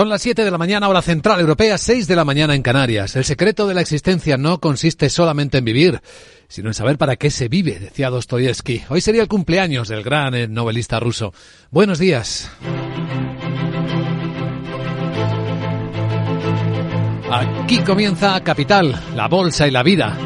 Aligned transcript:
Son 0.00 0.08
las 0.08 0.22
7 0.22 0.46
de 0.46 0.50
la 0.50 0.56
mañana, 0.56 0.88
hora 0.88 1.02
central 1.02 1.40
europea, 1.40 1.76
6 1.76 2.08
de 2.08 2.16
la 2.16 2.24
mañana 2.24 2.54
en 2.54 2.62
Canarias. 2.62 3.16
El 3.16 3.24
secreto 3.26 3.66
de 3.66 3.74
la 3.74 3.82
existencia 3.82 4.38
no 4.38 4.58
consiste 4.58 5.10
solamente 5.10 5.58
en 5.58 5.64
vivir, 5.66 6.00
sino 6.48 6.70
en 6.70 6.74
saber 6.74 6.96
para 6.96 7.16
qué 7.16 7.28
se 7.28 7.48
vive, 7.48 7.78
decía 7.78 8.08
Dostoyevsky. 8.08 8.84
Hoy 8.88 9.02
sería 9.02 9.20
el 9.20 9.28
cumpleaños 9.28 9.88
del 9.88 10.02
gran 10.02 10.34
eh, 10.34 10.48
novelista 10.48 11.00
ruso. 11.00 11.34
Buenos 11.70 11.98
días. 11.98 12.50
Aquí 17.30 17.80
comienza 17.80 18.42
Capital, 18.42 18.98
la 19.14 19.28
bolsa 19.28 19.68
y 19.68 19.70
la 19.70 19.82
vida. 19.82 20.16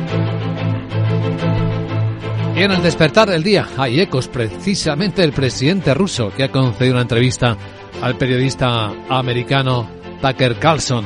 Y 2.55 2.63
en 2.63 2.71
el 2.71 2.81
despertar 2.81 3.29
del 3.29 3.43
día 3.43 3.69
hay 3.77 3.99
ecos 3.99 4.29
precisamente 4.29 5.23
del 5.23 5.33
presidente 5.33 5.95
ruso 5.95 6.31
que 6.37 6.45
ha 6.45 6.53
concedido 6.53 6.95
una 6.95 7.03
entrevista 7.03 7.57
al 8.03 8.17
periodista 8.17 8.93
americano 9.09 9.89
Tucker 10.21 10.59
Carlson. 10.59 11.05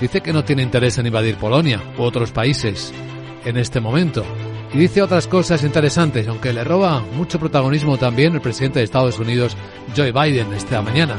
Dice 0.00 0.20
que 0.20 0.32
no 0.32 0.44
tiene 0.44 0.62
interés 0.62 0.98
en 0.98 1.06
invadir 1.06 1.36
Polonia 1.36 1.80
u 1.98 2.02
otros 2.02 2.32
países 2.32 2.92
en 3.44 3.56
este 3.56 3.80
momento. 3.80 4.24
Y 4.72 4.78
dice 4.78 5.02
otras 5.02 5.26
cosas 5.26 5.64
interesantes, 5.64 6.28
aunque 6.28 6.52
le 6.52 6.64
roba 6.64 7.00
mucho 7.16 7.38
protagonismo 7.38 7.98
también 7.98 8.34
el 8.34 8.40
presidente 8.40 8.78
de 8.78 8.84
Estados 8.84 9.18
Unidos, 9.18 9.56
Joe 9.96 10.12
Biden, 10.12 10.52
esta 10.52 10.80
mañana. 10.80 11.16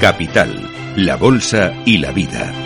Capital, 0.00 0.68
la 0.96 1.16
Bolsa 1.16 1.72
y 1.86 1.98
la 1.98 2.10
Vida. 2.10 2.61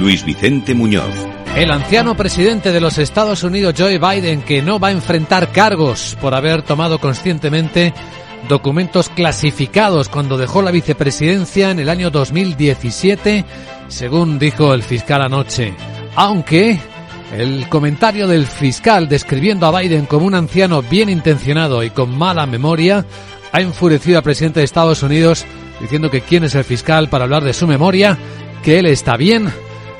Luis 0.00 0.24
Vicente 0.24 0.74
Muñoz. 0.74 1.14
El 1.54 1.70
anciano 1.70 2.16
presidente 2.16 2.72
de 2.72 2.80
los 2.80 2.96
Estados 2.96 3.42
Unidos, 3.42 3.74
Joe 3.76 3.98
Biden, 3.98 4.42
que 4.42 4.62
no 4.62 4.80
va 4.80 4.88
a 4.88 4.92
enfrentar 4.92 5.52
cargos 5.52 6.16
por 6.20 6.34
haber 6.34 6.62
tomado 6.62 6.98
conscientemente 6.98 7.92
documentos 8.48 9.10
clasificados 9.10 10.08
cuando 10.08 10.38
dejó 10.38 10.62
la 10.62 10.70
vicepresidencia 10.70 11.70
en 11.70 11.80
el 11.80 11.90
año 11.90 12.10
2017, 12.10 13.44
según 13.88 14.38
dijo 14.38 14.72
el 14.72 14.82
fiscal 14.82 15.20
anoche. 15.20 15.74
Aunque 16.16 16.80
el 17.36 17.68
comentario 17.68 18.26
del 18.26 18.46
fiscal 18.46 19.06
describiendo 19.06 19.66
a 19.66 19.80
Biden 19.80 20.06
como 20.06 20.24
un 20.24 20.34
anciano 20.34 20.80
bien 20.82 21.10
intencionado 21.10 21.84
y 21.84 21.90
con 21.90 22.16
mala 22.16 22.46
memoria 22.46 23.04
ha 23.52 23.60
enfurecido 23.60 24.16
al 24.16 24.24
presidente 24.24 24.60
de 24.60 24.64
Estados 24.64 25.02
Unidos 25.02 25.44
diciendo 25.78 26.10
que 26.10 26.22
quién 26.22 26.44
es 26.44 26.54
el 26.54 26.64
fiscal 26.64 27.10
para 27.10 27.24
hablar 27.24 27.44
de 27.44 27.52
su 27.52 27.66
memoria, 27.66 28.16
que 28.62 28.78
él 28.78 28.86
está 28.86 29.16
bien 29.16 29.50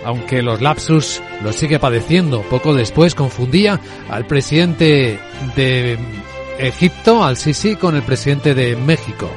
aunque 0.05 0.43
los 0.43 0.61
lapsus 0.61 1.23
los 1.43 1.57
sigue 1.57 1.79
padeciendo. 1.79 2.43
Poco 2.43 2.75
después 2.75 3.15
confundía 3.15 3.81
al 4.09 4.27
presidente 4.27 5.19
de 5.57 5.99
Egipto, 6.59 7.25
al 7.25 7.37
Sisi, 7.37 7.77
con 7.77 7.97
el 7.97 8.03
presidente 8.03 8.55
de 8.55 8.77
México. 8.77 9.31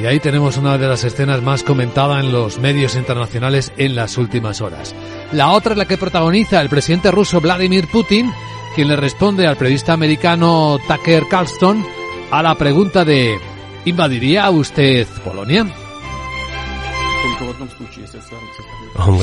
Y 0.00 0.06
ahí 0.06 0.20
tenemos 0.20 0.58
una 0.58 0.76
de 0.76 0.88
las 0.88 1.04
escenas 1.04 1.42
más 1.42 1.62
comentadas 1.62 2.22
en 2.22 2.30
los 2.30 2.58
medios 2.58 2.96
internacionales 2.96 3.72
en 3.78 3.96
las 3.96 4.18
últimas 4.18 4.60
horas. 4.60 4.94
La 5.32 5.52
otra 5.52 5.72
es 5.72 5.78
la 5.78 5.86
que 5.86 5.96
protagoniza 5.96 6.60
el 6.60 6.68
presidente 6.68 7.10
ruso 7.10 7.40
Vladimir 7.40 7.88
Putin, 7.90 8.30
quien 8.74 8.88
le 8.88 8.96
responde 8.96 9.46
al 9.46 9.56
periodista 9.56 9.94
americano 9.94 10.78
Tucker 10.86 11.26
Carlson 11.28 11.84
a 12.30 12.42
la 12.42 12.54
pregunta 12.56 13.04
de 13.04 13.38
¿invadiría 13.86 14.50
usted 14.50 15.06
Polonia? 15.24 15.66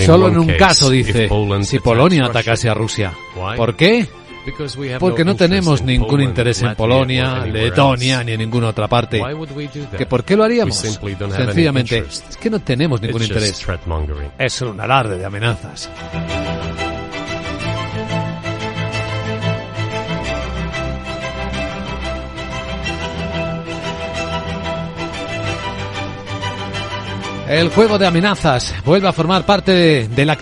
Solo 0.05 0.27
en 0.27 0.37
un 0.37 0.47
caso, 0.57 0.89
dice, 0.89 1.29
si 1.63 1.79
Polonia 1.79 2.25
atacase 2.25 2.69
a 2.69 2.73
Rusia. 2.73 3.13
¿Por 3.55 3.75
qué? 3.75 4.07
Porque 4.99 5.23
no 5.23 5.35
tenemos 5.35 5.81
ningún 5.81 6.21
interés 6.21 6.61
en 6.61 6.75
Polonia, 6.75 7.45
Letonia 7.45 8.23
ni 8.23 8.33
en 8.33 8.39
ninguna 8.39 8.69
otra 8.69 8.87
parte. 8.87 9.21
¿Que 9.97 10.05
¿Por 10.05 10.23
qué 10.23 10.35
lo 10.35 10.43
haríamos? 10.43 10.75
Sencillamente, 10.75 11.99
es 12.07 12.37
que 12.39 12.49
no 12.49 12.59
tenemos 12.59 13.01
ningún 13.01 13.23
interés. 13.23 13.65
Es 14.37 14.61
un 14.61 14.79
alarde 14.79 15.17
de 15.17 15.25
amenazas. 15.25 15.89
El 27.53 27.69
juego 27.69 27.99
de 27.99 28.07
amenazas 28.07 28.73
vuelve 28.83 29.07
a 29.07 29.13
formar 29.13 29.45
parte 29.45 30.07
de, 30.07 30.25
la, 30.25 30.35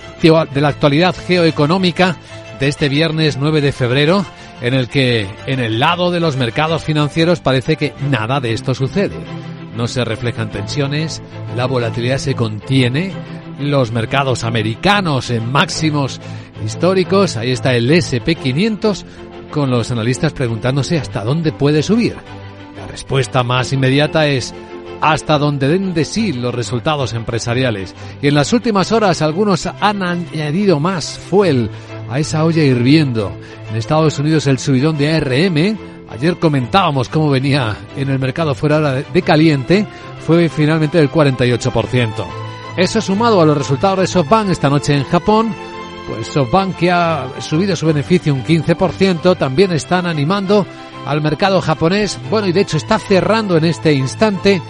de 0.54 0.62
la 0.62 0.70
actualidad 0.70 1.14
geoeconómica 1.14 2.16
de 2.58 2.70
este 2.70 2.88
viernes 2.88 3.36
9 3.36 3.60
de 3.60 3.74
febrero, 3.74 4.26
en 4.62 4.74
el 4.74 4.88
que 4.88 5.28
en 5.46 5.60
el 5.60 5.78
lado 5.78 6.10
de 6.12 6.22
los 6.22 6.38
mercados 6.38 6.86
financieros 6.86 7.42
parece 7.42 7.76
que 7.76 7.94
nada 8.10 8.40
de 8.40 8.54
esto 8.54 8.74
sucede. 8.74 9.18
No 9.76 9.88
se 9.88 10.06
reflejan 10.06 10.52
tensiones, 10.52 11.22
la 11.58 11.66
volatilidad 11.66 12.18
se 12.18 12.34
contiene, 12.34 13.12
los 13.60 13.92
mercados 13.92 14.46
americanos 14.46 15.32
en 15.32 15.52
máximos 15.52 16.22
históricos, 16.64 17.36
ahí 17.36 17.52
está 17.52 17.74
el 17.74 17.92
SP500 17.92 19.04
con 19.52 19.70
los 19.70 19.92
analistas 19.92 20.32
preguntándose 20.32 20.98
hasta 20.98 21.26
dónde 21.26 21.52
puede 21.52 21.84
subir. 21.84 22.16
La 22.78 22.88
respuesta 22.88 23.44
más 23.44 23.74
inmediata 23.74 24.28
es 24.28 24.56
hasta 25.02 25.40
donde 25.40 25.68
den 25.68 25.94
de 25.94 26.06
sí 26.06 26.32
los 26.32 26.54
resultados 26.54 27.14
empresariales. 27.14 27.96
Y 28.22 28.28
en 28.28 28.36
las 28.36 28.54
últimas 28.54 28.92
horas 28.92 29.22
algunos 29.22 29.66
han 29.66 30.04
añadido 30.04 30.80
más 30.80 31.18
fuel 31.18 31.70
a 32.10 32.20
esa 32.20 32.46
olla 32.46 32.64
hirviendo. 32.64 33.32
En 33.70 33.76
Estados 33.76 34.20
Unidos 34.20 34.46
el 34.48 34.60
subidón 34.60 34.98
de 34.98 35.12
ARM, 35.12 35.78
ayer 36.10 36.38
comentábamos 36.38 37.10
cómo 37.10 37.30
venía 37.30 37.76
en 37.98 38.10
el 38.10 38.20
mercado 38.20 38.54
fuera 38.54 38.80
de 39.02 39.22
caliente, 39.24 39.88
fue 40.26 40.48
finalmente 40.50 41.00
del 41.00 41.12
48%. 41.12 42.26
Eso 42.78 43.02
sumado 43.02 43.42
a 43.42 43.46
los 43.46 43.58
resultados 43.58 44.00
de 44.00 44.08
SoftBank 44.08 44.50
esta 44.50 44.70
noche 44.70 44.96
en 44.96 45.04
Japón, 45.04 45.54
pues 46.08 46.28
SoftBank 46.28 46.76
que 46.78 46.92
ha 46.92 47.28
subido 47.40 47.76
su 47.76 47.88
beneficio 47.88 48.34
un 48.34 48.44
15%, 48.44 49.36
también 49.38 49.72
están 49.72 50.06
animando 50.06 50.66
al 51.06 51.22
mercado 51.22 51.60
japonés, 51.60 52.20
bueno 52.30 52.48
y 52.48 52.52
de 52.52 52.62
hecho 52.62 52.78
está 52.78 53.00
cerrando 53.00 53.58
en 53.58 53.66
este 53.66 53.92
instante 53.94 54.62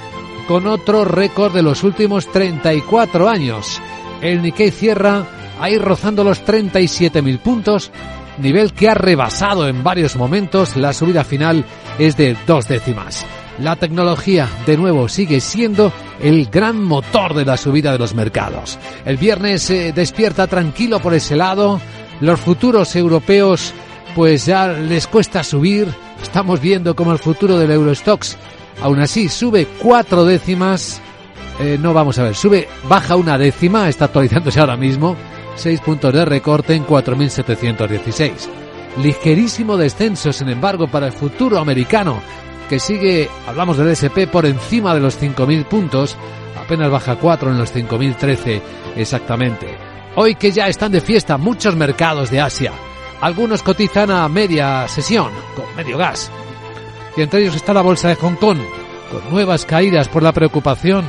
con 0.47 0.67
otro 0.67 1.05
récord 1.05 1.53
de 1.53 1.61
los 1.61 1.83
últimos 1.83 2.27
34 2.31 3.29
años. 3.29 3.81
El 4.21 4.41
Nikkei 4.41 4.71
cierra 4.71 5.25
ahí 5.59 5.77
rozando 5.77 6.23
los 6.23 6.43
37.000 6.43 7.39
puntos, 7.39 7.91
nivel 8.37 8.73
que 8.73 8.89
ha 8.89 8.93
rebasado 8.93 9.67
en 9.67 9.83
varios 9.83 10.15
momentos. 10.15 10.75
La 10.75 10.93
subida 10.93 11.23
final 11.23 11.65
es 11.99 12.17
de 12.17 12.35
dos 12.47 12.67
décimas. 12.67 13.25
La 13.59 13.75
tecnología, 13.75 14.47
de 14.65 14.77
nuevo, 14.77 15.07
sigue 15.07 15.39
siendo 15.39 15.91
el 16.21 16.47
gran 16.47 16.83
motor 16.83 17.33
de 17.33 17.45
la 17.45 17.57
subida 17.57 17.91
de 17.91 17.99
los 17.99 18.15
mercados. 18.15 18.79
El 19.05 19.17
viernes 19.17 19.61
se 19.61 19.91
despierta 19.91 20.47
tranquilo 20.47 20.99
por 20.99 21.13
ese 21.13 21.35
lado. 21.35 21.79
Los 22.21 22.39
futuros 22.39 22.95
europeos, 22.95 23.73
pues 24.15 24.45
ya 24.45 24.67
les 24.69 25.05
cuesta 25.07 25.43
subir. 25.43 25.87
Estamos 26.21 26.59
viendo 26.59 26.95
como 26.95 27.11
el 27.11 27.19
futuro 27.19 27.57
del 27.57 27.71
Eurostox 27.71 28.37
Aún 28.81 28.99
así, 28.99 29.29
sube 29.29 29.67
cuatro 29.79 30.25
décimas. 30.25 31.01
Eh, 31.59 31.77
no, 31.79 31.93
vamos 31.93 32.17
a 32.17 32.23
ver, 32.23 32.35
sube, 32.35 32.67
baja 32.89 33.15
una 33.15 33.37
décima, 33.37 33.87
está 33.87 34.05
actualizándose 34.05 34.59
ahora 34.59 34.75
mismo. 34.75 35.15
Seis 35.55 35.79
puntos 35.81 36.13
de 36.13 36.25
recorte 36.25 36.73
en 36.73 36.85
4.716. 36.87 38.31
Ligerísimo 39.03 39.77
descenso, 39.77 40.33
sin 40.33 40.49
embargo, 40.49 40.87
para 40.87 41.07
el 41.07 41.13
futuro 41.13 41.59
americano, 41.59 42.19
que 42.69 42.79
sigue, 42.79 43.29
hablamos 43.47 43.77
del 43.77 43.89
SP, 43.93 44.25
por 44.25 44.45
encima 44.45 44.95
de 44.95 45.01
los 45.01 45.21
5.000 45.21 45.65
puntos. 45.65 46.17
Apenas 46.59 46.89
baja 46.89 47.15
4 47.17 47.51
en 47.51 47.57
los 47.59 47.75
5.013 47.75 48.61
exactamente. 48.95 49.77
Hoy 50.15 50.35
que 50.35 50.51
ya 50.51 50.67
están 50.67 50.91
de 50.91 51.01
fiesta 51.01 51.37
muchos 51.37 51.75
mercados 51.75 52.31
de 52.31 52.41
Asia. 52.41 52.71
Algunos 53.21 53.61
cotizan 53.61 54.09
a 54.09 54.27
media 54.27 54.87
sesión, 54.87 55.29
con 55.55 55.65
medio 55.75 55.97
gas 55.97 56.31
y 57.15 57.21
entre 57.21 57.41
ellos 57.41 57.55
está 57.55 57.73
la 57.73 57.81
bolsa 57.81 58.09
de 58.09 58.15
Hong 58.15 58.35
Kong, 58.35 58.59
con 59.11 59.29
nuevas 59.29 59.65
caídas 59.65 60.07
por 60.07 60.23
la 60.23 60.31
preocupación 60.31 61.05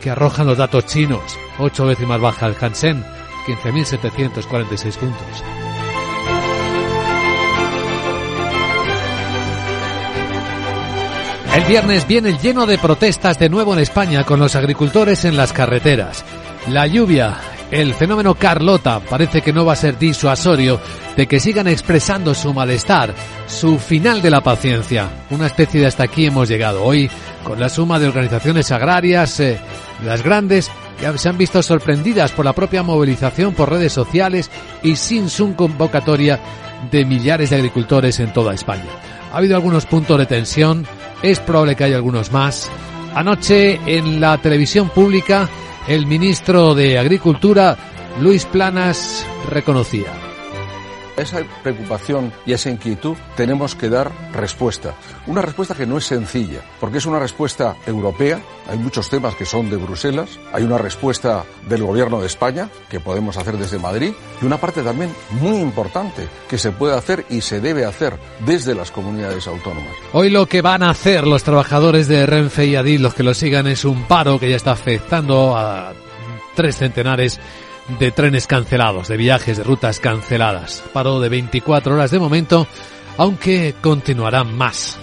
que 0.00 0.10
arrojan 0.10 0.46
los 0.46 0.58
datos 0.58 0.86
chinos. 0.86 1.36
Ocho 1.58 1.86
décimas 1.86 2.20
baja 2.20 2.46
el 2.46 2.56
Hansen, 2.60 3.04
15.746 3.46 4.96
puntos. 4.96 5.44
El 11.54 11.64
viernes 11.64 12.06
viene 12.06 12.38
lleno 12.38 12.64
de 12.64 12.78
protestas 12.78 13.38
de 13.38 13.48
nuevo 13.48 13.74
en 13.74 13.80
España 13.80 14.24
con 14.24 14.38
los 14.38 14.54
agricultores 14.54 15.24
en 15.24 15.36
las 15.36 15.52
carreteras. 15.52 16.24
La 16.68 16.86
lluvia, 16.86 17.36
el 17.70 17.94
fenómeno 17.94 18.34
Carlota 18.34 19.00
parece 19.00 19.42
que 19.42 19.52
no 19.52 19.64
va 19.64 19.74
a 19.74 19.76
ser 19.76 19.98
disuasorio 19.98 20.80
de 21.16 21.26
que 21.26 21.40
sigan 21.40 21.68
expresando 21.68 22.34
su 22.34 22.52
malestar, 22.52 23.14
su 23.46 23.78
final 23.78 24.22
de 24.22 24.30
la 24.30 24.40
paciencia. 24.40 25.08
Una 25.30 25.46
especie 25.46 25.80
de 25.80 25.86
hasta 25.86 26.04
aquí 26.04 26.26
hemos 26.26 26.48
llegado. 26.48 26.82
Hoy 26.82 27.10
con 27.44 27.60
la 27.60 27.68
suma 27.68 27.98
de 27.98 28.08
organizaciones 28.08 28.70
agrarias, 28.72 29.38
eh, 29.40 29.60
las 30.04 30.22
grandes, 30.22 30.70
que 30.98 31.18
se 31.18 31.28
han 31.28 31.38
visto 31.38 31.62
sorprendidas 31.62 32.32
por 32.32 32.44
la 32.44 32.52
propia 32.52 32.82
movilización 32.82 33.54
por 33.54 33.70
redes 33.70 33.92
sociales 33.92 34.50
y 34.82 34.96
sin 34.96 35.30
su 35.30 35.54
convocatoria 35.54 36.38
de 36.90 37.04
millares 37.04 37.50
de 37.50 37.56
agricultores 37.56 38.20
en 38.20 38.32
toda 38.32 38.54
España. 38.54 38.84
Ha 39.32 39.38
habido 39.38 39.56
algunos 39.56 39.86
puntos 39.86 40.18
de 40.18 40.26
tensión, 40.26 40.86
es 41.22 41.38
probable 41.40 41.76
que 41.76 41.84
haya 41.84 41.96
algunos 41.96 42.32
más. 42.32 42.70
Anoche 43.14 43.80
en 43.86 44.20
la 44.20 44.38
televisión 44.38 44.88
pública, 44.90 45.48
el 45.88 46.06
ministro 46.06 46.74
de 46.74 46.98
Agricultura, 46.98 47.76
Luis 48.20 48.44
Planas, 48.44 49.26
reconocía 49.50 50.29
esa 51.20 51.38
preocupación 51.62 52.32
y 52.46 52.52
esa 52.52 52.70
inquietud 52.70 53.16
tenemos 53.36 53.74
que 53.74 53.88
dar 53.88 54.10
respuesta. 54.32 54.94
Una 55.26 55.42
respuesta 55.42 55.74
que 55.74 55.86
no 55.86 55.98
es 55.98 56.04
sencilla, 56.04 56.60
porque 56.80 56.98
es 56.98 57.06
una 57.06 57.18
respuesta 57.18 57.76
europea, 57.86 58.40
hay 58.68 58.78
muchos 58.78 59.08
temas 59.08 59.34
que 59.34 59.46
son 59.46 59.70
de 59.70 59.76
Bruselas, 59.76 60.38
hay 60.52 60.64
una 60.64 60.78
respuesta 60.78 61.44
del 61.68 61.84
Gobierno 61.84 62.20
de 62.20 62.26
España, 62.26 62.68
que 62.88 63.00
podemos 63.00 63.36
hacer 63.36 63.56
desde 63.56 63.78
Madrid, 63.78 64.12
y 64.40 64.44
una 64.46 64.58
parte 64.58 64.82
también 64.82 65.12
muy 65.40 65.58
importante 65.58 66.28
que 66.48 66.58
se 66.58 66.72
puede 66.72 66.96
hacer 66.96 67.26
y 67.30 67.40
se 67.40 67.60
debe 67.60 67.84
hacer 67.84 68.18
desde 68.46 68.74
las 68.74 68.90
comunidades 68.90 69.46
autónomas. 69.46 69.92
Hoy 70.12 70.30
lo 70.30 70.46
que 70.46 70.62
van 70.62 70.82
a 70.82 70.90
hacer 70.90 71.26
los 71.26 71.42
trabajadores 71.42 72.08
de 72.08 72.26
Renfe 72.26 72.66
y 72.66 72.76
Adil, 72.76 73.02
los 73.02 73.14
que 73.14 73.22
lo 73.22 73.34
sigan, 73.34 73.66
es 73.66 73.84
un 73.84 74.04
paro 74.04 74.38
que 74.38 74.50
ya 74.50 74.56
está 74.56 74.72
afectando 74.72 75.56
a 75.56 75.92
tres 76.54 76.76
centenares 76.76 77.40
de 77.98 78.10
trenes 78.10 78.46
cancelados, 78.46 79.08
de 79.08 79.16
viajes, 79.16 79.58
de 79.58 79.64
rutas 79.64 80.00
canceladas. 80.00 80.82
Paro 80.92 81.20
de 81.20 81.28
24 81.28 81.94
horas 81.94 82.10
de 82.10 82.18
momento, 82.18 82.66
aunque 83.16 83.74
continuarán 83.80 84.56
más. 84.56 84.98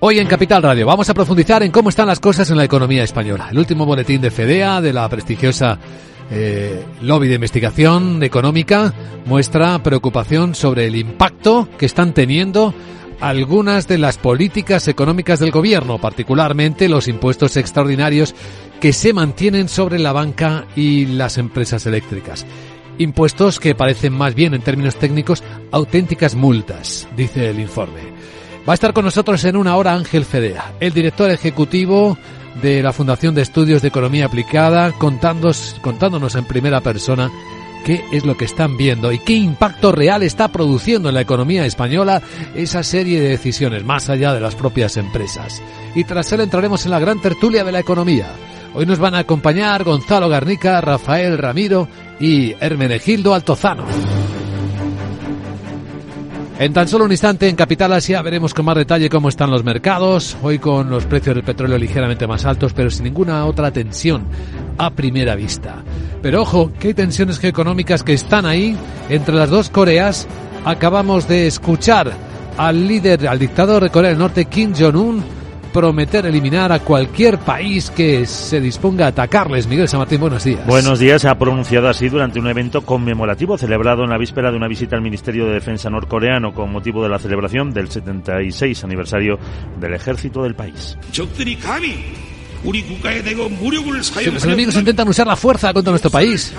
Hoy 0.00 0.20
en 0.20 0.28
Capital 0.28 0.62
Radio 0.62 0.86
vamos 0.86 1.10
a 1.10 1.14
profundizar 1.14 1.62
en 1.64 1.72
cómo 1.72 1.88
están 1.88 2.06
las 2.06 2.20
cosas 2.20 2.48
en 2.50 2.56
la 2.56 2.64
economía 2.64 3.02
española. 3.02 3.48
El 3.50 3.58
último 3.58 3.84
boletín 3.84 4.20
de 4.20 4.30
FEDEA, 4.30 4.80
de 4.80 4.92
la 4.92 5.08
prestigiosa 5.08 5.78
eh, 6.30 6.84
lobby 7.00 7.26
de 7.26 7.34
investigación 7.34 8.22
económica, 8.22 8.94
muestra 9.26 9.82
preocupación 9.82 10.54
sobre 10.54 10.86
el 10.86 10.94
impacto 10.94 11.68
que 11.76 11.86
están 11.86 12.14
teniendo 12.14 12.74
algunas 13.20 13.88
de 13.88 13.98
las 13.98 14.18
políticas 14.18 14.86
económicas 14.88 15.40
del 15.40 15.50
gobierno, 15.50 15.98
particularmente 15.98 16.88
los 16.88 17.08
impuestos 17.08 17.56
extraordinarios 17.56 18.34
que 18.80 18.92
se 18.92 19.12
mantienen 19.12 19.68
sobre 19.68 19.98
la 19.98 20.12
banca 20.12 20.66
y 20.76 21.06
las 21.06 21.38
empresas 21.38 21.86
eléctricas. 21.86 22.46
Impuestos 22.98 23.60
que 23.60 23.74
parecen 23.74 24.12
más 24.12 24.34
bien, 24.34 24.54
en 24.54 24.62
términos 24.62 24.96
técnicos, 24.96 25.42
auténticas 25.70 26.34
multas, 26.34 27.08
dice 27.16 27.50
el 27.50 27.60
informe. 27.60 28.00
Va 28.68 28.72
a 28.72 28.74
estar 28.74 28.92
con 28.92 29.04
nosotros 29.04 29.44
en 29.44 29.56
una 29.56 29.76
hora 29.76 29.94
Ángel 29.94 30.24
Fedea, 30.24 30.74
el 30.80 30.92
director 30.92 31.30
ejecutivo 31.30 32.18
de 32.60 32.82
la 32.82 32.92
Fundación 32.92 33.34
de 33.34 33.42
Estudios 33.42 33.82
de 33.82 33.88
Economía 33.88 34.26
Aplicada, 34.26 34.92
contándonos, 34.92 35.76
contándonos 35.80 36.34
en 36.34 36.44
primera 36.44 36.80
persona 36.80 37.30
qué 37.84 38.04
es 38.12 38.24
lo 38.24 38.36
que 38.36 38.44
están 38.44 38.76
viendo 38.76 39.12
y 39.12 39.20
qué 39.20 39.34
impacto 39.34 39.92
real 39.92 40.22
está 40.22 40.48
produciendo 40.48 41.08
en 41.08 41.14
la 41.14 41.20
economía 41.20 41.64
española 41.64 42.20
esa 42.54 42.82
serie 42.82 43.20
de 43.20 43.28
decisiones, 43.28 43.84
más 43.84 44.10
allá 44.10 44.34
de 44.34 44.40
las 44.40 44.54
propias 44.54 44.96
empresas. 44.96 45.62
Y 45.94 46.04
tras 46.04 46.30
él 46.32 46.40
entraremos 46.40 46.84
en 46.84 46.90
la 46.90 46.98
gran 46.98 47.20
tertulia 47.20 47.64
de 47.64 47.72
la 47.72 47.80
economía. 47.80 48.26
Hoy 48.74 48.86
nos 48.86 48.98
van 48.98 49.14
a 49.14 49.20
acompañar 49.20 49.84
Gonzalo 49.84 50.28
Garnica, 50.28 50.80
Rafael 50.80 51.38
Ramiro 51.38 51.88
y 52.20 52.54
Hermenegildo 52.60 53.34
Altozano. 53.34 53.84
En 56.58 56.72
tan 56.72 56.88
solo 56.88 57.04
un 57.04 57.12
instante 57.12 57.48
en 57.48 57.54
Capital 57.54 57.92
Asia 57.92 58.20
veremos 58.20 58.52
con 58.52 58.64
más 58.64 58.76
detalle 58.76 59.08
cómo 59.08 59.28
están 59.28 59.50
los 59.50 59.62
mercados, 59.62 60.36
hoy 60.42 60.58
con 60.58 60.90
los 60.90 61.06
precios 61.06 61.36
del 61.36 61.44
petróleo 61.44 61.78
ligeramente 61.78 62.26
más 62.26 62.44
altos, 62.44 62.72
pero 62.72 62.90
sin 62.90 63.04
ninguna 63.04 63.46
otra 63.46 63.70
tensión 63.70 64.26
a 64.76 64.90
primera 64.90 65.36
vista. 65.36 65.84
Pero 66.20 66.42
ojo, 66.42 66.72
que 66.78 66.88
hay 66.88 66.94
tensiones 66.94 67.38
geoeconómicas 67.38 68.02
que 68.02 68.12
están 68.12 68.44
ahí 68.44 68.76
entre 69.08 69.36
las 69.36 69.50
dos 69.50 69.70
Coreas. 69.70 70.26
Acabamos 70.64 71.28
de 71.28 71.46
escuchar 71.46 72.12
al 72.56 72.88
líder, 72.88 73.28
al 73.28 73.38
dictador 73.38 73.84
de 73.84 73.90
Corea 73.90 74.10
del 74.10 74.18
Norte, 74.18 74.46
Kim 74.46 74.74
Jong-un, 74.76 75.22
prometer 75.72 76.26
eliminar 76.26 76.72
a 76.72 76.80
cualquier 76.80 77.38
país 77.38 77.90
que 77.90 78.26
se 78.26 78.60
disponga 78.60 79.06
a 79.06 79.08
atacarles. 79.08 79.66
Miguel 79.66 79.88
San 79.88 80.00
Martín, 80.00 80.20
buenos 80.20 80.44
días. 80.44 80.66
Buenos 80.66 80.98
días. 80.98 81.22
Se 81.22 81.28
ha 81.28 81.38
pronunciado 81.38 81.88
así 81.88 82.08
durante 82.08 82.38
un 82.38 82.46
evento 82.48 82.82
conmemorativo 82.82 83.56
celebrado 83.58 84.04
en 84.04 84.10
la 84.10 84.18
víspera 84.18 84.50
de 84.50 84.56
una 84.56 84.68
visita 84.68 84.96
al 84.96 85.02
Ministerio 85.02 85.46
de 85.46 85.54
Defensa 85.54 85.90
norcoreano 85.90 86.52
con 86.52 86.72
motivo 86.72 87.02
de 87.02 87.08
la 87.08 87.18
celebración 87.18 87.72
del 87.72 87.88
76 87.90 88.84
aniversario 88.84 89.38
del 89.78 89.94
ejército 89.94 90.42
del 90.42 90.54
país. 90.54 90.98
Si 94.24 94.30
los 94.30 94.44
enemigos 94.44 94.74
intentan 94.74 95.08
usar 95.08 95.26
la 95.26 95.36
fuerza 95.36 95.72
contra 95.72 95.92
nuestro 95.92 96.10
país, 96.10 96.52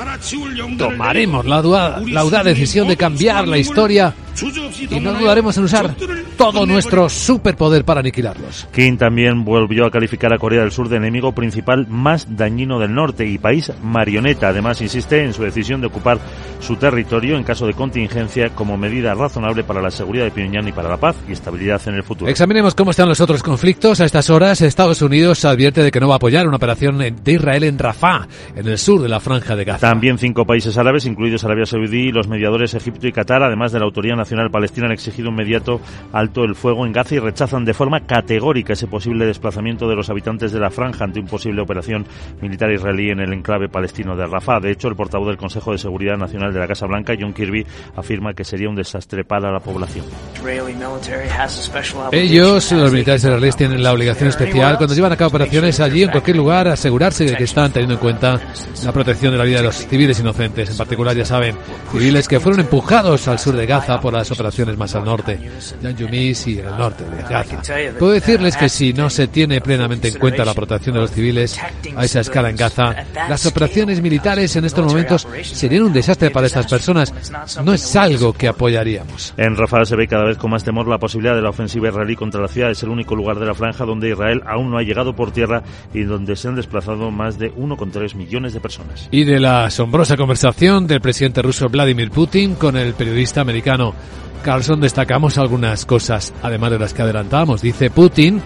tomaremos 0.77 1.45
la, 1.45 2.01
la 2.05 2.21
audaz 2.21 2.45
decisión 2.45 2.87
de 2.87 2.95
cambiar 2.95 3.47
la 3.47 3.57
historia 3.57 4.13
y 4.41 4.99
no 4.99 5.13
dudaremos 5.13 5.57
en 5.57 5.63
usar 5.63 5.95
todo 6.37 6.65
nuestro 6.65 7.09
superpoder 7.09 7.83
para 7.83 7.99
aniquilarlos. 7.99 8.67
Kim 8.73 8.97
también 8.97 9.43
volvió 9.43 9.85
a 9.85 9.91
calificar 9.91 10.33
a 10.33 10.37
Corea 10.37 10.61
del 10.61 10.71
Sur 10.71 10.89
de 10.89 10.97
enemigo 10.97 11.33
principal 11.33 11.87
más 11.87 12.35
dañino 12.35 12.79
del 12.79 12.93
norte 12.93 13.25
y 13.25 13.37
país 13.37 13.71
marioneta. 13.81 14.49
Además, 14.49 14.81
insiste 14.81 15.23
en 15.23 15.33
su 15.33 15.43
decisión 15.43 15.81
de 15.81 15.87
ocupar 15.87 16.19
su 16.59 16.75
territorio 16.75 17.37
en 17.37 17.43
caso 17.43 17.67
de 17.67 17.73
contingencia 17.73 18.49
como 18.49 18.77
medida 18.77 19.13
razonable 19.13 19.63
para 19.63 19.81
la 19.81 19.91
seguridad 19.91 20.25
de 20.25 20.31
Pyongyang 20.31 20.67
y 20.67 20.71
para 20.71 20.89
la 20.89 20.97
paz 20.97 21.15
y 21.27 21.33
estabilidad 21.33 21.81
en 21.87 21.95
el 21.95 22.03
futuro. 22.03 22.29
Examinemos 22.29 22.75
cómo 22.75 22.91
están 22.91 23.09
los 23.09 23.21
otros 23.21 23.43
conflictos. 23.43 23.99
A 24.01 24.05
estas 24.05 24.29
horas, 24.29 24.61
Estados 24.61 25.01
Unidos 25.01 25.43
advierte 25.45 25.83
de 25.83 25.91
que 25.91 25.99
no 25.99 26.07
va 26.07 26.15
a 26.15 26.17
apoyar 26.17 26.47
una 26.47 26.57
operación 26.57 26.97
de 26.99 27.31
Israel 27.31 27.63
en 27.63 27.77
Rafah, 27.77 28.27
en 28.55 28.67
el 28.67 28.77
sur 28.77 29.01
de 29.01 29.09
la 29.09 29.19
franja 29.19 29.55
de 29.55 29.65
Gaza. 29.65 29.87
También 29.87 30.17
cinco 30.17 30.45
países 30.45 30.77
árabes, 30.77 31.05
incluidos 31.05 31.43
Arabia 31.43 31.65
Saudí, 31.65 32.11
los 32.11 32.27
mediadores 32.27 32.73
Egipto 32.73 33.07
y 33.07 33.11
Qatar, 33.11 33.43
además 33.43 33.71
de 33.71 33.79
la 33.79 33.85
Autoridad 33.85 34.15
Nacional 34.15 34.28
Palestina, 34.51 34.87
han 34.87 34.91
exigido 34.91 35.29
inmediato 35.29 35.79
alto 36.13 36.43
el 36.43 36.55
fuego 36.55 36.85
en 36.85 36.91
Gaza 36.91 37.15
y 37.15 37.19
rechazan 37.19 37.65
de 37.65 37.73
forma 37.73 38.01
categórica 38.01 38.73
ese 38.73 38.87
posible 38.87 39.25
desplazamiento 39.25 39.87
de 39.87 39.95
los 39.95 40.09
habitantes 40.09 40.51
de 40.51 40.59
la 40.59 40.69
franja 40.69 41.05
ante 41.05 41.19
una 41.19 41.29
posible 41.29 41.61
operación 41.61 42.05
militar 42.41 42.71
israelí 42.71 43.09
en 43.09 43.19
el 43.19 43.33
enclave 43.33 43.69
palestino 43.69 44.15
de 44.15 44.25
Rafah. 44.25 44.59
De 44.59 44.71
hecho, 44.71 44.87
el 44.87 44.95
portavoz 44.95 45.27
del 45.27 45.37
Consejo 45.37 45.71
de 45.71 45.77
Seguridad 45.77 46.17
Nacional 46.17 46.53
de 46.53 46.59
la 46.59 46.67
Casa 46.67 46.85
Blanca, 46.85 47.13
John 47.19 47.33
Kirby, 47.33 47.65
afirma 47.95 48.33
que 48.33 48.43
sería 48.43 48.69
un 48.69 48.75
desastre 48.75 49.23
para 49.23 49.51
la 49.51 49.59
población. 49.59 50.05
Ellos, 52.11 52.71
los 52.71 52.91
militares 52.91 53.23
israelíes, 53.23 53.55
tienen 53.55 53.83
la 53.83 53.93
obligación 53.93 54.29
especial 54.29 54.77
cuando 54.77 54.95
llevan 54.95 55.11
a 55.11 55.17
cabo 55.17 55.29
operaciones 55.29 55.79
allí 55.79 56.03
en 56.03 56.11
cualquier 56.11 56.37
lugar 56.37 56.67
asegurarse 56.67 57.25
de 57.25 57.35
que 57.35 57.43
están 57.43 57.71
teniendo 57.71 57.95
en 57.95 57.99
cuenta 57.99 58.39
la 58.83 58.91
protección 58.91 59.31
de 59.31 59.37
la 59.37 59.43
vida 59.43 59.57
de 59.57 59.63
los 59.63 59.75
civiles 59.75 60.19
inocentes, 60.19 60.69
en 60.69 60.77
particular, 60.77 61.15
ya 61.15 61.25
saben, 61.25 61.55
civiles 61.91 62.27
que 62.27 62.39
fueron 62.39 62.61
empujados 62.61 63.27
al 63.27 63.39
sur 63.39 63.55
de 63.55 63.65
Gaza 63.65 63.99
por 63.99 64.15
las 64.19 64.31
operaciones 64.31 64.77
más 64.77 64.95
al 64.95 65.05
norte, 65.05 65.39
Yan 65.81 65.95
Yumis 65.95 66.47
y 66.47 66.59
en 66.59 66.67
el 66.67 66.77
norte 66.77 67.03
de 67.03 67.23
Gaza. 67.23 67.61
Puedo 67.97 68.13
decirles 68.13 68.55
que 68.57 68.69
si 68.69 68.93
no 68.93 69.09
se 69.09 69.27
tiene 69.27 69.61
plenamente 69.61 70.09
en 70.09 70.19
cuenta 70.19 70.45
la 70.45 70.53
protección 70.53 70.95
de 70.95 71.01
los 71.01 71.11
civiles 71.11 71.59
a 71.95 72.05
esa 72.05 72.19
escala 72.19 72.49
en 72.49 72.55
Gaza, 72.55 72.95
las 73.27 73.45
operaciones 73.45 74.01
militares 74.01 74.55
en 74.55 74.65
estos 74.65 74.85
momentos 74.85 75.27
serían 75.43 75.83
un 75.83 75.93
desastre 75.93 76.31
para 76.31 76.47
estas 76.47 76.67
personas. 76.67 77.13
No 77.63 77.73
es 77.73 77.95
algo 77.95 78.33
que 78.33 78.47
apoyaríamos. 78.47 79.33
En 79.37 79.55
Rafah 79.55 79.85
se 79.85 79.95
ve 79.95 80.07
cada 80.07 80.25
vez 80.25 80.37
con 80.37 80.51
más 80.51 80.63
temor 80.63 80.87
la 80.87 80.97
posibilidad 80.97 81.35
de 81.35 81.41
la 81.41 81.49
ofensiva 81.49 81.89
israelí 81.89 82.15
contra 82.15 82.41
la 82.41 82.47
ciudad. 82.47 82.71
Es 82.71 82.83
el 82.83 82.89
único 82.89 83.15
lugar 83.15 83.39
de 83.39 83.45
la 83.45 83.53
franja 83.53 83.85
donde 83.85 84.09
Israel 84.09 84.41
aún 84.45 84.71
no 84.71 84.77
ha 84.77 84.83
llegado 84.83 85.15
por 85.15 85.31
tierra 85.31 85.63
y 85.93 86.03
donde 86.03 86.35
se 86.35 86.47
han 86.47 86.55
desplazado 86.55 87.11
más 87.11 87.37
de 87.39 87.53
1,3 87.53 88.15
millones 88.15 88.53
de 88.53 88.59
personas. 88.59 89.07
Y 89.11 89.23
de 89.23 89.39
la 89.39 89.65
asombrosa 89.65 90.17
conversación 90.17 90.87
del 90.87 91.01
presidente 91.01 91.41
ruso 91.41 91.69
Vladimir 91.69 92.11
Putin 92.11 92.55
con 92.55 92.77
el 92.77 92.93
periodista 92.93 93.41
americano 93.41 93.93
Carlson 94.43 94.79
destacamos 94.79 95.37
algunas 95.37 95.85
cosas, 95.85 96.33
además 96.41 96.71
de 96.71 96.79
las 96.79 96.93
que 96.93 97.01
adelantamos. 97.01 97.61
Dice 97.61 97.89
Putin 97.89 98.41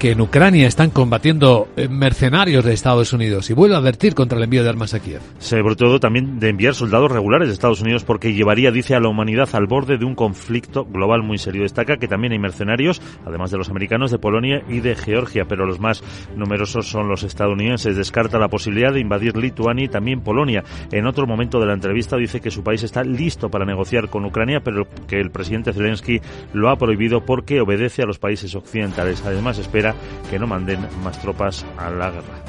que 0.00 0.12
en 0.12 0.20
Ucrania 0.22 0.66
están 0.66 0.88
combatiendo 0.88 1.68
eh, 1.76 1.86
mercenarios 1.86 2.64
de 2.64 2.72
Estados 2.72 3.12
Unidos 3.12 3.50
y 3.50 3.52
vuelve 3.52 3.74
a 3.74 3.78
advertir 3.78 4.14
contra 4.14 4.38
el 4.38 4.44
envío 4.44 4.62
de 4.62 4.70
armas 4.70 4.94
a 4.94 5.00
Kiev. 5.00 5.20
Sobre 5.38 5.76
todo 5.76 6.00
también 6.00 6.40
de 6.40 6.48
enviar 6.48 6.74
soldados 6.74 7.12
regulares 7.12 7.48
de 7.48 7.52
Estados 7.52 7.82
Unidos 7.82 8.04
porque 8.04 8.32
llevaría, 8.32 8.70
dice, 8.70 8.94
a 8.94 9.00
la 9.00 9.10
humanidad 9.10 9.50
al 9.52 9.66
borde 9.66 9.98
de 9.98 10.06
un 10.06 10.14
conflicto 10.14 10.86
global 10.86 11.22
muy 11.22 11.36
serio. 11.36 11.64
Destaca 11.64 11.98
que 11.98 12.08
también 12.08 12.32
hay 12.32 12.38
mercenarios, 12.38 13.02
además 13.26 13.50
de 13.50 13.58
los 13.58 13.68
americanos, 13.68 14.10
de 14.10 14.18
Polonia 14.18 14.62
y 14.70 14.80
de 14.80 14.96
Georgia, 14.96 15.44
pero 15.46 15.66
los 15.66 15.80
más 15.80 16.02
numerosos 16.34 16.88
son 16.88 17.06
los 17.06 17.22
estadounidenses. 17.22 17.94
Descarta 17.94 18.38
la 18.38 18.48
posibilidad 18.48 18.94
de 18.94 19.00
invadir 19.00 19.36
Lituania 19.36 19.84
y 19.84 19.88
también 19.88 20.22
Polonia. 20.22 20.64
En 20.92 21.06
otro 21.06 21.26
momento 21.26 21.60
de 21.60 21.66
la 21.66 21.74
entrevista 21.74 22.16
dice 22.16 22.40
que 22.40 22.50
su 22.50 22.62
país 22.62 22.82
está 22.82 23.04
listo 23.04 23.50
para 23.50 23.66
negociar 23.66 24.08
con 24.08 24.24
Ucrania, 24.24 24.60
pero 24.64 24.88
que 25.06 25.20
el 25.20 25.30
presidente 25.30 25.74
Zelensky 25.74 26.22
lo 26.54 26.70
ha 26.70 26.76
prohibido 26.76 27.26
porque 27.26 27.60
obedece 27.60 28.02
a 28.02 28.06
los 28.06 28.18
países 28.18 28.54
occidentales. 28.54 29.22
Además, 29.26 29.58
espera 29.58 29.89
que 30.28 30.38
no 30.38 30.46
manden 30.46 30.86
más 31.02 31.20
tropas 31.20 31.64
a 31.78 31.90
la 31.90 32.10
guerra. 32.10 32.40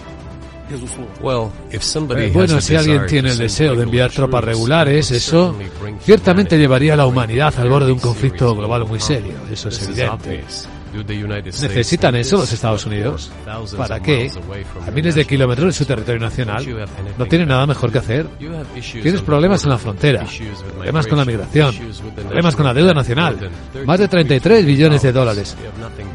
Eh, 2.17 2.31
bueno, 2.33 2.61
si 2.61 2.75
alguien 2.75 3.05
tiene 3.05 3.31
el 3.31 3.37
deseo 3.37 3.75
de 3.75 3.83
enviar 3.83 4.09
tropas 4.11 4.43
regulares, 4.43 5.11
eso 5.11 5.55
ciertamente 6.01 6.57
llevaría 6.57 6.93
a 6.93 6.97
la 6.97 7.05
humanidad 7.05 7.53
al 7.57 7.69
borde 7.69 7.87
de 7.87 7.91
un 7.93 7.99
conflicto 7.99 8.55
global 8.55 8.85
muy 8.85 8.99
serio, 8.99 9.33
eso 9.51 9.69
es 9.69 9.81
evidente. 9.83 10.43
¿Necesitan 10.93 12.15
eso 12.15 12.37
los 12.37 12.51
Estados 12.51 12.85
Unidos? 12.85 13.31
¿Para 13.77 13.99
qué? 14.01 14.31
A 14.87 14.91
miles 14.91 15.15
de 15.15 15.25
kilómetros 15.25 15.67
de 15.67 15.73
su 15.73 15.85
territorio 15.85 16.19
nacional. 16.19 16.65
No 17.17 17.25
tienen 17.25 17.47
nada 17.47 17.65
mejor 17.65 17.91
que 17.91 17.99
hacer. 17.99 18.27
Tienes 19.01 19.21
problemas 19.21 19.63
en 19.63 19.69
la 19.69 19.77
frontera, 19.77 20.25
problemas 20.75 21.07
con 21.07 21.17
la 21.17 21.25
migración, 21.25 21.75
problemas 22.27 22.55
con 22.55 22.65
la 22.65 22.73
deuda 22.73 22.93
nacional. 22.93 23.49
Más 23.85 23.99
de 23.99 24.07
33 24.07 24.65
billones 24.65 25.01
de 25.01 25.11
dólares. 25.11 25.55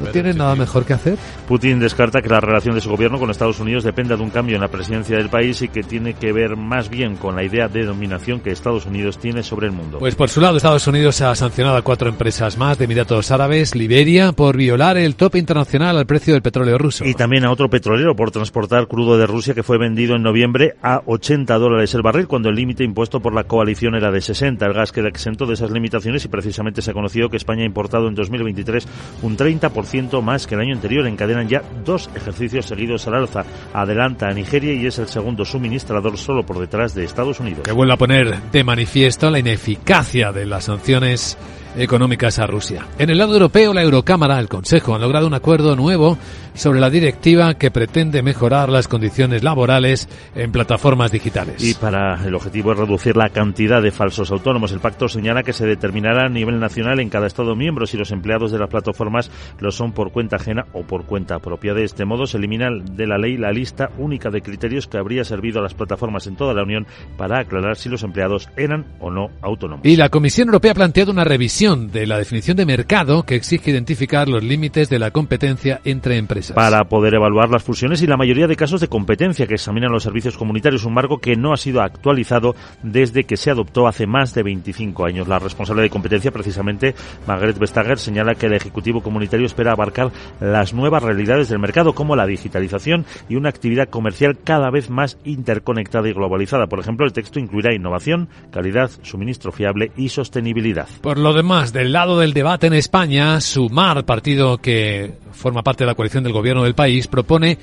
¿No 0.01 0.07
tienen 0.11 0.37
nada 0.37 0.55
mejor 0.55 0.85
que 0.85 0.93
hacer? 0.93 1.17
Putin 1.49 1.81
descarta 1.81 2.21
que 2.21 2.29
la 2.29 2.41
relación 2.41 2.75
de 2.75 2.81
su 2.81 2.91
gobierno 2.91 3.19
con 3.19 3.31
Estados 3.31 3.61
Unidos 3.61 3.85
dependa 3.85 4.17
de 4.17 4.23
un 4.23 4.31
cambio 4.31 4.57
en 4.57 4.63
la 4.63 4.69
presidencia 4.69 5.17
del 5.17 5.29
país 5.29 5.63
y 5.63 5.69
que 5.69 5.83
tiene 5.83 6.15
que 6.15 6.33
ver 6.33 6.57
más 6.57 6.89
bien 6.89 7.17
con 7.17 7.37
la 7.37 7.45
idea 7.45 7.69
de 7.69 7.85
dominación 7.85 8.41
que 8.41 8.51
Estados 8.51 8.87
Unidos 8.87 9.19
tiene 9.19 9.43
sobre 9.43 9.67
el 9.67 9.73
mundo. 9.73 9.99
Pues 9.99 10.15
por 10.15 10.29
su 10.29 10.41
lado, 10.41 10.57
Estados 10.57 10.87
Unidos 10.87 11.21
ha 11.21 11.35
sancionado 11.35 11.77
a 11.77 11.83
cuatro 11.83 12.09
empresas 12.09 12.57
más 12.57 12.79
de 12.79 12.85
Emiratos 12.85 13.31
Árabes, 13.31 13.75
Liberia, 13.75 14.33
por 14.33 14.57
violar 14.67 14.99
el 14.99 15.15
tope 15.15 15.39
internacional 15.39 15.97
al 15.97 16.07
precio 16.07 16.33
del 16.33 16.43
petróleo 16.43 16.77
ruso. 16.77 17.05
Y 17.05 17.15
también 17.15 17.45
a 17.45 17.53
otro 17.53 17.71
petrolero 17.71 18.17
por 18.17 18.33
transportar 18.33 18.89
crudo 18.89 19.17
de 19.17 19.25
Rusia 19.25 19.55
que 19.55 19.63
fue 19.63 19.79
vendido 19.79 20.17
en 20.17 20.25
noviembre 20.25 20.75
a 20.83 21.03
80 21.07 21.57
dólares 21.57 21.95
el 21.95 22.03
barril 22.03 22.27
cuando 22.27 22.49
el 22.49 22.57
límite 22.57 22.83
impuesto 22.83 23.21
por 23.21 23.33
la 23.33 23.45
coalición 23.45 23.95
era 23.95 24.11
de 24.11 24.21
60. 24.21 24.67
El 24.67 24.73
gas 24.73 24.91
queda 24.91 25.07
exento 25.07 25.47
de 25.47 25.55
esas 25.55 25.71
limitaciones 25.71 26.25
y 26.25 26.29
precisamente 26.29 26.83
se 26.83 26.91
ha 26.91 26.95
conocido 26.95 27.29
que 27.29 27.37
España 27.37 27.63
ha 27.63 27.67
importado 27.67 28.09
en 28.09 28.17
2023 28.17 28.89
un 29.23 29.37
30% 29.37 30.21
más 30.21 30.49
que 30.49 30.57
el 30.57 30.63
año 30.63 30.75
anterior. 30.75 31.07
Encadenan 31.07 31.47
ya 31.47 31.63
dos 31.85 32.11
ejercicios 32.17 32.67
seguidos 32.67 33.07
al 33.07 33.15
alza. 33.15 33.45
Adelanta 33.73 34.27
a 34.27 34.33
Nigeria 34.33 34.73
y 34.73 34.85
es 34.85 34.99
el 34.99 35.07
segundo 35.07 35.45
suministrador 35.45 36.19
solo 36.19 36.45
por 36.45 36.59
detrás 36.59 36.93
de 36.93 37.05
Estados 37.05 37.39
Unidos. 37.39 37.63
Que 37.63 37.73
vuelve 37.73 37.95
a 37.95 37.99
poner 37.99 38.43
de 38.51 38.65
manifiesto 38.65 39.31
la 39.31 39.39
ineficacia 39.39 40.33
de 40.33 40.45
las 40.45 40.65
sanciones 40.65 41.39
económicas 41.77 42.39
a 42.39 42.47
Rusia. 42.47 42.87
En 42.99 43.11
el 43.11 43.19
lado 43.19 43.35
europeo, 43.35 43.73
la 43.73 43.83
Eurocámara, 43.83 44.39
el 44.39 44.49
Consejo, 44.49 44.95
han 44.95 45.01
logrado 45.01 45.27
un 45.27 45.35
acuerdo 45.35 45.77
nuevo 45.77 46.19
sobre 46.57 46.81
la 46.81 46.91
directiva 46.91 47.55
que 47.55 47.71
pretende 47.71 48.23
mejorar 48.23 48.69
las 48.69 48.89
condiciones 48.89 49.43
laborales 49.43 50.09
en 50.35 50.53
plataformas 50.53 51.13
digitales. 51.13 51.63
Y 51.63 51.75
para 51.75 52.27
el 52.27 52.35
objetivo 52.35 52.73
es 52.73 52.79
reducir 52.79 53.17
la 53.17 53.29
cantidad 53.29 53.83
de 53.83 53.91
falsos 53.91 54.31
autónomos. 54.31 54.73
El 54.73 54.81
pacto 54.81 55.09
señala 55.09 55.43
que 55.43 55.53
se 55.53 55.67
determinará 55.67 56.27
a 56.27 56.29
nivel 56.29 56.59
nacional 56.59 57.01
en 57.01 57.09
cada 57.09 57.27
Estado 57.27 57.55
miembro 57.55 57.87
si 57.87 57.97
los 57.97 58.11
empleados 58.11 58.53
de 58.53 58.59
las 58.59 58.69
plataformas 58.69 59.31
lo 59.59 59.71
son 59.71 59.93
por 59.93 60.13
cuenta 60.13 60.37
ajena 60.37 60.67
o 60.73 60.83
por 60.83 61.07
cuenta 61.07 61.39
propia. 61.39 61.75
De 61.75 61.85
este 61.85 62.05
modo 62.05 62.27
se 62.27 62.39
elimina 62.39 62.69
de 62.71 63.07
la 63.07 63.19
ley 63.19 63.37
la 63.37 63.53
lista 63.53 63.91
única 63.99 64.31
de 64.31 64.43
criterios 64.43 64.87
que 64.87 64.99
habría 64.99 65.25
servido 65.25 65.61
a 65.61 65.63
las 65.63 65.75
plataformas 65.75 66.27
en 66.27 66.37
toda 66.37 66.55
la 66.55 66.63
Unión 66.63 66.87
para 67.17 67.41
aclarar 67.41 67.77
si 67.77 67.89
los 67.89 68.03
empleados 68.03 68.49
eran 68.57 68.87
o 69.01 69.11
no 69.11 69.31
autónomos. 69.43 69.85
Y 69.85 69.97
la 69.97 70.09
Comisión 70.09 70.49
Europea 70.49 70.73
ha 70.73 70.75
planteado 70.75 71.13
una 71.13 71.25
revisión 71.25 71.91
de 71.91 72.07
la 72.07 72.19
definición 72.19 72.57
de 72.57 72.67
mercado 72.67 73.25
que 73.25 73.35
exige 73.37 73.71
identificar 73.71 74.29
los 74.29 74.43
límites 74.43 74.89
de 74.89 74.99
la 74.99 75.11
competencia 75.11 75.81
entre 75.85 76.17
empresas. 76.17 76.46
Para 76.55 76.85
poder 76.85 77.15
evaluar 77.15 77.51
las 77.51 77.63
fusiones 77.63 78.03
y 78.03 78.07
la 78.07 78.17
mayoría 78.17 78.47
de 78.47 78.57
casos 78.57 78.81
de 78.81 78.89
competencia 78.89 79.47
que 79.47 79.55
examinan 79.55 79.93
los 79.93 80.03
servicios 80.03 80.37
comunitarios, 80.37 80.85
un 80.85 80.95
marco 80.95 81.19
que 81.19 81.37
no 81.37 81.53
ha 81.53 81.57
sido 81.57 81.83
actualizado 81.83 82.55
desde 82.83 83.25
que 83.25 83.37
se 83.37 83.51
adoptó 83.51 83.87
hace 83.87 84.07
más 84.07 84.35
de 84.35 84.43
25 84.43 85.05
años. 85.07 85.29
La 85.29 85.39
responsable 85.39 85.83
de 85.83 85.91
competencia, 85.91 86.31
precisamente, 86.31 86.95
Margaret 87.27 87.59
Vestager, 87.59 87.99
señala 87.99 88.35
que 88.35 88.47
el 88.47 88.55
Ejecutivo 88.55 89.03
Comunitario 89.03 89.47
espera 89.47 89.73
abarcar 89.73 90.11
las 90.41 90.75
nuevas 90.75 91.03
realidades 91.03 91.49
del 91.49 91.59
mercado, 91.59 91.95
como 91.95 92.17
la 92.17 92.27
digitalización 92.27 93.05
y 93.29 93.37
una 93.37 93.49
actividad 93.49 93.89
comercial 93.89 94.39
cada 94.43 94.71
vez 94.71 94.91
más 94.91 95.19
interconectada 95.25 96.09
y 96.09 96.13
globalizada. 96.13 96.67
Por 96.67 96.81
ejemplo, 96.81 97.07
el 97.07 97.13
texto 97.13 97.39
incluirá 97.39 97.75
innovación, 97.75 98.29
calidad, 98.51 98.91
suministro 99.03 99.53
fiable 99.53 99.93
y 99.97 100.09
sostenibilidad. 100.09 100.89
Por 101.01 101.19
lo 101.19 101.33
demás, 101.33 101.73
del 101.73 101.93
lado 101.93 102.19
del 102.19 102.33
debate 102.33 102.67
en 102.67 102.75
España, 102.75 103.41
Sumar, 103.41 104.05
partido 104.05 104.59
que 104.59 105.15
forma 105.33 105.63
parte 105.63 105.85
de 105.85 105.89
la 105.89 105.95
coalición 105.95 106.25
del 106.25 106.33
gobierno 106.37 106.65
del 106.65 106.75
país, 106.75 107.07
propone 107.09 107.59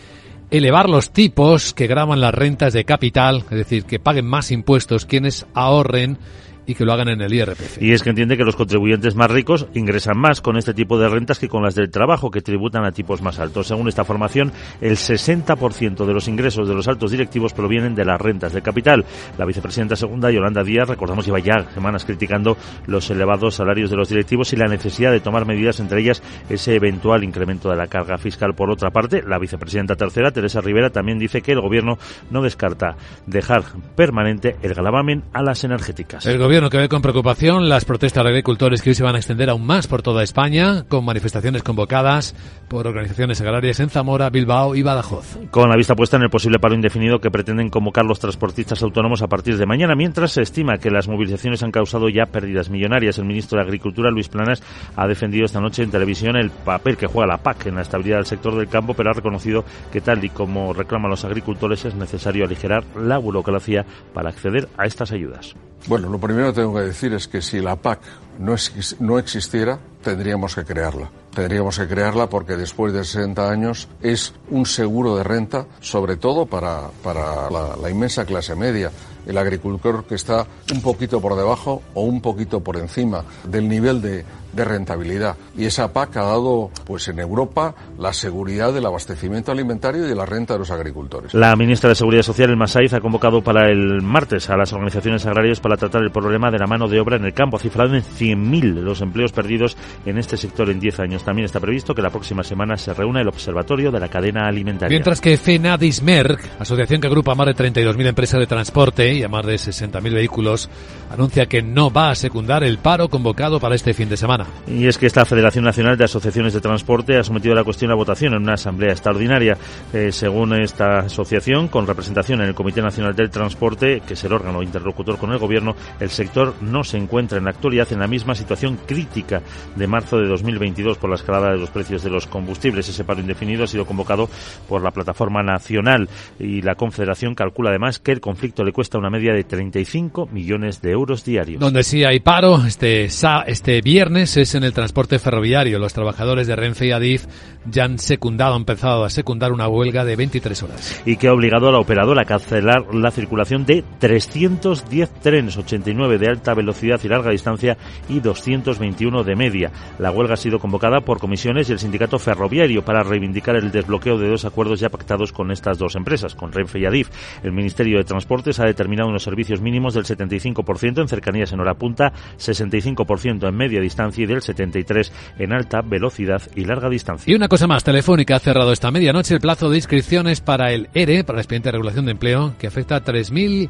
elevar 0.52 0.90
los 0.90 1.12
tipos 1.12 1.74
que 1.74 1.88
graban 1.88 2.22
las 2.22 2.34
rentas 2.34 2.74
de 2.74 2.86
capital, 2.86 3.44
es 3.50 3.58
decir, 3.58 3.86
que 3.86 4.00
paguen 4.00 4.26
más 4.26 4.52
impuestos 4.52 5.06
quienes 5.06 5.46
ahorren 5.54 6.18
y 6.66 6.76
que 6.76 6.86
lo 6.86 6.94
hagan 6.94 7.10
en 7.10 7.22
el 7.22 7.34
IRPF. 7.34 7.82
Y 7.82 7.92
es 7.92 8.04
que 8.04 8.10
entiende 8.10 8.38
que 8.38 8.44
los 8.44 8.56
contribuyentes 8.56 9.16
más 9.16 9.30
ricos 9.30 9.68
ingresan 9.74 10.18
más 10.18 10.42
con 10.42 10.58
este 10.58 10.74
tipo 10.74 10.98
de 10.98 11.10
rentas 11.10 11.40
que 11.40 11.50
con 11.50 11.64
las 11.64 11.76
del 11.76 11.90
trabajo, 11.90 12.32
que 12.32 12.42
tributan 12.42 12.86
a 12.86 12.92
tipos 12.92 13.22
más 13.22 13.40
altos. 13.40 13.68
Según 13.68 13.88
esta 13.88 14.04
formación, 14.04 14.52
el 14.82 14.98
60% 14.98 16.06
de 16.06 16.14
los 16.14 16.28
ingresos 16.28 16.68
de 16.68 16.76
los 16.76 16.88
altos 16.88 17.12
directivos 17.12 17.54
provienen 17.54 17.96
de 17.96 18.06
las 18.06 18.20
rentas 18.20 18.54
de 18.54 18.62
capital. 18.62 19.06
La 19.38 19.46
vicepresidenta 19.46 19.96
segunda, 19.96 20.32
Yolanda 20.32 20.64
Díaz, 20.64 20.88
recordamos, 20.88 21.26
lleva 21.26 21.40
ya 21.40 21.66
semanas 21.74 22.06
criticando 22.06 22.58
los 22.88 23.10
elevados 23.10 23.56
salarios 23.56 23.90
de 23.90 23.98
los 23.98 24.10
directivos 24.10 24.54
y 24.54 24.56
la 24.56 24.68
necesidad 24.68 25.12
de 25.12 25.20
tomar 25.20 25.46
medidas, 25.46 25.80
entre 25.80 26.02
ellas 26.02 26.22
ese 26.50 26.76
eventual 26.76 27.24
incremento 27.24 27.70
de 27.70 27.76
la 27.76 27.88
carga 27.88 28.18
fiscal. 28.18 28.54
Por 28.54 28.70
otra 28.70 28.92
parte, 28.92 29.24
la 29.24 29.40
vicepresidenta 29.40 29.96
tercera, 29.96 30.32
Teresa 30.32 30.62
Rivera, 30.62 30.90
también 30.90 31.20
dice 31.20 31.42
que 31.42 31.52
el 31.52 31.62
gobierno 31.62 31.98
no 32.32 32.42
descarta 32.42 32.96
dejar 33.26 33.64
permanente 33.96 34.56
el 34.62 34.74
gravamen 34.74 35.24
a 35.34 35.42
las 35.42 35.64
energéticas. 35.64 36.26
El 36.26 36.38
gobierno 36.54 36.70
que 36.70 36.78
ve 36.78 36.88
con 36.88 37.02
preocupación 37.02 37.68
las 37.68 37.84
protestas 37.84 38.24
de 38.24 38.30
agricultores 38.30 38.84
que 38.84 38.92
hoy 38.92 38.94
se 38.94 39.02
van 39.02 39.16
a 39.16 39.18
extender 39.18 39.50
aún 39.50 39.66
más 39.66 39.88
por 39.88 40.04
toda 40.04 40.22
España, 40.22 40.84
con 40.88 41.04
manifestaciones 41.04 41.64
convocadas 41.64 42.36
por 42.68 42.86
organizaciones 42.86 43.42
agrarias 43.42 43.80
en 43.80 43.90
Zamora, 43.90 44.30
Bilbao 44.30 44.76
y 44.76 44.84
Badajoz. 44.84 45.40
Con 45.50 45.72
la 45.72 45.76
vista 45.76 45.96
puesta 45.96 46.18
en 46.18 46.22
el 46.22 46.30
posible 46.30 46.60
paro 46.60 46.76
indefinido 46.76 47.20
que 47.20 47.32
pretenden 47.32 47.72
convocar 47.72 48.06
los 48.06 48.20
transportistas 48.20 48.84
autónomos 48.84 49.24
a 49.24 49.28
partir 49.28 49.58
de 49.58 49.66
mañana, 49.66 49.96
mientras 49.96 50.34
se 50.34 50.44
estima 50.44 50.78
que 50.78 50.92
las 50.92 51.08
movilizaciones 51.08 51.64
han 51.64 51.72
causado 51.72 52.08
ya 52.08 52.28
pérdidas 52.28 52.70
millonarias. 52.70 53.18
El 53.18 53.26
ministro 53.26 53.58
de 53.58 53.64
Agricultura, 53.64 54.12
Luis 54.12 54.30
Planas, 54.30 54.62
ha 54.96 55.08
defendido 55.08 55.46
esta 55.46 55.60
noche 55.60 55.82
en 55.82 55.90
televisión 55.90 56.36
el 56.36 56.52
papel 56.52 56.98
que 56.98 57.08
juega 57.08 57.26
la 57.26 57.42
PAC 57.42 57.66
en 57.66 57.76
la 57.78 57.82
estabilidad 57.82 58.18
del 58.18 58.28
sector 58.28 58.56
del 58.56 58.70
campo, 58.70 58.94
pero 58.94 59.10
ha 59.10 59.14
reconocido 59.14 59.66
que 59.92 60.02
tal 60.02 60.24
y 60.24 60.30
como 60.30 60.72
reclaman 60.72 61.10
los 61.10 61.26
agricultores 61.26 61.84
es 61.86 61.96
necesario 61.96 62.46
aligerar 62.46 62.84
la 62.96 63.18
burocracia 63.18 63.88
para 64.14 64.30
acceder 64.30 64.70
a 64.78 64.86
estas 64.86 65.12
ayudas. 65.12 65.56
Bueno, 65.88 66.10
lo 66.10 66.18
primero 66.18 66.48
que 66.48 66.62
tengo 66.62 66.74
que 66.74 66.82
decir 66.82 67.14
es 67.14 67.28
que 67.28 67.42
si 67.42 67.60
la 67.60 67.76
PAC 67.76 68.00
no, 68.40 69.18
existiera, 69.18 69.80
tendríamos 70.02 70.56
que 70.56 70.64
crearla. 70.64 71.10
Tendríamos 71.34 71.78
que 71.78 71.88
crearla 71.88 72.30
porque 72.30 72.56
después 72.56 72.94
de 72.94 73.04
60 73.04 73.50
años 73.50 73.88
es 74.02 74.34
un 74.50 74.66
seguro 74.66 75.18
de 75.18 75.24
renta, 75.24 75.66
sobre 75.82 76.16
todo 76.16 76.46
para, 76.46 76.90
para 77.04 77.50
la 77.50 77.90
inmensa 77.90 78.26
clase 78.26 78.56
media 78.56 78.92
el 79.26 79.38
agricultor 79.38 80.06
que 80.06 80.16
está 80.16 80.46
un 80.74 80.82
poquito 80.82 81.22
por 81.22 81.36
debajo 81.36 81.82
o 81.94 82.04
un 82.04 82.22
poquito 82.22 82.62
por 82.62 82.78
encima 82.78 83.24
del 83.46 83.70
nivel 83.70 84.02
de, 84.02 84.26
de 84.54 84.66
rentabilidad. 84.66 85.36
Y 85.58 85.66
esa 85.66 85.92
PAC 85.92 86.18
ha 86.18 86.24
dado, 86.24 86.72
pues 86.86 87.08
en 87.08 87.20
Europa, 87.20 87.76
la 87.98 88.14
seguridad 88.14 88.74
del 88.74 88.86
abastecimiento 88.86 89.52
alimentario 89.52 90.06
y 90.06 90.10
de 90.10 90.16
la 90.16 90.26
renta 90.26 90.54
de 90.54 90.60
los 90.60 90.72
agricultores. 90.72 91.34
La 91.34 91.56
ministra 91.56 91.90
de 91.90 91.96
Seguridad 91.96 92.24
Social, 92.24 92.50
el 92.50 92.58
Masaiz, 92.58 92.94
ha 92.94 93.02
convocado 93.02 93.44
para 93.44 93.70
el 93.70 94.02
martes 94.02 94.50
a 94.50 94.58
las 94.58 94.72
organizaciones 94.74 95.26
agrarias 95.26 95.60
para 95.60 95.78
tratar 95.78 96.04
el 96.04 96.12
problema 96.12 96.52
de 96.52 96.60
la 96.60 96.68
mano 96.68 96.88
de 96.88 97.00
obra 97.00 97.18
en 97.18 97.26
el 97.26 97.34
campo. 97.34 97.58
Ha 97.58 97.60
cifrado 97.60 97.96
en 97.96 98.04
100.000 98.04 98.82
los 98.82 99.02
empleos 99.02 99.32
perdidos 99.32 99.78
en 100.06 100.18
este 100.18 100.38
sector 100.38 100.70
en 100.70 100.80
10 100.80 101.00
años. 101.00 101.24
También 101.24 101.46
está 101.46 101.60
previsto 101.60 101.94
que 101.94 102.02
la 102.02 102.10
próxima 102.10 102.44
semana 102.44 102.78
se 102.78 102.94
reúna 102.94 103.22
el 103.22 103.28
Observatorio 103.28 103.92
de 103.92 104.00
la 104.00 104.10
Cadena 104.10 104.48
Alimentaria. 104.48 104.94
Mientras 104.94 105.22
que 105.22 105.38
FENADISMERC, 105.38 106.60
asociación 106.60 107.02
que 107.02 107.08
agrupa 107.08 107.32
a 107.32 107.36
más 107.36 107.48
de 107.48 107.56
32.000 107.56 108.08
empresas 108.08 108.40
de 108.40 108.48
transporte 108.48 109.14
y 109.14 109.24
a 109.24 109.30
más 109.30 109.46
de 109.46 109.56
60.000 109.56 110.14
vehículos, 110.14 110.70
anuncia 111.12 111.48
que 111.48 111.62
no 111.62 111.92
va 111.92 112.12
a 112.12 112.16
secundar 112.16 112.64
el 112.64 112.78
paro 112.78 113.10
convocado 113.10 113.60
para 113.60 113.76
este 113.76 113.94
fin 113.94 114.10
de 114.10 114.18
semana. 114.18 114.43
Y 114.68 114.88
es 114.88 114.98
que 114.98 115.06
esta 115.06 115.26
Federación 115.26 115.66
Nacional 115.66 115.98
de 115.98 116.06
Asociaciones 116.06 116.54
de 116.54 116.62
Transporte 116.62 117.18
ha 117.18 117.24
sometido 117.24 117.56
la 117.56 117.64
cuestión 117.64 117.92
a 117.92 117.96
votación 117.96 118.34
en 118.34 118.44
una 118.44 118.54
asamblea 118.54 118.92
extraordinaria. 118.92 119.58
Eh, 119.94 120.12
según 120.12 120.54
esta 120.54 121.00
asociación, 121.00 121.68
con 121.68 121.88
representación 121.88 122.42
en 122.42 122.48
el 122.48 122.56
Comité 122.56 122.82
Nacional 122.82 123.16
del 123.16 123.30
Transporte, 123.30 124.02
que 124.06 124.14
es 124.14 124.24
el 124.24 124.34
órgano 124.34 124.62
interlocutor 124.62 125.18
con 125.18 125.32
el 125.32 125.38
Gobierno, 125.38 125.76
el 126.00 126.10
sector 126.10 126.56
no 126.62 126.84
se 126.84 126.98
encuentra 126.98 127.38
en 127.38 127.46
la 127.46 127.52
actualidad 127.52 127.92
en 127.92 128.00
la 128.00 128.08
misma 128.08 128.36
situación 128.36 128.80
crítica 128.86 129.42
de 129.76 129.88
marzo 129.88 130.18
de 130.18 130.28
2022 130.28 130.98
por 130.98 131.10
la 131.10 131.16
escalada 131.16 131.52
de 131.52 131.58
los 131.58 131.70
precios 131.70 132.04
de 132.04 132.10
los 132.10 132.28
combustibles. 132.28 132.88
Ese 132.88 133.04
paro 133.04 133.20
indefinido 133.20 133.64
ha 133.64 133.68
sido 133.68 133.86
convocado 133.86 134.30
por 134.68 134.82
la 134.82 134.92
Plataforma 134.92 135.44
Nacional 135.44 136.10
y 136.40 136.62
la 136.62 136.76
Confederación 136.76 137.36
calcula 137.36 137.70
además 137.70 138.00
que 138.00 138.12
el 138.12 138.22
conflicto 138.22 138.64
le 138.64 138.72
cuesta 138.72 138.98
una 138.98 139.10
media 139.10 139.34
de 139.34 139.44
35 139.44 140.28
millones 140.32 140.82
de 140.82 140.92
euros 140.92 141.24
diarios. 141.26 141.60
Donde 141.60 141.84
sí 141.84 142.04
hay 142.04 142.20
paro 142.20 142.66
este, 142.66 143.06
este 143.06 143.82
viernes 143.82 144.33
es 144.38 144.56
en 144.56 144.64
el 144.64 144.74
transporte 144.74 145.20
ferroviario. 145.20 145.80
Los 145.80 145.94
trabajadores 145.94 146.48
de 146.48 146.56
Renfe 146.56 146.88
y 146.88 146.92
Adif 146.92 147.26
ya 147.66 147.86
han 147.86 148.00
secundado, 148.00 148.56
han 148.56 148.62
empezado 148.62 149.04
a 149.04 149.10
secundar 149.10 149.52
una 149.52 149.68
huelga 149.68 150.06
de 150.06 150.16
23 150.16 150.64
horas. 150.64 151.02
Y 151.06 151.18
que 151.18 151.28
ha 151.28 151.34
obligado 151.34 151.70
a 151.70 151.72
la 151.72 151.80
operadora 151.80 152.24
a 152.24 152.26
cancelar 152.26 152.94
la 152.96 153.12
circulación 153.12 153.66
de 153.66 153.84
310 154.00 155.10
trenes, 155.22 155.58
89 155.58 156.18
de 156.18 156.28
alta 156.30 156.54
velocidad 156.54 157.00
y 157.04 157.08
larga 157.08 157.32
distancia 157.32 157.78
y 158.10 158.22
221 158.22 159.24
de 159.24 159.36
media. 159.36 159.72
La 160.00 160.12
huelga 160.12 160.34
ha 160.34 160.38
sido 160.38 160.60
convocada 160.60 161.02
por 161.02 161.20
comisiones 161.20 161.70
y 161.70 161.74
el 161.74 161.80
sindicato 161.80 162.18
ferroviario 162.18 162.84
para 162.84 163.04
reivindicar 163.04 163.56
el 163.56 163.72
desbloqueo 163.72 164.18
de 164.18 164.30
dos 164.30 164.46
acuerdos 164.46 164.80
ya 164.80 164.90
pactados 164.90 165.32
con 165.32 165.52
estas 165.52 165.78
dos 165.78 165.96
empresas, 165.96 166.34
con 166.34 166.52
Renfe 166.52 166.80
y 166.80 166.86
Adif. 166.86 167.10
El 167.44 167.52
Ministerio 167.52 167.98
de 167.98 168.04
Transportes 168.04 168.60
ha 168.60 168.66
determinado 168.66 169.10
unos 169.10 169.24
servicios 169.24 169.62
mínimos 169.62 169.94
del 169.94 170.06
75% 170.06 171.02
en 171.02 171.08
cercanías 171.08 171.52
en 171.52 171.60
hora 171.60 171.76
punta, 171.76 172.14
65% 172.38 173.48
en 173.48 173.56
media 173.56 173.82
distancia 173.82 174.23
del 174.26 174.42
73 174.42 175.12
en 175.40 175.54
alta 175.54 175.82
velocidad 175.82 176.42
y 176.56 176.66
larga 176.66 176.90
distancia. 176.90 177.32
Y 177.32 177.36
una 177.36 177.48
cosa 177.48 177.68
más, 177.68 177.84
Telefónica 177.84 178.36
ha 178.36 178.40
cerrado 178.40 178.72
esta 178.72 178.92
medianoche 178.92 179.34
el 179.34 179.42
plazo 179.42 179.70
de 179.70 179.78
inscripciones 179.78 180.42
para 180.42 180.72
el 180.72 180.90
ERE, 180.94 181.24
para 181.24 181.38
el 181.38 181.42
expediente 181.42 181.70
de 181.70 181.74
regulación 181.74 182.06
de 182.06 182.12
empleo, 182.12 182.56
que 182.58 182.68
afecta 182.68 182.98
a 182.98 183.04
3.000 183.04 183.70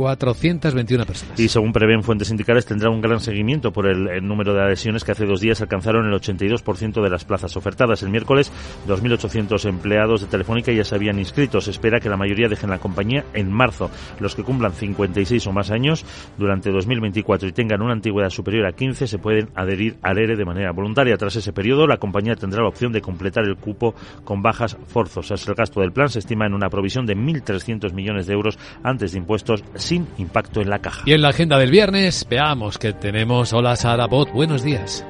421 0.00 1.04
personas. 1.04 1.38
Y 1.38 1.48
según 1.48 1.74
prevén 1.74 2.02
fuentes 2.02 2.28
sindicales, 2.28 2.64
tendrá 2.64 2.88
un 2.88 3.02
gran 3.02 3.20
seguimiento 3.20 3.70
por 3.70 3.86
el, 3.86 4.26
número 4.26 4.54
de 4.54 4.62
adhesiones 4.62 5.04
que 5.04 5.12
hace 5.12 5.26
dos 5.26 5.40
días 5.40 5.60
alcanzaron 5.60 6.06
el 6.06 6.18
82% 6.18 7.02
de 7.02 7.10
las 7.10 7.26
plazas 7.26 7.54
ofertadas. 7.58 8.02
El 8.02 8.08
miércoles, 8.08 8.50
2.800 8.88 9.68
empleados 9.68 10.22
de 10.22 10.28
Telefónica 10.28 10.72
ya 10.72 10.84
se 10.84 10.94
habían 10.94 11.18
inscrito. 11.18 11.60
Se 11.60 11.70
espera 11.70 12.00
que 12.00 12.08
la 12.08 12.16
mayoría 12.16 12.48
dejen 12.48 12.70
la 12.70 12.78
compañía 12.78 13.26
en 13.34 13.52
marzo. 13.52 13.90
Los 14.20 14.34
que 14.34 14.42
cumplan 14.42 14.72
56 14.72 15.46
o 15.46 15.52
más 15.52 15.70
años 15.70 16.06
durante 16.38 16.70
2024 16.70 17.48
y 17.48 17.52
tengan 17.52 17.82
una 17.82 17.92
antigüedad 17.92 18.30
superior 18.30 18.66
a 18.66 18.72
15 18.72 19.06
se 19.06 19.18
pueden 19.18 19.50
adherir 19.54 19.98
al 20.00 20.16
ERE 20.16 20.34
de 20.34 20.44
manera 20.46 20.72
voluntaria. 20.72 21.18
Tras 21.18 21.36
ese 21.36 21.52
periodo, 21.52 21.86
la 21.86 21.98
compañía 21.98 22.36
tendrá 22.36 22.62
la 22.62 22.68
opción 22.68 22.90
de 22.92 23.02
completar 23.02 23.44
el 23.44 23.56
cupo 23.56 23.94
con 24.24 24.40
bajas 24.40 24.78
forzosas. 24.86 25.46
El 25.46 25.54
gasto 25.54 25.80
del 25.80 25.92
plan 25.92 26.08
se 26.08 26.20
estima 26.20 26.46
en 26.46 26.54
una 26.54 26.70
provisión 26.70 27.04
de 27.04 27.16
1.300 27.16 27.92
millones 27.92 28.26
de 28.26 28.32
euros 28.32 28.58
antes 28.82 29.12
de 29.12 29.18
impuestos 29.18 29.62
sin 29.90 30.06
impacto 30.18 30.60
en 30.60 30.70
la 30.70 30.78
caja. 30.78 31.02
Y 31.04 31.14
en 31.14 31.22
la 31.22 31.30
agenda 31.30 31.58
del 31.58 31.72
viernes, 31.72 32.24
veamos 32.30 32.78
que 32.78 32.92
tenemos. 32.92 33.52
Hola 33.52 33.74
Sara 33.74 34.06
Bot, 34.06 34.30
buenos 34.32 34.62
días. 34.62 35.04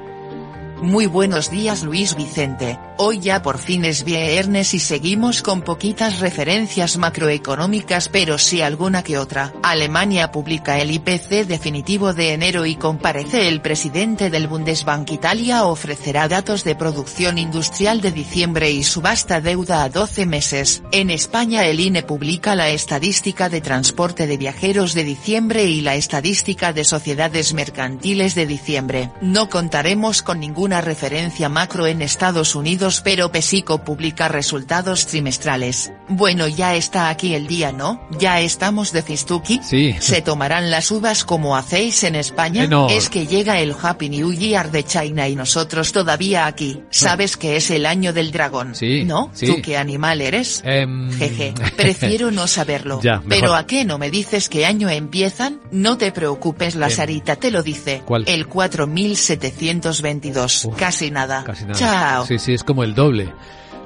Muy 0.82 1.04
buenos 1.04 1.50
días 1.50 1.82
Luis 1.82 2.16
Vicente, 2.16 2.78
hoy 2.96 3.18
ya 3.18 3.42
por 3.42 3.58
fin 3.58 3.84
es 3.84 4.02
viernes 4.02 4.72
y 4.72 4.78
seguimos 4.78 5.42
con 5.42 5.60
poquitas 5.60 6.20
referencias 6.20 6.96
macroeconómicas 6.96 8.08
pero 8.08 8.38
sí 8.38 8.62
alguna 8.62 9.02
que 9.02 9.18
otra. 9.18 9.52
Alemania 9.62 10.32
publica 10.32 10.78
el 10.78 10.90
IPC 10.90 11.46
definitivo 11.46 12.14
de 12.14 12.32
enero 12.32 12.64
y 12.64 12.76
comparece 12.76 13.48
el 13.48 13.60
presidente 13.60 14.30
del 14.30 14.48
Bundesbank 14.48 15.10
Italia 15.10 15.64
ofrecerá 15.64 16.28
datos 16.28 16.64
de 16.64 16.74
producción 16.74 17.36
industrial 17.36 18.00
de 18.00 18.12
diciembre 18.12 18.70
y 18.70 18.82
subasta 18.82 19.42
deuda 19.42 19.82
a 19.82 19.90
12 19.90 20.24
meses. 20.24 20.82
En 20.92 21.10
España 21.10 21.66
el 21.66 21.78
INE 21.78 22.04
publica 22.04 22.54
la 22.54 22.70
estadística 22.70 23.50
de 23.50 23.60
transporte 23.60 24.26
de 24.26 24.38
viajeros 24.38 24.94
de 24.94 25.04
diciembre 25.04 25.64
y 25.64 25.82
la 25.82 25.96
estadística 25.96 26.72
de 26.72 26.84
sociedades 26.84 27.52
mercantiles 27.52 28.34
de 28.34 28.46
diciembre. 28.46 29.10
No 29.20 29.50
contaremos 29.50 30.22
con 30.22 30.40
ningún 30.40 30.69
una 30.70 30.80
referencia 30.80 31.48
macro 31.48 31.88
en 31.88 32.00
Estados 32.00 32.54
Unidos 32.54 33.00
pero 33.02 33.32
Pesico 33.32 33.82
publica 33.82 34.28
resultados 34.28 35.04
trimestrales. 35.06 35.92
Bueno 36.06 36.46
ya 36.46 36.76
está 36.76 37.08
aquí 37.08 37.34
el 37.34 37.48
día 37.48 37.72
¿no? 37.72 38.00
Ya 38.20 38.40
estamos 38.40 38.92
de 38.92 39.02
fistuki. 39.02 39.58
Sí. 39.64 39.96
¿Se 39.98 40.22
tomarán 40.22 40.70
las 40.70 40.92
uvas 40.92 41.24
como 41.24 41.56
hacéis 41.56 42.04
en 42.04 42.14
España? 42.14 42.68
no. 42.68 42.88
Es 42.88 43.08
que 43.08 43.26
llega 43.26 43.58
el 43.58 43.74
Happy 43.82 44.10
New 44.10 44.32
Year 44.32 44.70
de 44.70 44.84
China 44.84 45.26
y 45.26 45.34
nosotros 45.34 45.90
todavía 45.90 46.46
aquí. 46.46 46.84
¿Sabes 46.90 47.36
que 47.36 47.56
es 47.56 47.72
el 47.72 47.84
año 47.84 48.12
del 48.12 48.30
dragón? 48.30 48.76
Sí. 48.76 49.04
¿No? 49.04 49.32
Sí. 49.34 49.46
¿Tú 49.46 49.56
qué 49.60 49.76
animal 49.76 50.20
eres? 50.20 50.62
Em, 50.64 51.10
Jeje, 51.10 51.52
prefiero 51.76 52.30
no 52.30 52.46
saberlo. 52.46 53.00
Ya, 53.02 53.14
mejor. 53.14 53.28
Pero 53.28 53.54
¿a 53.56 53.66
qué 53.66 53.84
no 53.84 53.98
me 53.98 54.08
dices 54.08 54.48
qué 54.48 54.66
año 54.66 54.88
empiezan? 54.88 55.58
No 55.72 55.98
te 55.98 56.12
preocupes 56.12 56.76
la 56.76 56.90
Sarita 56.90 57.34
te 57.34 57.50
lo 57.50 57.64
dice. 57.64 58.02
¿cuál? 58.06 58.22
El 58.28 58.46
4722. 58.46 60.59
Uf, 60.64 60.76
Casi 60.76 61.10
nada. 61.10 61.44
Casi 61.44 61.64
nada. 61.64 61.78
Chao. 61.78 62.26
Sí, 62.26 62.38
sí, 62.38 62.54
es 62.54 62.64
como 62.64 62.84
el 62.84 62.94
doble. 62.94 63.32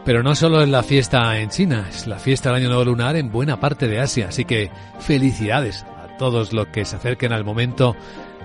Pero 0.05 0.23
no 0.23 0.35
solo 0.35 0.63
es 0.63 0.69
la 0.69 0.83
fiesta 0.83 1.39
en 1.39 1.49
China, 1.49 1.87
es 1.89 2.07
la 2.07 2.19
fiesta 2.19 2.51
del 2.51 2.59
Año 2.61 2.69
Nuevo 2.69 2.85
Lunar 2.85 3.17
en 3.17 3.33
buena 3.33 3.59
parte 3.59 3.89
de 3.89 4.01
Asia. 4.01 4.29
Así 4.29 4.45
que 4.45 4.71
felicidades 4.99 5.85
a 5.85 6.17
todos 6.19 6.53
los 6.53 6.67
que 6.69 6.85
se 6.85 6.97
acerquen 6.97 7.33
al 7.33 7.45
momento 7.45 7.97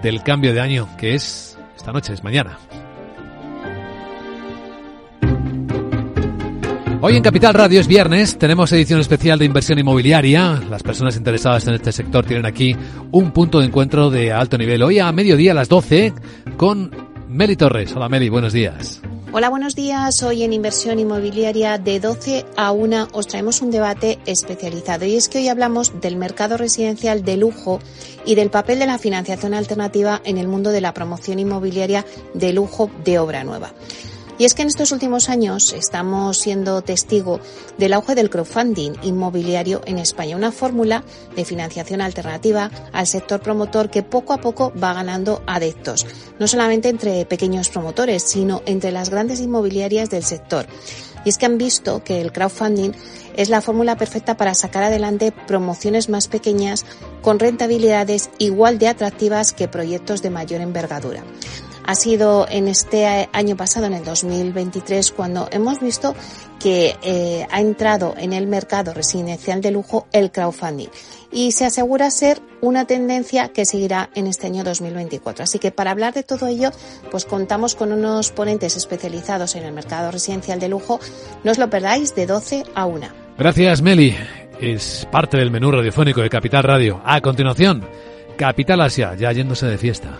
del 0.02 0.24
cambio 0.24 0.54
de 0.54 0.62
año, 0.62 0.88
que 0.98 1.16
es 1.16 1.58
esta 1.76 1.92
noche, 1.92 2.14
es 2.14 2.24
mañana. 2.24 2.58
Hoy 7.02 7.16
en 7.16 7.24
Capital 7.24 7.54
Radio 7.54 7.80
es 7.80 7.88
viernes, 7.88 8.38
tenemos 8.38 8.74
edición 8.74 9.00
especial 9.00 9.40
de 9.40 9.46
inversión 9.46 9.80
inmobiliaria. 9.80 10.62
Las 10.70 10.84
personas 10.84 11.16
interesadas 11.16 11.66
en 11.66 11.76
este 11.76 11.94
sector 11.94 12.26
tienen 12.26 12.46
aquí 12.46 12.76
un 13.12 13.32
punto 13.32 13.60
de 13.60 13.68
encuentro 13.68 14.10
de 14.10 14.34
alto 14.34 14.58
nivel. 14.58 14.84
Hoy 14.84 15.00
a 15.00 15.10
mediodía 15.14 15.54
a 15.54 15.56
las 15.56 15.70
12 15.70 16.14
con 16.58 17.09
Meli 17.30 17.56
Torres. 17.56 17.94
Hola 17.96 18.10
Meli, 18.10 18.28
buenos 18.28 18.54
días. 18.54 19.02
Hola, 19.32 19.50
buenos 19.50 19.76
días. 19.76 20.24
Hoy 20.24 20.42
en 20.42 20.52
Inversión 20.52 20.98
Inmobiliaria 20.98 21.78
de 21.78 22.00
12 22.00 22.44
a 22.58 22.72
1 22.72 23.10
os 23.12 23.28
traemos 23.28 23.62
un 23.62 23.70
debate 23.70 24.18
especializado 24.26 25.06
y 25.06 25.16
es 25.16 25.30
que 25.30 25.38
hoy 25.38 25.48
hablamos 25.48 26.02
del 26.02 26.16
mercado 26.16 26.58
residencial 26.58 27.24
de 27.24 27.38
lujo 27.38 27.80
y 28.26 28.34
del 28.34 28.50
papel 28.50 28.80
de 28.80 28.88
la 28.88 28.98
financiación 28.98 29.54
alternativa 29.54 30.20
en 30.24 30.40
el 30.40 30.48
mundo 30.48 30.72
de 30.72 30.82
la 30.82 30.96
promoción 30.96 31.38
inmobiliaria 31.38 32.04
de 32.34 32.52
lujo 32.52 32.90
de 33.06 33.20
obra 33.20 33.44
nueva. 33.44 33.74
Y 34.40 34.46
es 34.46 34.54
que 34.54 34.62
en 34.62 34.70
estos 34.70 34.94
últimos 34.94 35.28
años 35.28 35.74
estamos 35.74 36.38
siendo 36.38 36.82
testigo 36.82 37.42
del 37.78 37.92
auge 37.92 38.16
del 38.16 38.30
crowdfunding 38.30 38.94
inmobiliario 39.04 39.82
en 39.86 40.00
España, 40.00 40.38
una 40.38 40.54
fórmula 40.54 41.04
de 41.36 41.44
financiación 41.44 42.00
alternativa 42.00 42.72
al 42.94 43.06
sector 43.06 43.42
promotor 43.42 43.90
que 43.90 44.02
poco 44.02 44.32
a 44.32 44.40
poco 44.40 44.72
va 44.82 44.94
ganando 44.94 45.44
adeptos, 45.46 46.08
no 46.40 46.48
solamente 46.48 46.88
entre 46.88 47.26
pequeños 47.26 47.68
promotores, 47.68 48.24
sino 48.24 48.62
entre 48.66 48.94
las 48.94 49.10
grandes 49.10 49.42
inmobiliarias 49.42 50.10
del 50.10 50.24
sector. 50.24 50.68
Y 51.26 51.30
es 51.30 51.38
que 51.38 51.46
han 51.46 51.58
visto 51.58 52.02
que 52.06 52.22
el 52.22 52.32
crowdfunding 52.32 52.92
es 53.36 53.50
la 53.50 53.60
fórmula 53.60 53.98
perfecta 53.98 54.38
para 54.38 54.54
sacar 54.54 54.84
adelante 54.84 55.34
promociones 55.34 56.08
más 56.08 56.30
pequeñas 56.30 56.86
con 57.22 57.40
rentabilidades 57.40 58.30
igual 58.38 58.80
de 58.80 58.88
atractivas 58.88 59.52
que 59.52 59.68
proyectos 59.68 60.22
de 60.22 60.30
mayor 60.30 60.62
envergadura 60.62 61.26
ha 61.90 61.96
sido 61.96 62.46
en 62.48 62.68
este 62.68 63.28
año 63.34 63.58
pasado, 63.58 63.88
en 63.88 63.94
el 63.94 64.04
2023, 64.04 65.12
cuando 65.12 65.50
hemos 65.52 65.80
visto 65.80 66.14
que 66.60 66.96
eh, 67.02 67.48
ha 67.50 67.62
entrado 67.62 68.14
en 68.16 68.32
el 68.32 68.46
mercado 68.46 68.94
residencial 68.94 69.60
de 69.60 69.72
lujo 69.72 70.06
el 70.12 70.30
crowdfunding 70.30 70.90
y 71.32 71.52
se 71.52 71.66
asegura 71.66 72.12
ser 72.12 72.44
una 72.62 72.86
tendencia 72.86 73.48
que 73.48 73.66
seguirá 73.66 74.12
en 74.14 74.28
este 74.28 74.46
año 74.46 74.64
2024. 74.64 75.46
Así 75.46 75.58
que 75.58 75.72
para 75.72 75.90
hablar 75.90 76.14
de 76.14 76.22
todo 76.22 76.46
ello, 76.46 76.70
pues 77.10 77.26
contamos 77.26 77.74
con 77.74 77.92
unos 77.92 78.30
ponentes 78.30 78.78
especializados 78.78 79.56
en 79.56 79.64
el 79.64 79.74
mercado 79.74 80.12
residencial 80.12 80.60
de 80.60 80.70
lujo. 80.70 81.00
No 81.44 81.50
os 81.50 81.58
lo 81.58 81.72
perdáis 81.72 82.14
de 82.14 82.28
12 82.28 82.66
a 82.76 82.86
1. 82.86 83.08
Gracias 83.36 83.82
Meli. 83.82 84.16
Es 84.62 85.08
parte 85.12 85.38
del 85.38 85.50
menú 85.50 85.72
radiofónico 85.72 86.22
de 86.22 86.30
Capital 86.30 86.62
Radio. 86.62 87.02
A 87.04 87.20
continuación, 87.20 87.84
Capital 88.38 88.80
Asia, 88.82 89.16
ya 89.16 89.32
yéndose 89.32 89.66
de 89.66 89.80
fiesta. 89.80 90.20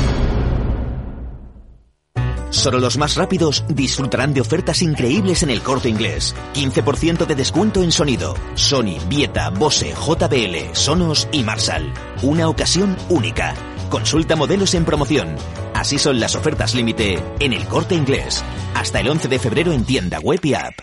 Solo 2.61 2.79
los 2.79 2.95
más 2.95 3.15
rápidos 3.15 3.65
disfrutarán 3.69 4.35
de 4.35 4.41
ofertas 4.41 4.83
increíbles 4.83 5.41
en 5.41 5.49
el 5.49 5.63
corte 5.63 5.89
inglés. 5.89 6.35
15% 6.53 7.25
de 7.25 7.33
descuento 7.33 7.81
en 7.81 7.91
sonido. 7.91 8.35
Sony, 8.53 8.99
Vieta, 9.09 9.49
Bose, 9.49 9.95
JBL, 9.95 10.75
Sonos 10.75 11.27
y 11.31 11.41
Marshall. 11.41 11.91
Una 12.21 12.47
ocasión 12.47 12.95
única. 13.09 13.55
Consulta 13.89 14.35
modelos 14.35 14.75
en 14.75 14.85
promoción. 14.85 15.37
Así 15.73 15.97
son 15.97 16.19
las 16.19 16.35
ofertas 16.35 16.75
límite 16.75 17.23
en 17.39 17.53
el 17.53 17.65
corte 17.65 17.95
inglés. 17.95 18.43
Hasta 18.75 18.99
el 18.99 19.09
11 19.09 19.27
de 19.27 19.39
febrero 19.39 19.71
en 19.71 19.83
tienda 19.83 20.19
web 20.19 20.41
y 20.43 20.53
app. 20.53 20.75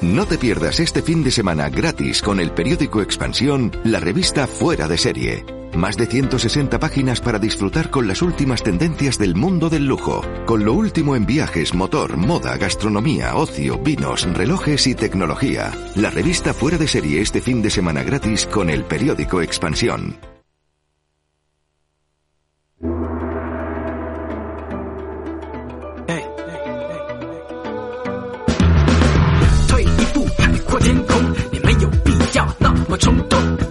No 0.00 0.24
te 0.24 0.38
pierdas 0.38 0.80
este 0.80 1.02
fin 1.02 1.24
de 1.24 1.30
semana 1.30 1.68
gratis 1.68 2.22
con 2.22 2.40
el 2.40 2.52
periódico 2.52 3.02
Expansión, 3.02 3.70
la 3.84 4.00
revista 4.00 4.46
Fuera 4.46 4.88
de 4.88 4.96
Serie. 4.96 5.55
Más 5.76 5.98
de 5.98 6.06
160 6.06 6.78
páginas 6.78 7.20
para 7.20 7.38
disfrutar 7.38 7.90
con 7.90 8.08
las 8.08 8.22
últimas 8.22 8.62
tendencias 8.62 9.18
del 9.18 9.34
mundo 9.34 9.68
del 9.68 9.86
lujo, 9.86 10.22
con 10.46 10.64
lo 10.64 10.72
último 10.72 11.14
en 11.16 11.26
viajes, 11.26 11.74
motor, 11.74 12.16
moda, 12.16 12.56
gastronomía, 12.56 13.36
ocio, 13.36 13.78
vinos, 13.78 14.26
relojes 14.32 14.86
y 14.86 14.94
tecnología. 14.94 15.70
La 15.94 16.08
revista 16.08 16.54
Fuera 16.54 16.78
de 16.78 16.88
Serie 16.88 17.20
este 17.20 17.42
fin 17.42 17.60
de 17.60 17.68
semana 17.68 18.02
gratis 18.02 18.46
con 18.46 18.70
el 18.70 18.84
periódico 18.84 19.42
Expansión. 19.42 20.16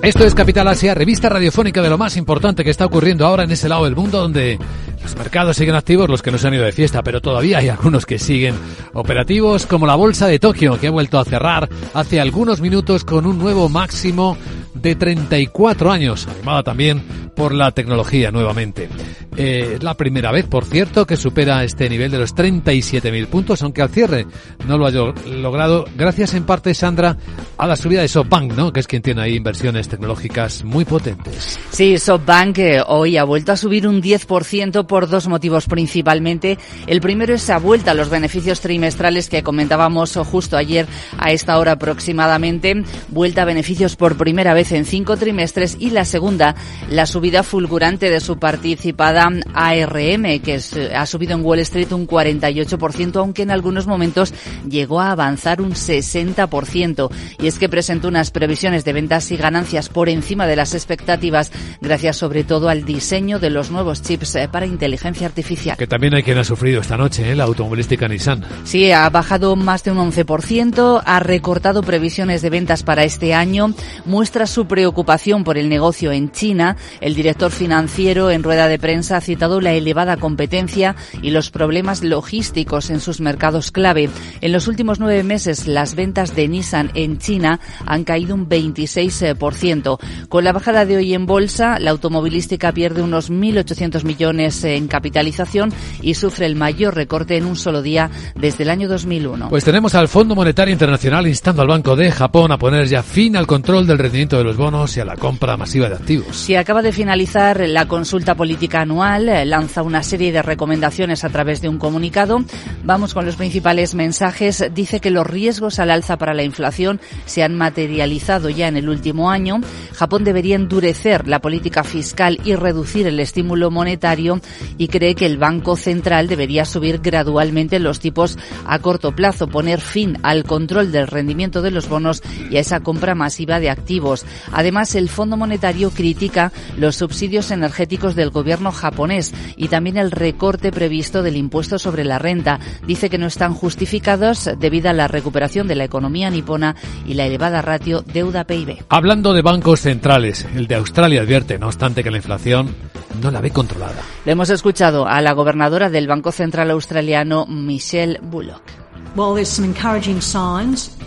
Esto 0.05 0.23
es 0.23 0.35
Capital 0.35 0.67
Asia, 0.67 0.93
revista 0.93 1.29
radiofónica 1.29 1.81
de 1.81 1.89
lo 1.89 1.97
más 1.97 2.15
importante 2.15 2.63
que 2.63 2.69
está 2.69 2.85
ocurriendo 2.85 3.25
ahora 3.25 3.43
en 3.43 3.49
ese 3.49 3.67
lado 3.67 3.85
del 3.85 3.95
mundo 3.95 4.19
donde 4.19 4.59
Los 5.05 5.15
mercados 5.17 5.55
siguen 5.55 5.75
activos, 5.75 6.09
los 6.09 6.23
que 6.23 6.31
no 6.31 6.39
se 6.39 6.47
han 6.47 6.55
ido 6.55 6.63
de 6.63 6.71
fiesta, 6.71 7.03
pero 7.03 7.21
todavía 7.21 7.59
hay 7.59 7.69
algunos 7.69 8.07
que 8.07 8.17
siguen 8.17 8.55
operativos, 8.93 9.67
como 9.67 9.85
la 9.85 9.93
bolsa 9.93 10.25
de 10.25 10.39
Tokio, 10.39 10.79
que 10.79 10.87
ha 10.87 10.91
vuelto 10.91 11.19
a 11.19 11.25
cerrar 11.25 11.69
hace 11.93 12.19
algunos 12.19 12.59
minutos 12.59 13.05
con 13.05 13.27
un 13.27 13.37
nuevo 13.37 13.69
máximo 13.69 14.35
de 14.73 14.95
34 14.95 15.91
años, 15.91 16.27
animada 16.27 16.63
también 16.63 17.03
por 17.35 17.53
la 17.53 17.71
tecnología 17.71 18.31
nuevamente. 18.31 18.89
Eh, 19.37 19.73
es 19.75 19.83
la 19.83 19.95
primera 19.95 20.31
vez, 20.31 20.45
por 20.45 20.63
cierto, 20.63 21.05
que 21.05 21.17
supera 21.17 21.63
este 21.63 21.89
nivel 21.89 22.09
de 22.09 22.19
los 22.19 22.33
37.000 22.33 23.27
puntos, 23.27 23.61
aunque 23.61 23.81
al 23.81 23.89
cierre 23.89 24.25
no 24.65 24.77
lo 24.77 24.85
haya 24.87 25.01
logrado, 25.29 25.85
gracias 25.97 26.33
en 26.33 26.45
parte, 26.45 26.73
Sandra, 26.73 27.17
a 27.57 27.67
la 27.67 27.75
subida 27.75 28.01
de 28.01 28.07
SoftBank, 28.07 28.53
¿no? 28.53 28.71
que 28.71 28.79
es 28.79 28.87
quien 28.87 29.01
tiene 29.01 29.21
ahí 29.21 29.35
inversiones 29.35 29.89
tecnológicas 29.89 30.63
muy 30.63 30.85
potentes. 30.85 31.59
Sí, 31.69 31.97
SoftBank 31.97 32.57
eh, 32.59 32.81
hoy 32.87 33.17
ha 33.17 33.25
vuelto 33.25 33.51
a 33.51 33.57
subir 33.57 33.87
un 33.87 34.01
10% 34.01 34.85
por 34.85 34.94
dos 35.03 35.27
motivos 35.27 35.67
principalmente. 35.67 36.57
El 36.87 37.01
primero 37.01 37.33
es 37.33 37.43
esa 37.43 37.59
vuelta 37.59 37.91
a 37.91 37.93
los 37.93 38.09
beneficios 38.09 38.61
trimestrales 38.61 39.29
que 39.29 39.43
comentábamos 39.43 40.15
justo 40.15 40.57
ayer 40.57 40.87
a 41.17 41.31
esta 41.31 41.59
hora 41.59 41.73
aproximadamente. 41.73 42.83
Vuelta 43.09 43.41
a 43.41 43.45
beneficios 43.45 43.95
por 43.95 44.17
primera 44.17 44.53
vez 44.53 44.71
en 44.71 44.85
cinco 44.85 45.17
trimestres 45.17 45.77
y 45.79 45.89
la 45.89 46.05
segunda, 46.05 46.55
la 46.89 47.05
subida 47.05 47.43
fulgurante 47.43 48.09
de 48.09 48.19
su 48.19 48.37
participada 48.37 49.29
ARM, 49.53 50.39
que 50.41 50.59
ha 50.95 51.05
subido 51.05 51.35
en 51.35 51.45
Wall 51.45 51.59
Street 51.59 51.91
un 51.91 52.07
48%, 52.07 53.17
aunque 53.17 53.43
en 53.43 53.51
algunos 53.51 53.87
momentos 53.87 54.33
llegó 54.67 55.01
a 55.01 55.11
avanzar 55.11 55.61
un 55.61 55.71
60%. 55.71 57.09
Y 57.39 57.47
es 57.47 57.59
que 57.59 57.69
presentó 57.69 58.07
unas 58.07 58.31
previsiones 58.31 58.85
de 58.85 58.93
ventas 58.93 59.31
y 59.31 59.37
ganancias 59.37 59.89
por 59.89 60.09
encima 60.09 60.47
de 60.47 60.55
las 60.55 60.73
expectativas, 60.73 61.51
gracias 61.81 62.17
sobre 62.17 62.43
todo 62.43 62.69
al 62.69 62.85
diseño 62.85 63.39
de 63.39 63.49
los 63.49 63.71
nuevos 63.71 64.01
chips 64.01 64.35
eh, 64.35 64.47
para 64.51 64.65
inteligencia 64.85 65.25
artificial. 65.25 65.77
Que 65.77 65.87
también 65.87 66.13
hay 66.13 66.21
quien 66.21 66.37
ha 66.37 66.43
sufrido 66.43 66.79
esta 66.79 66.95
noche, 66.95 67.31
¿eh? 67.31 67.35
la 67.35 67.45
automovilística 67.45 68.07
Nissan. 68.07 68.45
Sí, 68.65 68.91
ha 68.91 69.09
bajado 69.09 69.55
más 69.55 69.83
de 69.83 69.91
un 69.91 69.97
11%, 69.97 71.01
ha 71.03 71.19
recortado 71.19 71.81
previsiones 71.81 72.43
de 72.43 72.51
ventas 72.51 72.83
para 72.83 73.03
este 73.03 73.33
año, 73.33 73.73
muestra 74.05 74.45
su 74.45 74.67
preocupación 74.67 75.43
por 75.43 75.57
el 75.57 75.69
negocio 75.69 76.11
en 76.11 76.31
China. 76.31 76.77
El 77.01 77.15
director 77.15 77.51
financiero 77.51 78.29
en 78.29 78.43
rueda 78.43 78.67
de 78.67 78.77
prensa 78.77 79.17
ha 79.17 79.21
citado 79.21 79.59
la 79.59 79.73
elevada 79.73 80.17
competencia 80.17 80.95
y 81.23 81.31
los 81.31 81.49
problemas 81.49 82.03
logísticos 82.03 82.91
en 82.91 82.99
sus 82.99 83.21
mercados 83.21 83.71
clave. 83.71 84.09
En 84.41 84.51
los 84.51 84.67
últimos 84.67 84.99
nueve 84.99 85.23
meses, 85.23 85.65
las 85.65 85.95
ventas 85.95 86.35
de 86.35 86.47
Nissan 86.47 86.91
en 86.93 87.17
China 87.17 87.59
han 87.87 88.03
caído 88.03 88.35
un 88.35 88.47
26%. 88.47 89.97
Con 90.29 90.43
la 90.43 90.53
bajada 90.53 90.85
de 90.85 90.97
hoy 90.97 91.15
en 91.15 91.25
bolsa, 91.25 91.79
la 91.79 91.89
automovilística 91.89 92.71
pierde 92.71 93.01
unos 93.01 93.31
1.800 93.31 94.03
millones 94.03 94.63
en 94.75 94.87
capitalización 94.87 95.73
y 96.01 96.13
sufre 96.15 96.45
el 96.45 96.55
mayor 96.55 96.95
recorte 96.95 97.37
en 97.37 97.45
un 97.45 97.55
solo 97.55 97.81
día 97.81 98.09
desde 98.35 98.63
el 98.63 98.69
año 98.69 98.87
2001. 98.87 99.49
Pues 99.49 99.63
tenemos 99.63 99.95
al 99.95 100.07
Fondo 100.07 100.35
Monetario 100.35 100.71
Internacional 100.71 101.27
instando 101.27 101.61
al 101.61 101.67
Banco 101.67 101.95
de 101.95 102.11
Japón 102.11 102.51
a 102.51 102.57
poner 102.57 102.87
ya 102.87 103.03
fin 103.03 103.35
al 103.35 103.47
control 103.47 103.87
del 103.87 103.97
rendimiento 103.97 104.37
de 104.37 104.43
los 104.43 104.57
bonos 104.57 104.95
y 104.97 104.99
a 104.99 105.05
la 105.05 105.15
compra 105.15 105.57
masiva 105.57 105.89
de 105.89 105.95
activos. 105.95 106.35
Si 106.35 106.55
acaba 106.55 106.81
de 106.81 106.91
finalizar 106.91 107.61
la 107.67 107.87
consulta 107.87 108.35
política 108.35 108.81
anual, 108.81 109.29
eh, 109.29 109.45
lanza 109.45 109.81
una 109.81 110.03
serie 110.03 110.31
de 110.31 110.41
recomendaciones 110.41 111.23
a 111.23 111.29
través 111.29 111.61
de 111.61 111.69
un 111.69 111.77
comunicado. 111.77 112.43
Vamos 112.83 113.13
con 113.13 113.25
los 113.25 113.35
principales 113.35 113.95
mensajes. 113.95 114.71
Dice 114.73 114.99
que 114.99 115.11
los 115.11 115.25
riesgos 115.25 115.79
al 115.79 115.91
alza 115.91 116.17
para 116.17 116.33
la 116.33 116.43
inflación 116.43 116.99
se 117.25 117.43
han 117.43 117.55
materializado 117.55 118.49
ya 118.49 118.67
en 118.67 118.77
el 118.77 118.89
último 118.89 119.29
año. 119.29 119.61
Japón 119.93 120.23
debería 120.23 120.55
endurecer 120.55 121.27
la 121.27 121.39
política 121.39 121.83
fiscal 121.83 122.39
y 122.43 122.55
reducir 122.55 123.07
el 123.07 123.19
estímulo 123.19 123.71
monetario 123.71 124.39
y 124.77 124.87
cree 124.87 125.15
que 125.15 125.25
el 125.25 125.37
Banco 125.37 125.75
Central 125.75 126.27
debería 126.27 126.65
subir 126.65 126.99
gradualmente 126.99 127.79
los 127.79 127.99
tipos 127.99 128.37
a 128.65 128.79
corto 128.79 129.13
plazo, 129.13 129.47
poner 129.47 129.81
fin 129.81 130.17
al 130.23 130.43
control 130.43 130.91
del 130.91 131.07
rendimiento 131.07 131.61
de 131.61 131.71
los 131.71 131.87
bonos 131.87 132.21
y 132.49 132.57
a 132.57 132.59
esa 132.59 132.79
compra 132.81 133.15
masiva 133.15 133.59
de 133.59 133.69
activos. 133.69 134.25
Además, 134.51 134.95
el 134.95 135.09
Fondo 135.09 135.37
Monetario 135.37 135.91
critica 135.91 136.51
los 136.77 136.95
subsidios 136.95 137.51
energéticos 137.51 138.15
del 138.15 138.29
gobierno 138.29 138.71
japonés 138.71 139.33
y 139.55 139.67
también 139.67 139.97
el 139.97 140.11
recorte 140.11 140.71
previsto 140.71 141.23
del 141.23 141.37
impuesto 141.37 141.79
sobre 141.79 142.03
la 142.03 142.19
renta. 142.19 142.59
Dice 142.85 143.09
que 143.09 143.17
no 143.17 143.27
están 143.27 143.53
justificados 143.53 144.49
debido 144.59 144.89
a 144.89 144.93
la 144.93 145.07
recuperación 145.07 145.67
de 145.67 145.75
la 145.75 145.83
economía 145.83 146.29
nipona 146.29 146.75
y 147.05 147.13
la 147.13 147.25
elevada 147.25 147.61
ratio 147.61 148.01
deuda-PIB. 148.01 148.85
Hablando 148.89 149.33
de 149.33 149.41
bancos 149.41 149.81
centrales, 149.81 150.45
el 150.55 150.67
de 150.67 150.75
Australia 150.75 151.21
advierte, 151.21 151.57
no 151.57 151.67
obstante, 151.67 152.03
que 152.03 152.11
la 152.11 152.17
inflación 152.17 152.75
no 153.21 153.31
la 153.31 153.41
ve 153.41 153.51
controlada. 153.51 154.01
Le 154.25 154.33
hemos 154.33 154.49
escuchado 154.55 155.07
a 155.07 155.21
la 155.21 155.33
gobernadora 155.33 155.89
del 155.89 156.07
Banco 156.07 156.31
Central 156.31 156.71
Australiano, 156.71 157.45
Michelle 157.45 158.19
Bullock. 158.21 158.63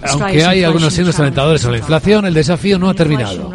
Aunque 0.03 0.45
hay 0.45 0.65
algunos 0.65 0.93
signos 0.93 1.19
alentadores 1.19 1.65
a 1.65 1.71
la 1.71 1.79
inflación, 1.79 2.27
el 2.27 2.35
desafío 2.35 2.79
no 2.79 2.89
ha 2.89 2.95
terminado. 2.95 3.51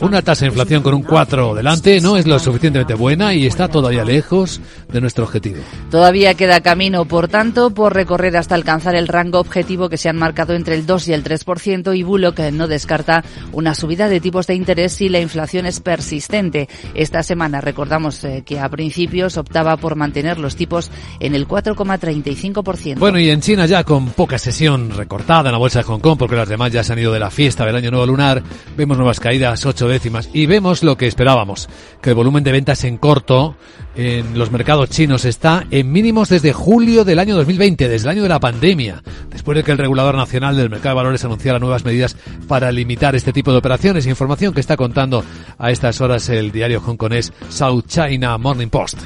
Una 0.00 0.22
tasa 0.22 0.44
de 0.44 0.48
inflación 0.48 0.82
con 0.82 0.94
un 0.94 1.02
4 1.02 1.54
delante 1.54 2.00
no 2.00 2.16
es 2.16 2.26
lo 2.26 2.38
suficientemente 2.38 2.94
buena 2.94 3.34
y 3.34 3.46
está 3.46 3.68
todavía 3.68 4.04
lejos 4.04 4.60
de 4.92 5.00
nuestro 5.00 5.24
objetivo. 5.24 5.58
Todavía 5.90 6.34
queda 6.34 6.60
camino, 6.60 7.04
por 7.04 7.28
tanto, 7.28 7.70
por 7.70 7.94
recorrer 7.94 8.36
hasta 8.36 8.54
alcanzar 8.54 8.94
el 8.94 9.08
rango 9.08 9.40
objetivo 9.40 9.88
que 9.88 9.96
se 9.96 10.08
han 10.08 10.16
marcado 10.16 10.54
entre 10.54 10.74
el 10.74 10.86
2 10.86 11.08
y 11.08 11.12
el 11.12 11.24
3% 11.24 11.96
y 11.96 12.02
Bullock 12.02 12.38
no 12.52 12.68
descarta 12.68 13.24
una 13.52 13.74
subida 13.74 14.08
de 14.08 14.20
tipos 14.20 14.46
de 14.46 14.54
interés 14.54 14.92
si 14.92 15.08
la 15.08 15.20
inflación 15.20 15.66
es 15.66 15.80
persistente. 15.80 16.68
Esta 16.94 17.22
semana 17.22 17.60
recordamos 17.60 18.22
eh, 18.24 18.42
que 18.44 18.60
a 18.60 18.68
principios 18.68 19.36
optaba 19.36 19.76
por 19.76 19.96
mantener 19.96 20.38
los 20.38 20.56
tipos 20.56 20.90
en 21.18 21.34
el 21.34 21.48
4,35%. 21.48 22.98
Bueno, 22.98 23.18
y 23.18 23.30
en 23.30 23.40
China 23.40 23.66
ya 23.66 23.84
con 23.84 24.10
poca 24.10 24.38
sesión 24.38 24.90
recortada 24.90 25.39
en 25.48 25.52
la 25.52 25.58
bolsa 25.58 25.80
de 25.80 25.84
Hong 25.84 26.00
Kong 26.00 26.18
porque 26.18 26.36
las 26.36 26.48
demás 26.48 26.72
ya 26.72 26.84
se 26.84 26.92
han 26.92 26.98
ido 26.98 27.12
de 27.12 27.18
la 27.18 27.30
fiesta 27.30 27.64
del 27.64 27.76
año 27.76 27.90
nuevo 27.90 28.06
lunar, 28.06 28.42
vemos 28.76 28.96
nuevas 28.96 29.20
caídas, 29.20 29.64
ocho 29.64 29.88
décimas 29.88 30.28
y 30.32 30.46
vemos 30.46 30.82
lo 30.82 30.96
que 30.96 31.06
esperábamos, 31.06 31.68
que 32.00 32.10
el 32.10 32.16
volumen 32.16 32.44
de 32.44 32.52
ventas 32.52 32.84
en 32.84 32.98
corto 32.98 33.56
en 33.96 34.38
los 34.38 34.50
mercados 34.50 34.90
chinos 34.90 35.24
está 35.24 35.66
en 35.70 35.90
mínimos 35.90 36.28
desde 36.28 36.52
julio 36.52 37.04
del 37.04 37.18
año 37.18 37.34
2020, 37.36 37.88
desde 37.88 38.06
el 38.06 38.10
año 38.10 38.22
de 38.22 38.28
la 38.28 38.40
pandemia, 38.40 39.02
después 39.30 39.56
de 39.56 39.64
que 39.64 39.72
el 39.72 39.78
regulador 39.78 40.14
nacional 40.14 40.56
del 40.56 40.70
mercado 40.70 40.90
de 40.90 41.02
valores 41.02 41.24
anunciara 41.24 41.58
nuevas 41.58 41.84
medidas 41.84 42.16
para 42.46 42.70
limitar 42.72 43.14
este 43.16 43.32
tipo 43.32 43.52
de 43.52 43.58
operaciones. 43.58 44.06
Información 44.06 44.54
que 44.54 44.60
está 44.60 44.76
contando 44.76 45.24
a 45.58 45.70
estas 45.70 46.00
horas 46.00 46.28
el 46.28 46.52
diario 46.52 46.82
hongkonés 46.84 47.32
South 47.48 47.84
China 47.86 48.38
Morning 48.38 48.68
Post. 48.68 48.98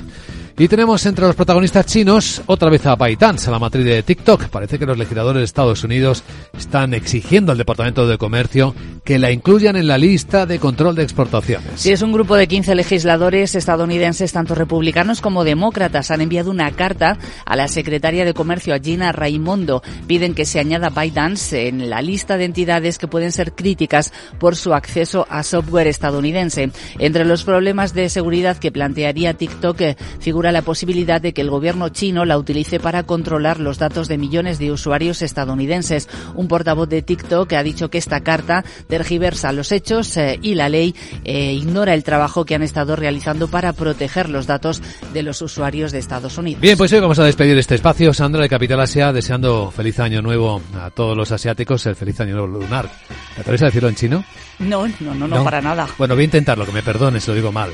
Y 0.56 0.68
tenemos 0.68 1.04
entre 1.04 1.26
los 1.26 1.34
protagonistas 1.34 1.84
chinos 1.86 2.40
otra 2.46 2.70
vez 2.70 2.86
a 2.86 2.94
ByteDance, 2.94 3.48
a 3.48 3.50
la 3.50 3.58
matriz 3.58 3.84
de 3.84 4.04
TikTok. 4.04 4.44
Parece 4.50 4.78
que 4.78 4.86
los 4.86 4.96
legisladores 4.96 5.40
de 5.40 5.44
Estados 5.44 5.82
Unidos 5.82 6.22
están 6.56 6.94
exigiendo 6.94 7.50
al 7.50 7.58
Departamento 7.58 8.06
de 8.06 8.18
Comercio 8.18 8.72
que 9.04 9.18
la 9.18 9.30
incluyan 9.30 9.76
en 9.76 9.86
la 9.86 9.98
lista 9.98 10.46
de 10.46 10.58
control 10.58 10.94
de 10.94 11.02
exportaciones. 11.02 11.72
Sí, 11.76 11.92
es 11.92 12.00
un 12.00 12.12
grupo 12.12 12.36
de 12.36 12.48
15 12.48 12.74
legisladores 12.74 13.54
estadounidenses, 13.54 14.32
tanto 14.32 14.54
republicanos 14.54 15.20
como 15.20 15.44
demócratas. 15.44 16.10
Han 16.10 16.22
enviado 16.22 16.50
una 16.50 16.70
carta 16.70 17.18
a 17.44 17.56
la 17.56 17.68
secretaria 17.68 18.24
de 18.24 18.32
Comercio, 18.32 18.74
Gina 18.82 19.12
Raimondo. 19.12 19.82
Piden 20.06 20.34
que 20.34 20.46
se 20.46 20.58
añada 20.58 20.88
ByteDance 20.88 21.68
en 21.68 21.90
la 21.90 22.00
lista 22.00 22.38
de 22.38 22.46
entidades 22.46 22.96
que 22.96 23.06
pueden 23.06 23.30
ser 23.30 23.52
críticas 23.52 24.10
por 24.38 24.56
su 24.56 24.72
acceso 24.72 25.26
a 25.28 25.42
software 25.42 25.86
estadounidense. 25.86 26.70
Entre 26.98 27.26
los 27.26 27.44
problemas 27.44 27.92
de 27.92 28.08
seguridad 28.08 28.56
que 28.56 28.72
plantearía 28.72 29.34
TikTok 29.34 29.80
eh, 29.82 29.96
figura 30.20 30.50
la 30.50 30.62
posibilidad 30.62 31.20
de 31.20 31.34
que 31.34 31.42
el 31.42 31.50
gobierno 31.50 31.90
chino 31.90 32.24
la 32.24 32.38
utilice 32.38 32.80
para 32.80 33.02
controlar 33.02 33.60
los 33.60 33.78
datos 33.78 34.08
de 34.08 34.16
millones 34.16 34.58
de 34.58 34.72
usuarios 34.72 35.20
estadounidenses. 35.20 36.08
Un 36.34 36.48
portavoz 36.48 36.88
de 36.88 37.02
TikTok 37.02 37.52
ha 37.52 37.62
dicho 37.62 37.90
que 37.90 37.98
esta 37.98 38.20
carta 38.20 38.64
tergiversa 38.94 39.50
los 39.50 39.72
hechos 39.72 40.16
eh, 40.16 40.38
y 40.40 40.54
la 40.54 40.68
ley 40.68 40.94
eh, 41.24 41.52
ignora 41.52 41.94
el 41.94 42.04
trabajo 42.04 42.44
que 42.44 42.54
han 42.54 42.62
estado 42.62 42.94
realizando 42.94 43.48
para 43.48 43.72
proteger 43.72 44.28
los 44.28 44.46
datos 44.46 44.80
de 45.12 45.24
los 45.24 45.42
usuarios 45.42 45.90
de 45.90 45.98
Estados 45.98 46.38
Unidos. 46.38 46.60
Bien, 46.60 46.78
pues 46.78 46.92
hoy 46.92 47.00
vamos 47.00 47.18
a 47.18 47.24
despedir 47.24 47.58
este 47.58 47.74
espacio. 47.74 48.14
Sandra 48.14 48.42
de 48.42 48.48
Capital 48.48 48.78
Asia, 48.78 49.12
deseando 49.12 49.72
feliz 49.72 49.98
año 49.98 50.22
nuevo 50.22 50.62
a 50.80 50.90
todos 50.90 51.16
los 51.16 51.32
asiáticos, 51.32 51.84
el 51.86 51.96
feliz 51.96 52.20
año 52.20 52.36
nuevo 52.36 52.60
lunar. 52.60 52.88
¿Te 53.34 53.40
atreves 53.40 53.62
a 53.62 53.66
decirlo 53.66 53.88
en 53.88 53.96
chino? 53.96 54.24
No, 54.60 54.86
no, 55.00 55.12
no, 55.12 55.26
no, 55.26 55.42
para 55.42 55.60
nada. 55.60 55.88
Bueno, 55.98 56.14
voy 56.14 56.22
a 56.22 56.26
intentarlo, 56.26 56.64
que 56.64 56.70
me 56.70 56.82
perdones, 56.84 57.26
lo 57.26 57.34
digo 57.34 57.50
mal. 57.50 57.70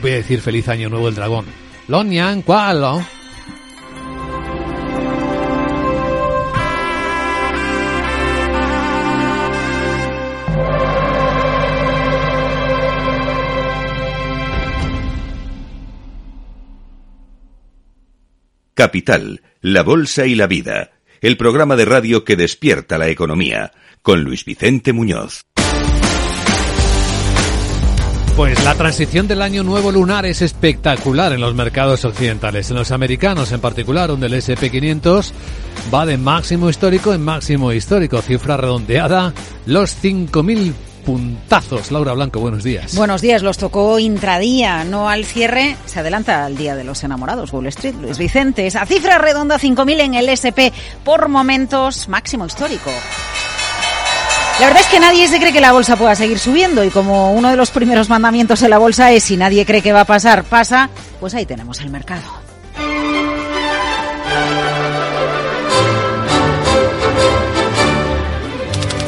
Voy 0.00 0.12
a 0.12 0.14
decir 0.14 0.40
feliz 0.40 0.68
año 0.68 0.88
nuevo 0.88 1.08
el 1.08 1.16
dragón. 1.16 1.46
Lo 1.88 2.04
nian 2.04 2.42
cuál, 2.42 2.84
Capital, 18.80 19.42
la 19.60 19.82
Bolsa 19.82 20.24
y 20.24 20.34
la 20.34 20.46
Vida, 20.46 20.92
el 21.20 21.36
programa 21.36 21.76
de 21.76 21.84
radio 21.84 22.24
que 22.24 22.34
despierta 22.34 22.96
la 22.96 23.08
economía, 23.08 23.72
con 24.00 24.24
Luis 24.24 24.46
Vicente 24.46 24.94
Muñoz. 24.94 25.42
Pues 28.34 28.64
la 28.64 28.74
transición 28.76 29.28
del 29.28 29.42
año 29.42 29.64
nuevo 29.64 29.92
lunar 29.92 30.24
es 30.24 30.40
espectacular 30.40 31.34
en 31.34 31.42
los 31.42 31.54
mercados 31.54 32.06
occidentales, 32.06 32.70
en 32.70 32.76
los 32.76 32.90
americanos 32.90 33.52
en 33.52 33.60
particular, 33.60 34.08
donde 34.08 34.28
el 34.28 34.32
SP500 34.32 35.30
va 35.92 36.06
de 36.06 36.16
máximo 36.16 36.70
histórico 36.70 37.12
en 37.12 37.20
máximo 37.20 37.74
histórico, 37.74 38.22
cifra 38.22 38.56
redondeada, 38.56 39.34
los 39.66 39.94
5.000 40.02 40.72
puntazos. 41.10 41.90
Laura 41.90 42.12
Blanco, 42.12 42.38
buenos 42.38 42.62
días. 42.62 42.94
Buenos 42.94 43.20
días, 43.20 43.42
los 43.42 43.58
tocó 43.58 43.98
intradía, 43.98 44.84
no 44.84 45.08
al 45.08 45.24
cierre. 45.24 45.76
Se 45.86 45.98
adelanta 45.98 46.44
al 46.44 46.56
Día 46.56 46.76
de 46.76 46.84
los 46.84 47.02
Enamorados, 47.02 47.52
Wall 47.52 47.66
Street. 47.66 47.96
Luis 48.00 48.16
Vicente, 48.16 48.64
esa 48.68 48.86
cifra 48.86 49.18
redonda 49.18 49.58
5.000 49.58 50.00
en 50.00 50.14
el 50.14 50.28
SP, 50.30 50.70
por 51.02 51.28
momentos 51.28 52.08
máximo 52.08 52.46
histórico. 52.46 52.90
La 54.60 54.66
verdad 54.66 54.82
es 54.82 54.88
que 54.88 55.00
nadie 55.00 55.26
se 55.26 55.40
cree 55.40 55.52
que 55.52 55.60
la 55.60 55.72
bolsa 55.72 55.96
pueda 55.96 56.14
seguir 56.14 56.38
subiendo 56.38 56.84
y 56.84 56.90
como 56.90 57.32
uno 57.32 57.50
de 57.50 57.56
los 57.56 57.72
primeros 57.72 58.08
mandamientos 58.08 58.60
de 58.60 58.68
la 58.68 58.78
bolsa 58.78 59.10
es 59.10 59.24
si 59.24 59.36
nadie 59.36 59.66
cree 59.66 59.82
que 59.82 59.92
va 59.92 60.02
a 60.02 60.04
pasar, 60.04 60.44
pasa, 60.44 60.90
pues 61.18 61.34
ahí 61.34 61.44
tenemos 61.44 61.80
el 61.80 61.90
mercado. 61.90 62.22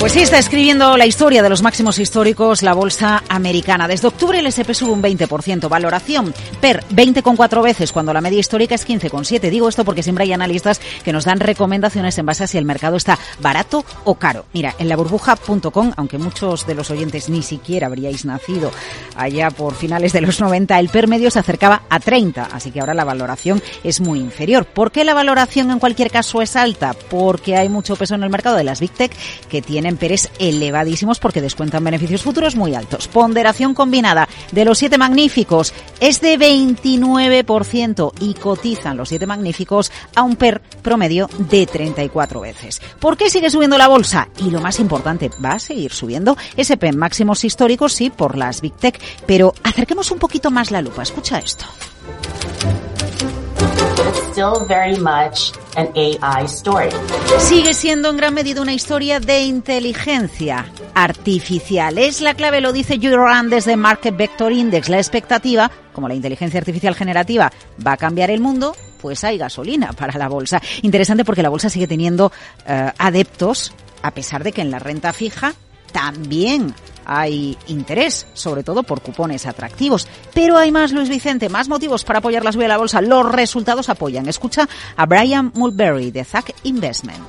Pues 0.03 0.15
sí, 0.15 0.19
está 0.19 0.41
escribiendo 0.41 0.97
la 0.97 1.07
historia 1.07 1.45
de 1.45 1.49
los 1.49 1.63
máximos 1.63 2.01
históricos 2.01 2.63
la 2.63 2.75
bolsa 2.75 3.23
americana. 3.29 3.87
Desde 3.87 4.09
octubre 4.09 4.41
el 4.41 4.49
SP 4.51 4.75
sube 4.75 4.91
un 4.91 5.01
20%, 5.01 5.69
valoración 5.69 6.35
per 6.61 6.83
20,4 6.89 7.63
veces 7.63 7.93
cuando 7.93 8.13
la 8.13 8.21
media 8.21 8.41
histórica 8.41 8.75
es 8.75 8.85
15,7. 8.85 9.49
Digo 9.49 9.69
esto 9.69 9.85
porque 9.85 10.03
siempre 10.03 10.25
hay 10.25 10.33
analistas 10.33 10.81
que 11.05 11.13
nos 11.13 11.25
dan 11.25 11.39
recomendaciones 11.39 12.19
en 12.19 12.27
base 12.27 12.43
a 12.43 12.47
si 12.49 12.59
el 12.59 12.65
mercado 12.65 12.97
está 12.97 13.17
barato 13.39 13.85
o 14.03 14.17
caro. 14.17 14.45
Mira, 14.53 14.75
en 14.81 14.89
laburbuja.com, 14.89 15.93
aunque 15.95 16.19
muchos 16.19 16.67
de 16.67 16.75
los 16.75 16.91
oyentes 16.91 17.29
ni 17.29 17.43
siquiera 17.43 17.87
habríais 17.87 18.25
nacido 18.25 18.73
allá 19.15 19.53
por 19.53 19.77
finales 19.77 20.13
de 20.13 20.23
los 20.23 20.41
90, 20.41 20.81
el 20.81 20.89
per 20.89 21.07
medio 21.07 21.31
se 21.31 21.39
acercaba 21.39 21.83
a 21.89 22.01
30, 22.01 22.49
así 22.53 22.73
que 22.73 22.81
ahora 22.81 22.95
la 22.95 23.05
valoración 23.05 23.63
es 23.85 24.01
muy 24.01 24.19
inferior. 24.19 24.65
¿Por 24.65 24.91
qué 24.91 25.05
la 25.05 25.15
valoración 25.15 25.71
en 25.71 25.79
cualquier 25.79 26.11
caso 26.11 26.43
es 26.43 26.57
alta? 26.57 26.93
Porque 27.09 27.57
hay 27.57 27.69
mucho 27.69 27.95
peso 27.95 28.17
en 28.17 28.25
el 28.25 28.31
mercado 28.31 28.57
de 28.57 28.65
las 28.65 28.81
Big 28.81 28.91
Tech 28.91 29.13
que 29.49 29.63
tienen 29.63 29.92
PERES 29.97 30.31
elevadísimos 30.39 31.19
porque 31.19 31.41
descuentan 31.41 31.85
beneficios 31.85 32.23
futuros 32.23 32.57
muy 32.57 32.75
altos. 32.75 33.09
Ponderación 33.09 33.75
combinada 33.75 34.29
de 34.53 34.65
los 34.65 34.79
siete 34.79 34.99
magníficos 34.99 35.73
es 36.01 36.21
de 36.21 36.39
29% 36.39 38.13
y 38.21 38.35
cotizan 38.35 38.97
los 38.97 39.09
siete 39.09 39.27
magníficos 39.27 39.91
a 40.15 40.23
un 40.23 40.37
PER 40.37 40.61
promedio 40.83 41.29
de 41.39 41.67
34 41.67 42.41
veces. 42.41 42.81
¿Por 42.99 43.17
qué 43.17 43.31
sigue 43.31 43.51
subiendo 43.51 43.79
la 43.79 43.89
bolsa? 43.89 44.29
Y 44.39 44.51
lo 44.51 44.61
más 44.61 44.81
importante, 44.81 45.31
¿va 45.45 45.53
a 45.53 45.59
seguir 45.59 45.93
subiendo? 45.93 46.37
SP 46.57 46.89
en 46.89 46.99
máximos 46.99 47.45
históricos, 47.45 47.93
sí, 47.93 48.11
por 48.11 48.37
las 48.37 48.61
Big 48.61 48.75
Tech, 48.75 49.01
pero 49.27 49.55
acerquemos 49.63 50.11
un 50.11 50.19
poquito 50.19 50.51
más 50.51 50.71
la 50.71 50.83
lupa. 50.83 51.03
Escucha 51.03 51.39
esto. 51.39 51.67
Still 54.31 54.67
very 54.67 54.99
much 54.99 55.53
an 55.77 55.89
AI 55.95 56.45
story. 56.47 56.91
Sigue 57.39 57.75
siendo 57.75 58.11
en 58.11 58.17
gran 58.17 58.35
medida 58.35 58.61
una 58.61 58.73
historia 58.73 59.21
de 59.21 59.43
inteligencia 59.43 60.67
artificial. 60.95 61.99
Es 61.99 62.21
la 62.21 62.35
clave, 62.35 62.61
lo 62.61 62.73
dice 62.73 62.99
Juran 63.01 63.51
desde 63.51 63.77
Market 63.77 64.17
Vector 64.17 64.53
Index. 64.53 64.89
La 64.89 64.99
expectativa, 64.99 65.71
como 65.93 66.09
la 66.09 66.15
inteligencia 66.15 66.59
artificial 66.59 66.95
generativa 66.95 67.53
va 67.85 67.93
a 67.93 67.97
cambiar 67.97 68.31
el 68.31 68.41
mundo, 68.41 68.75
pues 69.01 69.25
hay 69.25 69.39
gasolina 69.39 69.93
para 69.93 70.19
la 70.19 70.29
bolsa. 70.29 70.61
Interesante 70.83 71.25
porque 71.25 71.43
la 71.43 71.49
bolsa 71.49 71.69
sigue 71.69 71.87
teniendo 71.87 72.33
eh, 72.67 72.93
adeptos, 72.99 73.73
a 74.03 74.13
pesar 74.13 74.45
de 74.45 74.53
que 74.53 74.63
en 74.63 74.71
la 74.71 74.79
renta 74.79 75.13
fija 75.13 75.55
también 75.93 76.75
hay 77.05 77.57
interés, 77.69 78.27
sobre 78.35 78.63
todo 78.63 78.83
por 78.83 79.01
cupones 79.01 79.47
atractivos. 79.47 80.07
Pero 80.35 80.57
hay 80.57 80.71
más, 80.71 80.93
Luis 80.93 81.09
Vicente, 81.09 81.49
más 81.49 81.69
motivos 81.69 82.05
para 82.05 82.21
apoyar 82.21 82.45
la 82.45 82.53
subida 82.53 82.65
de 82.65 82.69
la 82.69 82.79
bolsa. 82.79 83.01
Los 83.01 83.31
resultados 83.31 83.89
apoyan. 83.89 84.29
Escucha 84.29 84.69
a 84.97 85.07
Brian 85.07 85.53
Mulberry 85.55 86.11
de 86.11 86.25
Zack 86.25 86.55
Investment. 86.65 87.23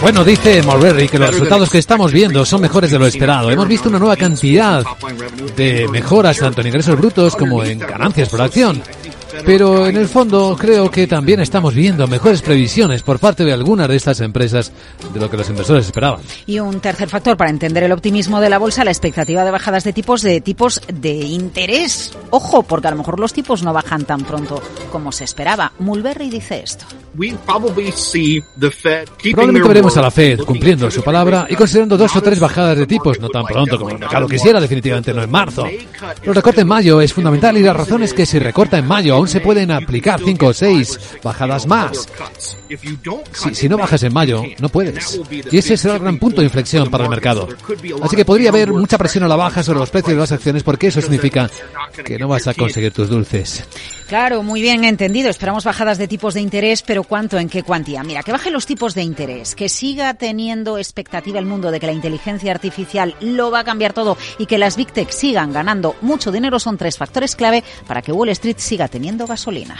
Bueno, 0.00 0.24
dice 0.24 0.62
Mulberry 0.62 1.08
que 1.08 1.18
los 1.18 1.30
resultados 1.30 1.70
que 1.70 1.78
estamos 1.78 2.12
viendo 2.12 2.44
son 2.44 2.60
mejores 2.60 2.90
de 2.92 2.98
lo 3.00 3.06
esperado. 3.06 3.50
Hemos 3.50 3.66
visto 3.66 3.88
una 3.88 3.98
nueva 3.98 4.16
cantidad 4.16 4.84
de 5.56 5.88
mejoras 5.88 6.38
tanto 6.38 6.60
en 6.60 6.68
ingresos 6.68 6.96
brutos 6.96 7.34
como 7.34 7.64
en 7.64 7.80
ganancias 7.80 8.28
por 8.28 8.40
acción. 8.40 8.80
Pero 9.44 9.86
en 9.86 9.96
el 9.96 10.08
fondo 10.08 10.56
creo 10.58 10.90
que 10.90 11.06
también 11.06 11.40
estamos 11.40 11.74
viendo 11.74 12.06
mejores 12.06 12.42
previsiones 12.42 13.02
por 13.02 13.18
parte 13.18 13.44
de 13.44 13.52
algunas 13.52 13.88
de 13.88 13.96
estas 13.96 14.20
empresas 14.20 14.72
de 15.12 15.20
lo 15.20 15.30
que 15.30 15.36
los 15.36 15.48
inversores 15.48 15.86
esperaban. 15.86 16.20
Y 16.46 16.58
un 16.58 16.80
tercer 16.80 17.08
factor 17.08 17.36
para 17.36 17.50
entender 17.50 17.82
el 17.82 17.92
optimismo 17.92 18.40
de 18.40 18.50
la 18.50 18.58
bolsa, 18.58 18.84
la 18.84 18.90
expectativa 18.90 19.44
de 19.44 19.50
bajadas 19.50 19.84
de 19.84 19.92
tipos 19.92 20.22
de 20.22 20.40
tipos 20.40 20.80
de 20.92 21.12
interés. 21.12 22.16
Ojo, 22.30 22.62
porque 22.62 22.88
a 22.88 22.90
lo 22.90 22.96
mejor 22.96 23.20
los 23.20 23.32
tipos 23.32 23.62
no 23.62 23.72
bajan 23.72 24.04
tan 24.04 24.22
pronto 24.22 24.62
como 24.90 25.12
se 25.12 25.24
esperaba. 25.24 25.72
Mulberry 25.78 26.30
dice 26.30 26.60
esto. 26.62 26.86
Probablemente 29.32 29.68
veremos 29.68 29.96
a 29.96 30.02
la 30.02 30.10
Fed 30.10 30.40
cumpliendo 30.40 30.90
su 30.90 31.02
palabra 31.02 31.46
y 31.48 31.56
considerando 31.56 31.96
dos 31.96 32.14
o 32.14 32.22
tres 32.22 32.38
bajadas 32.38 32.78
de 32.78 32.86
tipos, 32.86 33.18
no 33.20 33.28
tan 33.28 33.44
pronto 33.44 33.78
como 33.78 33.90
el 33.90 33.98
mercado 33.98 34.28
quisiera, 34.28 34.60
definitivamente 34.60 35.12
no 35.12 35.22
en 35.22 35.30
marzo. 35.30 35.66
Los 36.24 36.36
recortes 36.36 36.62
en 36.62 36.68
mayo 36.68 37.00
es 37.00 37.12
fundamental 37.12 37.56
y 37.56 37.62
la 37.62 37.72
razón 37.72 38.02
es 38.02 38.14
que 38.14 38.26
si 38.26 38.38
recorta 38.38 38.78
en 38.78 38.86
mayo 38.86 39.14
aún 39.14 39.27
se 39.28 39.40
pueden 39.40 39.70
aplicar 39.70 40.20
cinco 40.24 40.46
o 40.46 40.54
seis 40.54 40.98
bajadas 41.22 41.66
más. 41.66 42.08
Si, 43.32 43.54
si 43.54 43.68
no 43.68 43.78
bajas 43.78 44.02
en 44.02 44.12
mayo, 44.12 44.42
no 44.58 44.68
puedes. 44.68 45.20
Y 45.50 45.58
ese 45.58 45.76
será 45.76 45.94
el 45.94 46.00
gran 46.00 46.18
punto 46.18 46.40
de 46.40 46.46
inflexión 46.46 46.90
para 46.90 47.04
el 47.04 47.10
mercado. 47.10 47.48
Así 48.02 48.16
que 48.16 48.24
podría 48.24 48.50
haber 48.50 48.72
mucha 48.72 48.98
presión 48.98 49.24
a 49.24 49.28
la 49.28 49.36
baja 49.36 49.62
sobre 49.62 49.78
los 49.78 49.90
precios 49.90 50.14
de 50.14 50.20
las 50.20 50.32
acciones 50.32 50.62
porque 50.62 50.88
eso 50.88 51.00
significa 51.00 51.50
que 52.04 52.18
no 52.18 52.28
vas 52.28 52.46
a 52.46 52.54
conseguir 52.54 52.92
tus 52.92 53.08
dulces. 53.08 53.64
Claro, 54.08 54.42
muy 54.42 54.62
bien 54.62 54.84
entendido. 54.84 55.28
Esperamos 55.28 55.64
bajadas 55.64 55.98
de 55.98 56.08
tipos 56.08 56.32
de 56.32 56.40
interés, 56.40 56.82
pero 56.82 57.04
¿cuánto? 57.04 57.38
¿En 57.38 57.50
qué 57.50 57.62
cuantía? 57.62 58.02
Mira, 58.02 58.22
que 58.22 58.32
bajen 58.32 58.54
los 58.54 58.64
tipos 58.64 58.94
de 58.94 59.02
interés, 59.02 59.54
que 59.54 59.68
siga 59.68 60.14
teniendo 60.14 60.78
expectativa 60.78 61.38
el 61.38 61.44
mundo 61.44 61.70
de 61.70 61.78
que 61.78 61.86
la 61.86 61.92
inteligencia 61.92 62.50
artificial 62.50 63.14
lo 63.20 63.50
va 63.50 63.60
a 63.60 63.64
cambiar 63.64 63.92
todo 63.92 64.16
y 64.38 64.46
que 64.46 64.56
las 64.56 64.76
Big 64.76 64.92
Tech 64.92 65.10
sigan 65.10 65.52
ganando 65.52 65.94
mucho 66.00 66.32
dinero 66.32 66.58
son 66.58 66.78
tres 66.78 66.96
factores 66.96 67.36
clave 67.36 67.62
para 67.86 68.00
que 68.00 68.12
Wall 68.12 68.30
Street 68.30 68.56
siga 68.58 68.88
teniendo 68.88 69.17
gasolina 69.26 69.78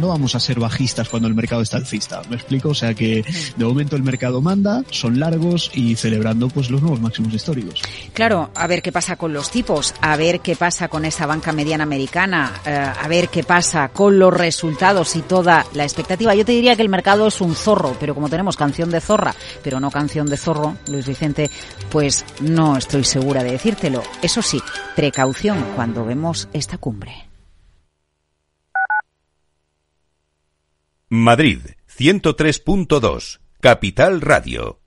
no 0.00 0.08
vamos 0.08 0.34
a 0.34 0.40
ser 0.40 0.58
bajistas 0.58 1.08
cuando 1.08 1.28
el 1.28 1.34
mercado 1.34 1.62
está 1.62 1.76
alcista. 1.76 2.22
¿Me 2.28 2.36
explico? 2.36 2.70
O 2.70 2.74
sea 2.74 2.94
que 2.94 3.24
de 3.56 3.64
momento 3.64 3.96
el 3.96 4.02
mercado 4.02 4.40
manda, 4.40 4.82
son 4.90 5.18
largos 5.18 5.70
y 5.74 5.96
celebrando 5.96 6.48
pues 6.48 6.70
los 6.70 6.80
nuevos 6.80 7.00
máximos 7.00 7.32
históricos. 7.34 7.82
Claro, 8.12 8.50
a 8.54 8.66
ver 8.66 8.82
qué 8.82 8.92
pasa 8.92 9.16
con 9.16 9.32
los 9.32 9.50
tipos, 9.50 9.94
a 10.00 10.16
ver 10.16 10.40
qué 10.40 10.56
pasa 10.56 10.88
con 10.88 11.04
esa 11.04 11.26
banca 11.26 11.52
mediana 11.52 11.84
americana, 11.84 12.52
eh, 12.64 12.70
a 12.70 13.08
ver 13.08 13.28
qué 13.28 13.44
pasa 13.44 13.88
con 13.88 14.18
los 14.18 14.32
resultados 14.32 15.16
y 15.16 15.22
toda 15.22 15.66
la 15.74 15.84
expectativa. 15.84 16.34
Yo 16.34 16.44
te 16.44 16.52
diría 16.52 16.76
que 16.76 16.82
el 16.82 16.88
mercado 16.88 17.26
es 17.26 17.40
un 17.40 17.54
zorro, 17.54 17.96
pero 17.98 18.14
como 18.14 18.28
tenemos 18.28 18.56
canción 18.56 18.90
de 18.90 19.00
zorra, 19.00 19.34
pero 19.62 19.80
no 19.80 19.90
canción 19.90 20.26
de 20.26 20.36
zorro, 20.36 20.76
Luis 20.88 21.06
Vicente, 21.06 21.50
pues 21.90 22.24
no 22.40 22.76
estoy 22.76 23.04
segura 23.04 23.42
de 23.42 23.52
decírtelo. 23.52 24.02
Eso 24.22 24.42
sí, 24.42 24.60
precaución 24.96 25.64
cuando 25.76 26.04
vemos 26.04 26.48
esta 26.52 26.78
cumbre. 26.78 27.31
Madrid, 31.14 31.58
103.2, 31.94 33.40
Capital 33.60 34.22
Radio. 34.22 34.80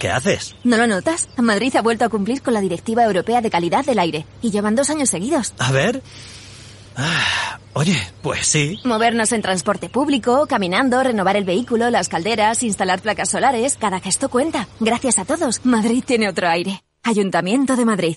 ¿Qué 0.00 0.10
haces? 0.10 0.56
¿No 0.64 0.76
lo 0.76 0.88
notas? 0.88 1.28
Madrid 1.36 1.76
ha 1.76 1.82
vuelto 1.82 2.04
a 2.04 2.08
cumplir 2.08 2.42
con 2.42 2.52
la 2.52 2.60
Directiva 2.60 3.04
Europea 3.04 3.40
de 3.42 3.50
Calidad 3.50 3.84
del 3.84 4.00
Aire 4.00 4.26
y 4.42 4.50
llevan 4.50 4.74
dos 4.74 4.90
años 4.90 5.08
seguidos. 5.08 5.54
A 5.58 5.70
ver. 5.70 6.02
Ah, 6.96 7.60
oye, 7.74 7.96
pues 8.22 8.44
sí. 8.48 8.80
Movernos 8.82 9.30
en 9.30 9.40
transporte 9.40 9.88
público, 9.88 10.48
caminando, 10.48 11.00
renovar 11.00 11.36
el 11.36 11.44
vehículo, 11.44 11.88
las 11.90 12.08
calderas, 12.08 12.64
instalar 12.64 13.00
placas 13.02 13.30
solares, 13.30 13.76
cada 13.76 14.00
gesto 14.00 14.30
cuenta. 14.30 14.66
Gracias 14.80 15.20
a 15.20 15.24
todos, 15.24 15.64
Madrid 15.64 16.02
tiene 16.04 16.28
otro 16.28 16.48
aire. 16.48 16.82
Ayuntamiento 17.04 17.76
de 17.76 17.84
Madrid. 17.84 18.16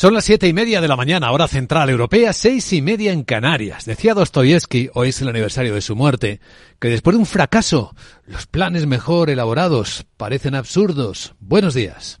Son 0.00 0.14
las 0.14 0.26
siete 0.26 0.46
y 0.46 0.52
media 0.52 0.80
de 0.80 0.86
la 0.86 0.94
mañana, 0.94 1.32
hora 1.32 1.48
central 1.48 1.90
europea, 1.90 2.32
seis 2.32 2.72
y 2.72 2.80
media 2.82 3.10
en 3.10 3.24
Canarias. 3.24 3.84
Decía 3.84 4.14
Dostoyevsky, 4.14 4.90
hoy 4.94 5.08
es 5.08 5.20
el 5.20 5.28
aniversario 5.28 5.74
de 5.74 5.80
su 5.80 5.96
muerte, 5.96 6.38
que 6.78 6.86
después 6.86 7.16
de 7.16 7.18
un 7.18 7.26
fracaso, 7.26 7.96
los 8.24 8.46
planes 8.46 8.86
mejor 8.86 9.28
elaborados 9.28 10.06
parecen 10.16 10.54
absurdos. 10.54 11.34
Buenos 11.40 11.74
días. 11.74 12.20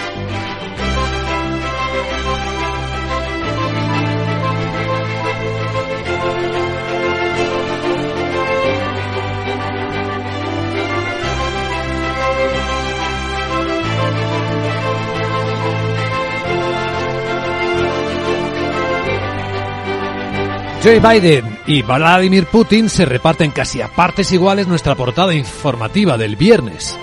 Joe 20.83 20.99
Biden 20.99 21.59
y 21.67 21.83
Vladimir 21.83 22.47
Putin 22.47 22.89
se 22.89 23.05
reparten 23.05 23.51
casi 23.51 23.81
a 23.81 23.87
partes 23.87 24.31
iguales 24.31 24.67
nuestra 24.67 24.95
portada 24.95 25.35
informativa 25.35 26.17
del 26.17 26.35
viernes. 26.35 26.97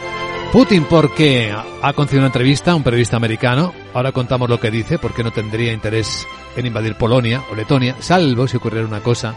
Putin 0.53 0.85
porque 0.85 1.55
ha 1.83 1.93
concedido 1.93 2.23
una 2.23 2.27
entrevista 2.27 2.73
a 2.73 2.75
un 2.75 2.83
periodista 2.83 3.17
americano, 3.17 3.73
ahora 3.95 4.11
contamos 4.11 4.51
lo 4.51 4.59
que 4.59 4.73
dice, 4.73 4.99
porque 4.99 5.23
no 5.23 5.31
tendría 5.31 5.73
interés 5.73 6.27
en 6.57 6.67
invadir 6.67 6.97
Polonia 6.97 7.45
o 7.53 7.55
Letonia, 7.55 7.95
salvo 8.01 8.49
si 8.49 8.57
ocurriera 8.57 8.85
una 8.85 9.01
cosa. 9.01 9.37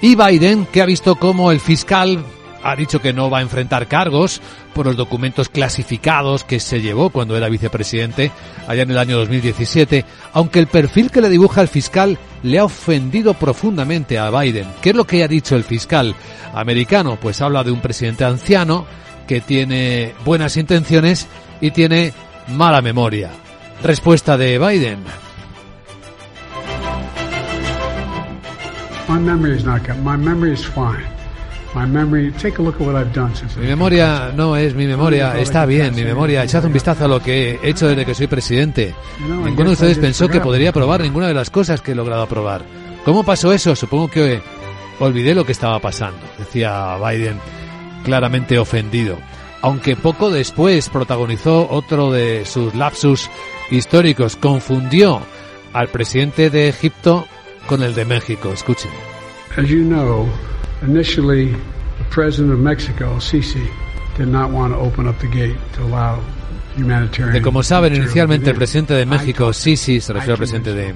Y 0.00 0.16
Biden, 0.16 0.66
que 0.66 0.82
ha 0.82 0.86
visto 0.86 1.14
cómo 1.14 1.52
el 1.52 1.60
fiscal 1.60 2.24
ha 2.70 2.76
dicho 2.76 3.00
que 3.00 3.12
no 3.12 3.30
va 3.30 3.38
a 3.38 3.42
enfrentar 3.42 3.86
cargos 3.86 4.40
por 4.74 4.86
los 4.86 4.96
documentos 4.96 5.48
clasificados 5.48 6.44
que 6.44 6.58
se 6.58 6.80
llevó 6.80 7.10
cuando 7.10 7.36
era 7.36 7.48
vicepresidente 7.48 8.32
allá 8.66 8.82
en 8.82 8.90
el 8.90 8.98
año 8.98 9.16
2017, 9.18 10.04
aunque 10.32 10.58
el 10.58 10.66
perfil 10.66 11.10
que 11.10 11.20
le 11.20 11.28
dibuja 11.28 11.62
el 11.62 11.68
fiscal 11.68 12.18
le 12.42 12.58
ha 12.58 12.64
ofendido 12.64 13.34
profundamente 13.34 14.18
a 14.18 14.30
Biden. 14.30 14.66
¿Qué 14.82 14.90
es 14.90 14.96
lo 14.96 15.06
que 15.06 15.22
ha 15.22 15.28
dicho 15.28 15.54
el 15.54 15.64
fiscal 15.64 16.14
americano? 16.54 17.16
Pues 17.20 17.40
habla 17.40 17.62
de 17.62 17.70
un 17.70 17.80
presidente 17.80 18.24
anciano 18.24 18.84
que 19.26 19.40
tiene 19.40 20.14
buenas 20.24 20.56
intenciones 20.56 21.28
y 21.60 21.70
tiene 21.70 22.12
mala 22.48 22.82
memoria. 22.82 23.30
Respuesta 23.82 24.36
de 24.36 24.58
Biden. 24.58 25.04
My 29.08 29.20
memory 29.20 29.56
is 29.56 29.64
not 29.64 29.86
good. 29.86 29.98
My 29.98 30.16
memory 30.16 30.52
is 30.52 30.64
fine. 30.64 31.15
Mi 33.60 33.66
memoria 33.66 34.32
no 34.34 34.56
es 34.56 34.74
mi 34.74 34.86
memoria, 34.86 35.38
está 35.38 35.66
bien, 35.66 35.94
mi 35.94 36.04
memoria. 36.04 36.44
Echad 36.44 36.64
un 36.64 36.72
vistazo 36.72 37.04
a 37.04 37.08
lo 37.08 37.22
que 37.22 37.58
he 37.62 37.68
hecho 37.68 37.88
desde 37.88 38.06
que 38.06 38.14
soy 38.14 38.26
presidente. 38.26 38.94
Ninguno 39.20 39.70
de 39.70 39.74
ustedes 39.74 39.98
pensó 39.98 40.28
que 40.28 40.40
podría 40.40 40.70
aprobar 40.70 41.02
ninguna 41.02 41.28
de 41.28 41.34
las 41.34 41.50
cosas 41.50 41.80
que 41.80 41.92
he 41.92 41.94
logrado 41.94 42.22
aprobar. 42.22 42.62
¿Cómo 43.04 43.24
pasó 43.24 43.52
eso? 43.52 43.76
Supongo 43.76 44.08
que 44.08 44.40
olvidé 44.98 45.34
lo 45.34 45.44
que 45.44 45.52
estaba 45.52 45.78
pasando, 45.78 46.18
decía 46.38 46.96
Biden, 46.96 47.38
claramente 48.04 48.58
ofendido. 48.58 49.18
Aunque 49.62 49.96
poco 49.96 50.30
después 50.30 50.88
protagonizó 50.88 51.68
otro 51.70 52.10
de 52.10 52.44
sus 52.44 52.74
lapsus 52.74 53.28
históricos, 53.70 54.36
confundió 54.36 55.20
al 55.72 55.88
presidente 55.88 56.50
de 56.50 56.68
Egipto 56.68 57.26
con 57.66 57.82
el 57.82 57.94
de 57.94 58.04
México. 58.04 58.50
Escuchen. 58.50 58.90
As 59.56 59.68
you 59.68 59.82
know, 59.82 60.26
initially 60.82 61.52
the 61.98 62.04
president 62.10 62.52
of 62.52 62.58
Mexico, 62.60 63.18
Sisi, 63.18 63.66
did 64.16 64.28
not 64.28 64.50
want 64.50 64.72
to 64.72 64.78
open 64.78 65.08
up 65.08 65.18
the 65.18 65.28
gate 65.28 65.56
to 65.74 65.82
allow 65.82 66.20
humanitarian. 66.76 67.32
De 67.32 67.42
como 67.42 67.62
saben, 67.62 67.94
inicialmente 67.94 68.50
el 68.50 68.56
presidente 68.56 68.94
de 68.94 69.06
México, 69.06 69.52
Sisi, 69.52 70.00
se 70.00 70.12
refiere 70.12 70.32
al 70.32 70.38
presidente 70.38 70.72
de 70.72 70.94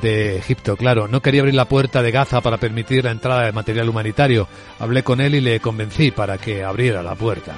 de 0.00 0.36
Egipto, 0.36 0.76
claro, 0.76 1.08
no 1.08 1.20
quería 1.20 1.42
abrir 1.42 1.54
la 1.54 1.66
puerta 1.66 2.02
de 2.02 2.10
Gaza 2.10 2.40
para 2.40 2.56
permitir 2.56 3.04
la 3.04 3.10
entrada 3.10 3.44
de 3.44 3.52
material 3.52 3.88
humanitario. 3.88 4.48
Hablé 4.78 5.02
con 5.02 5.20
él 5.20 5.34
y 5.34 5.40
le 5.40 5.60
convencí 5.60 6.10
para 6.10 6.38
que 6.38 6.64
abriera 6.64 7.02
la 7.02 7.14
puerta. 7.14 7.54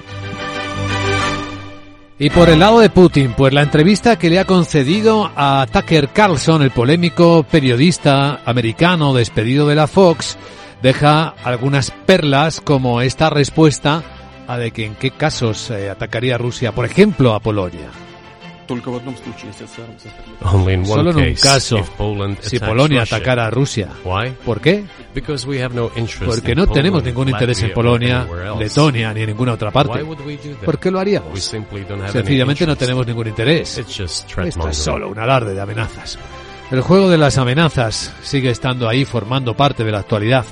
Y 2.18 2.31
por 2.31 2.48
el 2.48 2.59
lado 2.59 2.81
de 2.81 2.88
Putin, 2.88 3.35
pues 3.37 3.52
la 3.52 3.62
entrevista 3.62 4.18
que 4.18 4.31
le 4.31 4.38
ha 4.38 4.46
concedido 4.46 5.31
a 5.37 5.66
Tucker 5.70 6.09
Carlson, 6.09 6.62
el 6.62 6.70
polémico 6.70 7.42
periodista 7.42 8.40
americano 8.46 9.12
despedido 9.12 9.68
de 9.68 9.74
la 9.74 9.87
Fox, 9.87 10.38
deja 10.83 11.35
algunas 11.45 11.91
perlas 11.91 12.61
como 12.61 13.01
esta 13.01 13.31
respuesta 13.31 14.03
a 14.47 14.59
de 14.59 14.71
que 14.71 14.85
en 14.85 14.95
qué 14.95 15.11
casos 15.11 15.71
eh, 15.71 15.91
atacaría 15.91 16.39
Rusia, 16.39 16.73
por 16.73 16.85
ejemplo, 16.85 17.35
a 17.35 17.41
Polonia. 17.41 17.91
Solo 20.85 21.11
en 21.11 21.17
un 21.17 21.35
caso, 21.35 21.85
si 22.41 22.59
Polonia 22.59 23.03
atacara 23.03 23.47
a 23.47 23.51
Rusia. 23.51 23.89
¿Por 24.45 24.61
qué? 24.61 24.85
Porque 26.25 26.55
no 26.55 26.67
tenemos 26.67 27.03
ningún 27.05 27.29
interés 27.29 27.62
en 27.62 27.73
Polonia, 27.73 28.27
Letonia 28.59 29.15
ni 29.15 29.21
en 29.21 29.27
ninguna 29.29 29.53
otra 29.53 29.71
parte. 29.71 30.05
¿Por 30.65 30.79
qué 30.79 30.91
lo 30.91 30.99
haríamos? 30.99 31.53
Sencillamente 32.11 32.67
no 32.67 32.77
tenemos 32.77 33.07
ningún 33.07 33.29
interés. 33.29 33.79
Esto 33.79 34.69
es 34.69 34.77
solo 34.77 35.11
un 35.11 35.19
alarde 35.19 35.55
de 35.55 35.61
amenazas. 35.61 36.19
El 36.71 36.81
juego 36.81 37.09
de 37.09 37.19
las 37.19 37.39
amenazas 37.39 38.12
sigue 38.23 38.51
estando 38.51 38.89
ahí 38.89 39.05
formando 39.05 39.55
parte 39.55 39.85
de 39.85 39.93
la 39.93 40.01
actualidad 40.01 40.45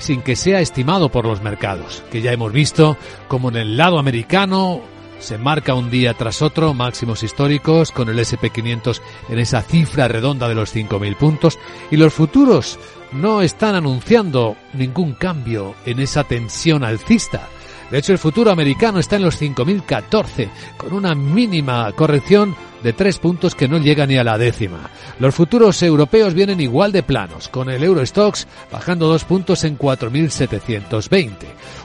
sin 0.00 0.22
que 0.22 0.34
sea 0.34 0.60
estimado 0.60 1.10
por 1.10 1.24
los 1.24 1.42
mercados, 1.42 2.02
que 2.10 2.22
ya 2.22 2.32
hemos 2.32 2.52
visto 2.52 2.96
como 3.28 3.50
en 3.50 3.56
el 3.56 3.76
lado 3.76 3.98
americano 3.98 4.82
se 5.20 5.36
marca 5.36 5.74
un 5.74 5.90
día 5.90 6.14
tras 6.14 6.40
otro 6.40 6.72
máximos 6.72 7.22
históricos 7.22 7.92
con 7.92 8.08
el 8.08 8.18
SP500 8.18 9.00
en 9.28 9.38
esa 9.38 9.62
cifra 9.62 10.08
redonda 10.08 10.48
de 10.48 10.54
los 10.54 10.74
5.000 10.74 11.16
puntos 11.16 11.58
y 11.90 11.96
los 11.96 12.12
futuros 12.12 12.78
no 13.12 13.42
están 13.42 13.74
anunciando 13.74 14.56
ningún 14.72 15.12
cambio 15.12 15.74
en 15.84 16.00
esa 16.00 16.24
tensión 16.24 16.84
alcista. 16.84 17.48
De 17.90 17.98
hecho, 17.98 18.12
el 18.12 18.18
futuro 18.18 18.50
americano 18.50 18.98
está 18.98 19.16
en 19.16 19.22
los 19.22 19.40
5.014, 19.40 20.48
con 20.76 20.94
una 20.94 21.14
mínima 21.14 21.90
corrección 21.92 22.54
de 22.82 22.92
tres 22.92 23.18
puntos 23.18 23.54
que 23.54 23.68
no 23.68 23.78
llega 23.78 24.06
ni 24.06 24.16
a 24.16 24.24
la 24.24 24.38
décima. 24.38 24.90
Los 25.18 25.34
futuros 25.34 25.82
europeos 25.82 26.34
vienen 26.34 26.60
igual 26.60 26.92
de 26.92 27.02
planos, 27.02 27.48
con 27.48 27.70
el 27.70 27.82
Eurostox 27.82 28.46
bajando 28.70 29.06
dos 29.06 29.24
puntos 29.24 29.64
en 29.64 29.78
4.720. 29.78 31.34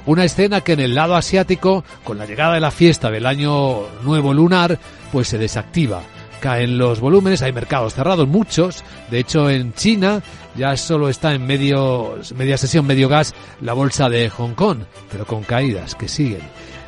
Una 0.06 0.24
escena 0.24 0.62
que 0.62 0.74
en 0.74 0.80
el 0.80 0.96
lado 0.96 1.16
asiático, 1.16 1.84
con 2.04 2.18
la 2.18 2.26
llegada 2.26 2.56
de 2.56 2.60
la 2.60 2.72
fiesta 2.72 3.12
del 3.12 3.26
año 3.26 3.82
nuevo 4.04 4.34
lunar, 4.34 4.80
pues 5.12 5.28
se 5.28 5.38
desactiva 5.38 6.02
caen 6.46 6.78
los 6.78 7.00
volúmenes, 7.00 7.42
hay 7.42 7.54
mercados 7.54 7.96
cerrados, 7.96 8.28
muchos. 8.28 8.84
De 9.10 9.18
hecho, 9.18 9.50
en 9.50 9.74
China 9.74 10.22
ya 10.56 10.78
solo 10.78 11.10
está 11.10 11.34
en 11.34 11.44
medio, 11.48 12.20
media 12.36 12.56
sesión, 12.56 12.86
medio 12.86 13.10
gas, 13.10 13.34
la 13.62 13.74
bolsa 13.74 14.10
de 14.10 14.30
Hong 14.30 14.54
Kong, 14.54 14.82
pero 15.12 15.26
con 15.26 15.42
caídas 15.42 15.96
que 15.96 16.08
siguen. 16.08 16.42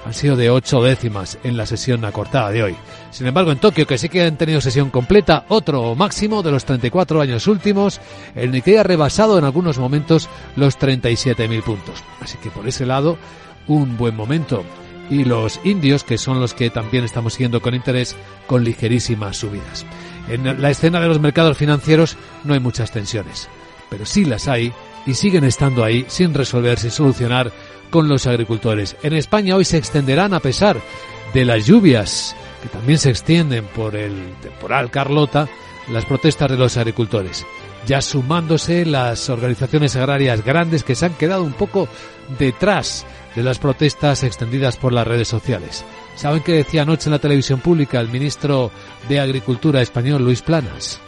Han 0.07 0.13
sido 0.13 0.37
de 0.37 0.49
ocho 0.49 0.81
décimas 0.81 1.37
en 1.43 1.57
la 1.57 1.65
sesión 1.65 2.05
acortada 2.05 2.49
de 2.49 2.63
hoy. 2.63 2.77
Sin 3.11 3.27
embargo, 3.27 3.51
en 3.51 3.57
Tokio, 3.57 3.85
que 3.85 3.97
sí 3.97 4.07
que 4.07 4.21
han 4.21 4.37
tenido 4.37 4.61
sesión 4.61 4.89
completa, 4.89 5.43
otro 5.49 5.95
máximo 5.95 6.41
de 6.43 6.51
los 6.51 6.63
34 6.63 7.19
años 7.19 7.45
últimos, 7.45 7.99
el 8.33 8.51
Nikkei 8.51 8.77
ha 8.77 8.83
rebasado 8.83 9.37
en 9.37 9.43
algunos 9.43 9.77
momentos 9.77 10.29
los 10.55 10.79
37.000 10.79 11.61
puntos. 11.61 12.05
Así 12.21 12.37
que 12.37 12.49
por 12.49 12.65
ese 12.69 12.85
lado, 12.85 13.17
un 13.67 13.97
buen 13.97 14.15
momento 14.15 14.63
y 15.09 15.25
los 15.25 15.59
indios, 15.65 16.05
que 16.05 16.17
son 16.17 16.39
los 16.39 16.53
que 16.53 16.69
también 16.69 17.03
estamos 17.03 17.33
siguiendo 17.33 17.61
con 17.61 17.75
interés, 17.75 18.15
con 18.47 18.63
ligerísimas 18.63 19.35
subidas. 19.35 19.85
En 20.29 20.61
la 20.61 20.69
escena 20.69 21.01
de 21.01 21.09
los 21.09 21.19
mercados 21.19 21.57
financieros 21.57 22.15
no 22.45 22.53
hay 22.53 22.61
muchas 22.61 22.91
tensiones, 22.91 23.49
pero 23.89 24.05
sí 24.05 24.23
las 24.23 24.47
hay 24.47 24.71
y 25.07 25.15
siguen 25.15 25.43
estando 25.43 25.83
ahí 25.83 26.05
sin 26.07 26.33
resolver, 26.35 26.77
sin 26.77 26.91
solucionar 26.91 27.51
con 27.89 28.07
los 28.07 28.27
agricultores. 28.27 28.95
En 29.01 29.13
España 29.13 29.55
hoy 29.55 29.65
se 29.65 29.77
extenderán 29.77 30.33
a 30.35 30.39
pesar 30.39 30.79
de 31.33 31.45
las 31.45 31.65
lluvias 31.65 32.35
que 32.61 32.69
también 32.69 32.99
se 32.99 33.09
extienden 33.09 33.65
por 33.65 33.95
el 33.95 34.35
temporal 34.41 34.91
Carlota, 34.91 35.47
las 35.91 36.05
protestas 36.05 36.51
de 36.51 36.57
los 36.57 36.77
agricultores 36.77 37.45
ya 37.87 38.01
sumándose 38.01 38.85
las 38.85 39.29
organizaciones 39.29 39.95
agrarias 39.95 40.43
grandes 40.43 40.83
que 40.83 40.93
se 40.93 41.05
han 41.05 41.13
quedado 41.13 41.43
un 41.43 41.53
poco 41.53 41.87
detrás 42.37 43.05
de 43.33 43.43
las 43.43 43.59
protestas 43.59 44.23
extendidas 44.23 44.75
por 44.75 44.91
las 44.91 45.07
redes 45.07 45.29
sociales. 45.29 45.85
¿Saben 46.15 46.43
qué 46.43 46.51
decía 46.51 46.81
anoche 46.81 47.07
en 47.07 47.13
la 47.13 47.19
televisión 47.19 47.61
pública 47.61 47.99
el 47.99 48.09
ministro 48.09 48.71
de 49.07 49.19
Agricultura 49.19 49.81
español, 49.81 50.23
Luis 50.23 50.41
Planas? 50.41 50.99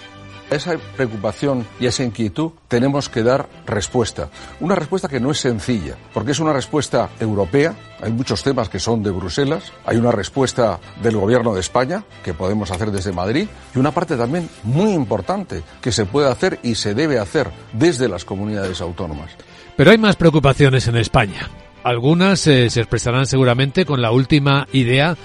Esa 0.49 0.77
preocupación 0.95 1.65
y 1.79 1.85
esa 1.85 2.03
inquietud 2.03 2.51
tenemos 2.67 3.07
que 3.07 3.21
dar 3.21 3.47
respuesta. 3.67 4.29
Una 4.59 4.73
respuesta 4.73 5.07
que 5.07 5.19
no 5.19 5.29
es 5.29 5.39
sencilla, 5.39 5.95
porque 6.11 6.31
es 6.31 6.39
una 6.39 6.53
respuesta 6.53 7.09
europea. 7.19 7.75
Hay 8.01 8.11
muchos 8.11 8.41
temas 8.41 8.67
que 8.67 8.79
son 8.79 9.03
de 9.03 9.11
Bruselas. 9.11 9.71
Hay 9.85 9.97
una 9.97 10.11
respuesta 10.11 10.79
del 11.03 11.17
Gobierno 11.17 11.53
de 11.53 11.59
España 11.59 12.03
que 12.23 12.33
podemos 12.33 12.71
hacer 12.71 12.89
desde 12.91 13.11
Madrid 13.11 13.47
y 13.75 13.79
una 13.79 13.91
parte 13.91 14.17
también 14.17 14.49
muy 14.63 14.91
importante 14.93 15.61
que 15.81 15.91
se 15.91 16.05
puede 16.05 16.29
hacer 16.29 16.59
y 16.63 16.75
se 16.75 16.95
debe 16.95 17.19
hacer 17.19 17.51
desde 17.73 18.07
las 18.07 18.25
comunidades 18.25 18.81
autónomas. 18.81 19.31
Pero 19.77 19.91
hay 19.91 19.97
más 19.97 20.15
preocupaciones 20.15 20.87
en 20.87 20.97
España. 20.97 21.49
Algunas 21.83 22.45
eh, 22.47 22.69
se 22.69 22.81
expresarán 22.81 23.25
seguramente 23.25 23.85
con 23.85 24.01
la 24.01 24.11
última 24.11 24.67
idea 24.73 25.15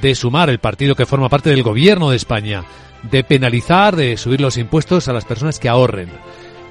de 0.00 0.14
sumar 0.14 0.50
el 0.50 0.58
partido 0.58 0.94
que 0.94 1.06
forma 1.06 1.28
parte 1.28 1.50
del 1.50 1.62
gobierno 1.62 2.10
de 2.10 2.16
España, 2.16 2.64
de 3.02 3.24
penalizar, 3.24 3.96
de 3.96 4.16
subir 4.16 4.40
los 4.40 4.56
impuestos 4.56 5.08
a 5.08 5.12
las 5.12 5.24
personas 5.24 5.58
que 5.58 5.68
ahorren. 5.68 6.10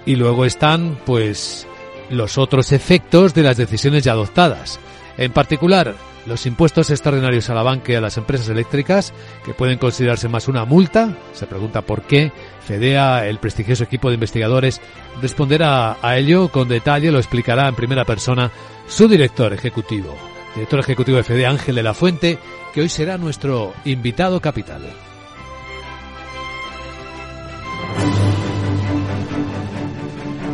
Y 0.05 0.15
luego 0.15 0.45
están, 0.45 0.97
pues, 1.05 1.67
los 2.09 2.38
otros 2.38 2.71
efectos 2.71 3.34
de 3.34 3.43
las 3.43 3.57
decisiones 3.57 4.03
ya 4.03 4.13
adoptadas. 4.13 4.80
En 5.17 5.32
particular, 5.32 5.95
los 6.26 6.45
impuestos 6.45 6.89
extraordinarios 6.89 7.49
a 7.49 7.53
la 7.53 7.63
banca 7.63 7.91
y 7.91 7.95
a 7.95 8.01
las 8.01 8.17
empresas 8.17 8.49
eléctricas, 8.49 9.13
que 9.45 9.53
pueden 9.53 9.78
considerarse 9.78 10.30
más 10.30 10.47
una 10.47 10.65
multa. 10.65 11.15
Se 11.34 11.47
pregunta 11.47 11.82
por 11.82 12.03
qué. 12.03 12.32
FEDEA, 12.65 13.28
el 13.28 13.39
prestigioso 13.39 13.84
equipo 13.84 14.09
de 14.09 14.15
investigadores, 14.15 14.82
responderá 15.21 15.97
a 16.01 16.17
ello 16.17 16.49
con 16.49 16.69
detalle, 16.69 17.11
lo 17.11 17.19
explicará 17.19 17.67
en 17.67 17.76
primera 17.76 18.05
persona 18.05 18.51
su 18.88 19.07
director 19.07 19.53
ejecutivo, 19.53 20.15
director 20.56 20.80
ejecutivo 20.80 21.18
de 21.18 21.24
FEDEA, 21.24 21.49
Ángel 21.49 21.76
de 21.76 21.84
la 21.84 21.93
Fuente, 21.93 22.39
que 22.74 22.82
hoy 22.82 22.89
será 22.89 23.18
nuestro 23.18 23.74
invitado 23.86 24.39
capital. 24.39 24.82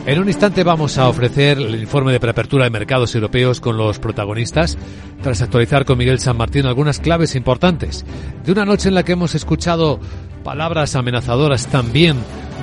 En 0.06 0.20
un 0.20 0.28
instante 0.28 0.64
vamos 0.64 0.97
a 0.97 1.08
ofrecer 1.08 1.60
el 1.60 1.80
informe 1.80 2.12
de 2.12 2.20
preapertura 2.20 2.64
de 2.64 2.72
mercados 2.72 3.14
europeos 3.14 3.62
con 3.62 3.78
los 3.78 4.00
protagonistas, 4.00 4.76
tras 5.22 5.41
actualizar 5.43 5.86
con 5.86 6.00
Miguel 6.00 6.20
San 6.20 6.36
Martín 6.36 6.66
algunas 6.66 7.00
claves 7.00 7.36
importantes 7.36 8.06
de 8.43 8.52
una 8.52 8.66
noche 8.66 8.89
en 8.89 8.95
la 8.95 9.04
que 9.04 9.12
hemos 9.12 9.36
escuchado 9.36 10.00
palabras 10.43 10.95
amenazadoras 10.95 11.68
también 11.68 12.18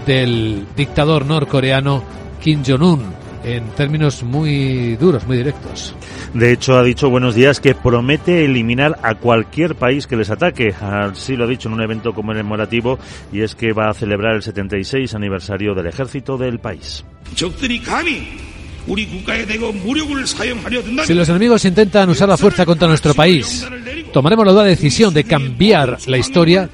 del 0.06 0.66
dictador 0.76 1.24
norcoreano 1.24 2.02
Kim 2.42 2.64
Jong-un 2.66 3.25
en 3.46 3.68
términos 3.70 4.24
muy 4.24 4.96
duros, 4.96 5.24
muy 5.26 5.36
directos. 5.38 5.94
De 6.34 6.52
hecho, 6.52 6.76
ha 6.76 6.82
dicho 6.82 7.08
buenos 7.08 7.36
días 7.36 7.60
que 7.60 7.74
promete 7.74 8.44
eliminar 8.44 8.98
a 9.02 9.14
cualquier 9.14 9.76
país 9.76 10.08
que 10.08 10.16
les 10.16 10.30
ataque. 10.30 10.74
Así 10.80 11.36
lo 11.36 11.44
ha 11.44 11.46
dicho 11.46 11.68
en 11.68 11.74
un 11.74 11.80
evento 11.80 12.12
conmemorativo 12.12 12.98
y 13.32 13.42
es 13.42 13.54
que 13.54 13.72
va 13.72 13.88
a 13.88 13.94
celebrar 13.94 14.34
el 14.34 14.42
76 14.42 15.14
aniversario 15.14 15.74
del 15.74 15.86
ejército 15.86 16.36
del 16.36 16.58
país. 16.58 17.04
Si 21.04 21.14
los 21.14 21.28
enemigos 21.28 21.64
intentan 21.64 22.10
usar 22.10 22.28
la 22.28 22.36
fuerza 22.36 22.66
contra 22.66 22.88
nuestro 22.88 23.14
país, 23.14 23.66
tomaremos 24.12 24.46
la 24.46 24.64
decisión 24.64 25.14
de 25.14 25.24
cambiar 25.24 25.98
la 26.06 26.18
historia 26.18 26.68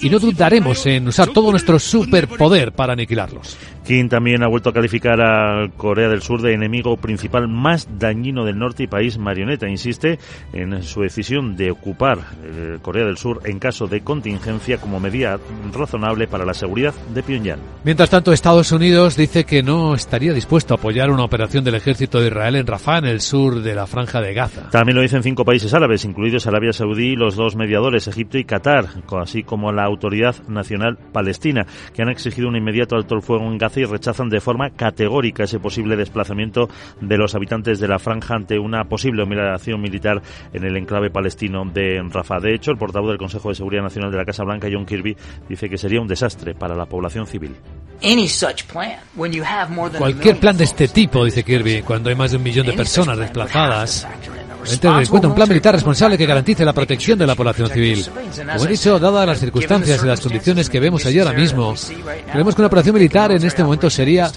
y 0.00 0.10
no 0.10 0.18
dudaremos 0.18 0.84
en 0.86 1.08
usar 1.08 1.28
todo 1.28 1.50
nuestro 1.50 1.78
superpoder 1.78 2.72
para 2.72 2.92
aniquilarlos. 2.92 3.56
Kim 3.90 4.08
también 4.08 4.44
ha 4.44 4.46
vuelto 4.46 4.70
a 4.70 4.72
calificar 4.72 5.20
a 5.20 5.68
Corea 5.76 6.08
del 6.08 6.22
Sur 6.22 6.42
de 6.42 6.54
enemigo 6.54 6.96
principal 6.96 7.48
más 7.48 7.88
dañino 7.98 8.44
del 8.44 8.56
norte 8.56 8.84
y 8.84 8.86
país 8.86 9.18
marioneta. 9.18 9.68
Insiste 9.68 10.20
en 10.52 10.80
su 10.84 11.00
decisión 11.00 11.56
de 11.56 11.72
ocupar 11.72 12.18
eh, 12.44 12.78
Corea 12.82 13.04
del 13.04 13.16
Sur 13.16 13.40
en 13.46 13.58
caso 13.58 13.88
de 13.88 14.02
contingencia 14.02 14.78
como 14.78 15.00
medida 15.00 15.40
razonable 15.72 16.28
para 16.28 16.44
la 16.44 16.54
seguridad 16.54 16.94
de 17.12 17.24
Pyongyang. 17.24 17.58
Mientras 17.82 18.10
tanto, 18.10 18.32
Estados 18.32 18.70
Unidos 18.70 19.16
dice 19.16 19.42
que 19.42 19.64
no 19.64 19.96
estaría 19.96 20.32
dispuesto 20.32 20.72
a 20.72 20.76
apoyar 20.76 21.10
una 21.10 21.24
operación 21.24 21.64
del 21.64 21.74
ejército 21.74 22.20
de 22.20 22.28
Israel 22.28 22.54
en 22.54 22.68
Rafah, 22.68 22.98
en 22.98 23.06
el 23.06 23.20
sur 23.20 23.60
de 23.60 23.74
la 23.74 23.88
franja 23.88 24.20
de 24.20 24.34
Gaza. 24.34 24.70
También 24.70 24.94
lo 24.94 25.02
dicen 25.02 25.24
cinco 25.24 25.44
países 25.44 25.74
árabes, 25.74 26.04
incluidos 26.04 26.46
Arabia 26.46 26.72
Saudí 26.72 27.14
y 27.14 27.16
los 27.16 27.34
dos 27.34 27.56
mediadores, 27.56 28.06
Egipto 28.06 28.38
y 28.38 28.44
Qatar, 28.44 28.86
así 29.20 29.42
como 29.42 29.72
la 29.72 29.82
Autoridad 29.82 30.36
Nacional 30.46 30.96
Palestina, 31.12 31.66
que 31.92 32.02
han 32.02 32.08
exigido 32.08 32.46
un 32.46 32.54
inmediato 32.54 32.94
alto 32.94 33.16
el 33.16 33.22
fuego 33.22 33.50
en 33.50 33.58
Gaza 33.58 33.79
y 33.80 33.84
rechazan 33.84 34.28
de 34.28 34.40
forma 34.40 34.70
categórica 34.70 35.44
ese 35.44 35.58
posible 35.58 35.96
desplazamiento 35.96 36.68
de 37.00 37.16
los 37.16 37.34
habitantes 37.34 37.80
de 37.80 37.88
la 37.88 37.98
franja 37.98 38.34
ante 38.34 38.58
una 38.58 38.84
posible 38.84 39.22
operación 39.22 39.80
militar 39.80 40.22
en 40.52 40.64
el 40.64 40.76
enclave 40.76 41.10
palestino 41.10 41.64
de 41.64 42.02
Rafah. 42.08 42.40
De 42.40 42.54
hecho, 42.54 42.70
el 42.70 42.78
portavoz 42.78 43.10
del 43.10 43.18
Consejo 43.18 43.48
de 43.48 43.54
Seguridad 43.54 43.82
Nacional 43.82 44.10
de 44.10 44.18
la 44.18 44.24
Casa 44.24 44.44
Blanca, 44.44 44.68
John 44.70 44.86
Kirby, 44.86 45.16
dice 45.48 45.68
que 45.68 45.78
sería 45.78 46.00
un 46.00 46.08
desastre 46.08 46.54
para 46.54 46.74
la 46.74 46.86
población 46.86 47.26
civil. 47.26 47.54
Cualquier 49.98 50.38
plan 50.38 50.56
de 50.56 50.64
este 50.64 50.88
tipo, 50.88 51.24
dice 51.24 51.44
Kirby, 51.44 51.82
cuando 51.82 52.08
hay 52.08 52.16
más 52.16 52.30
de 52.30 52.38
un 52.38 52.42
millón 52.42 52.66
de 52.66 52.72
personas 52.72 53.18
desplazadas, 53.18 54.06
en 54.64 55.06
cuenta 55.06 55.28
un 55.28 55.34
plan 55.34 55.48
militar 55.48 55.74
responsable 55.74 56.18
que 56.18 56.26
garantice 56.26 56.64
la 56.64 56.72
protección 56.72 57.18
de 57.18 57.26
la 57.26 57.34
población 57.34 57.68
civil. 57.70 58.06
Como 58.52 58.64
he 58.64 58.68
dicho, 58.68 58.98
dadas 58.98 59.26
las 59.26 59.38
circunstancias 59.38 60.02
y 60.02 60.06
las 60.06 60.20
condiciones 60.20 60.68
que 60.68 60.80
vemos 60.80 61.04
allí 61.06 61.18
ahora 61.18 61.32
mismo, 61.32 61.74
creemos 62.30 62.54
que 62.54 62.60
una 62.60 62.66
operación 62.66 62.94
militar 62.94 63.32
en 63.32 63.44
este 63.44 63.62
momento 63.62 63.90
sería 63.90 64.30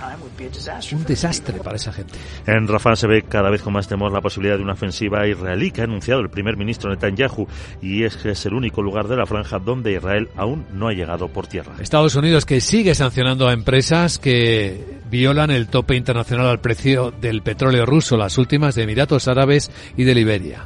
un 0.93 1.03
desastre 1.05 1.59
para 1.59 1.75
esa 1.75 1.91
gente. 1.91 2.13
En 2.45 2.67
Rafah 2.67 2.95
se 2.95 3.07
ve 3.07 3.23
cada 3.23 3.49
vez 3.49 3.61
con 3.61 3.73
más 3.73 3.87
temor 3.87 4.11
la 4.11 4.21
posibilidad 4.21 4.57
de 4.57 4.63
una 4.63 4.73
ofensiva 4.73 5.27
israelí 5.27 5.71
que 5.71 5.81
ha 5.81 5.85
anunciado 5.85 6.21
el 6.21 6.29
primer 6.29 6.57
ministro 6.57 6.89
Netanyahu 6.89 7.47
y 7.81 8.03
es 8.03 8.17
que 8.17 8.31
es 8.31 8.45
el 8.45 8.53
único 8.53 8.81
lugar 8.81 9.07
de 9.07 9.15
la 9.15 9.25
franja 9.25 9.59
donde 9.59 9.93
Israel 9.93 10.29
aún 10.35 10.65
no 10.73 10.87
ha 10.87 10.93
llegado 10.93 11.27
por 11.27 11.47
tierra. 11.47 11.73
Estados 11.79 12.15
Unidos 12.15 12.45
que 12.45 12.61
sigue 12.61 12.95
sancionando 12.95 13.47
a 13.47 13.53
empresas 13.53 14.19
que 14.19 14.99
violan 15.09 15.51
el 15.51 15.67
tope 15.67 15.95
internacional 15.95 16.47
al 16.47 16.59
precio 16.59 17.11
del 17.11 17.41
petróleo 17.41 17.85
ruso, 17.85 18.17
las 18.17 18.37
últimas 18.37 18.75
de 18.75 18.83
Emiratos 18.83 19.27
Árabes 19.27 19.71
y 19.95 20.03
de 20.03 20.15
Liberia. 20.15 20.65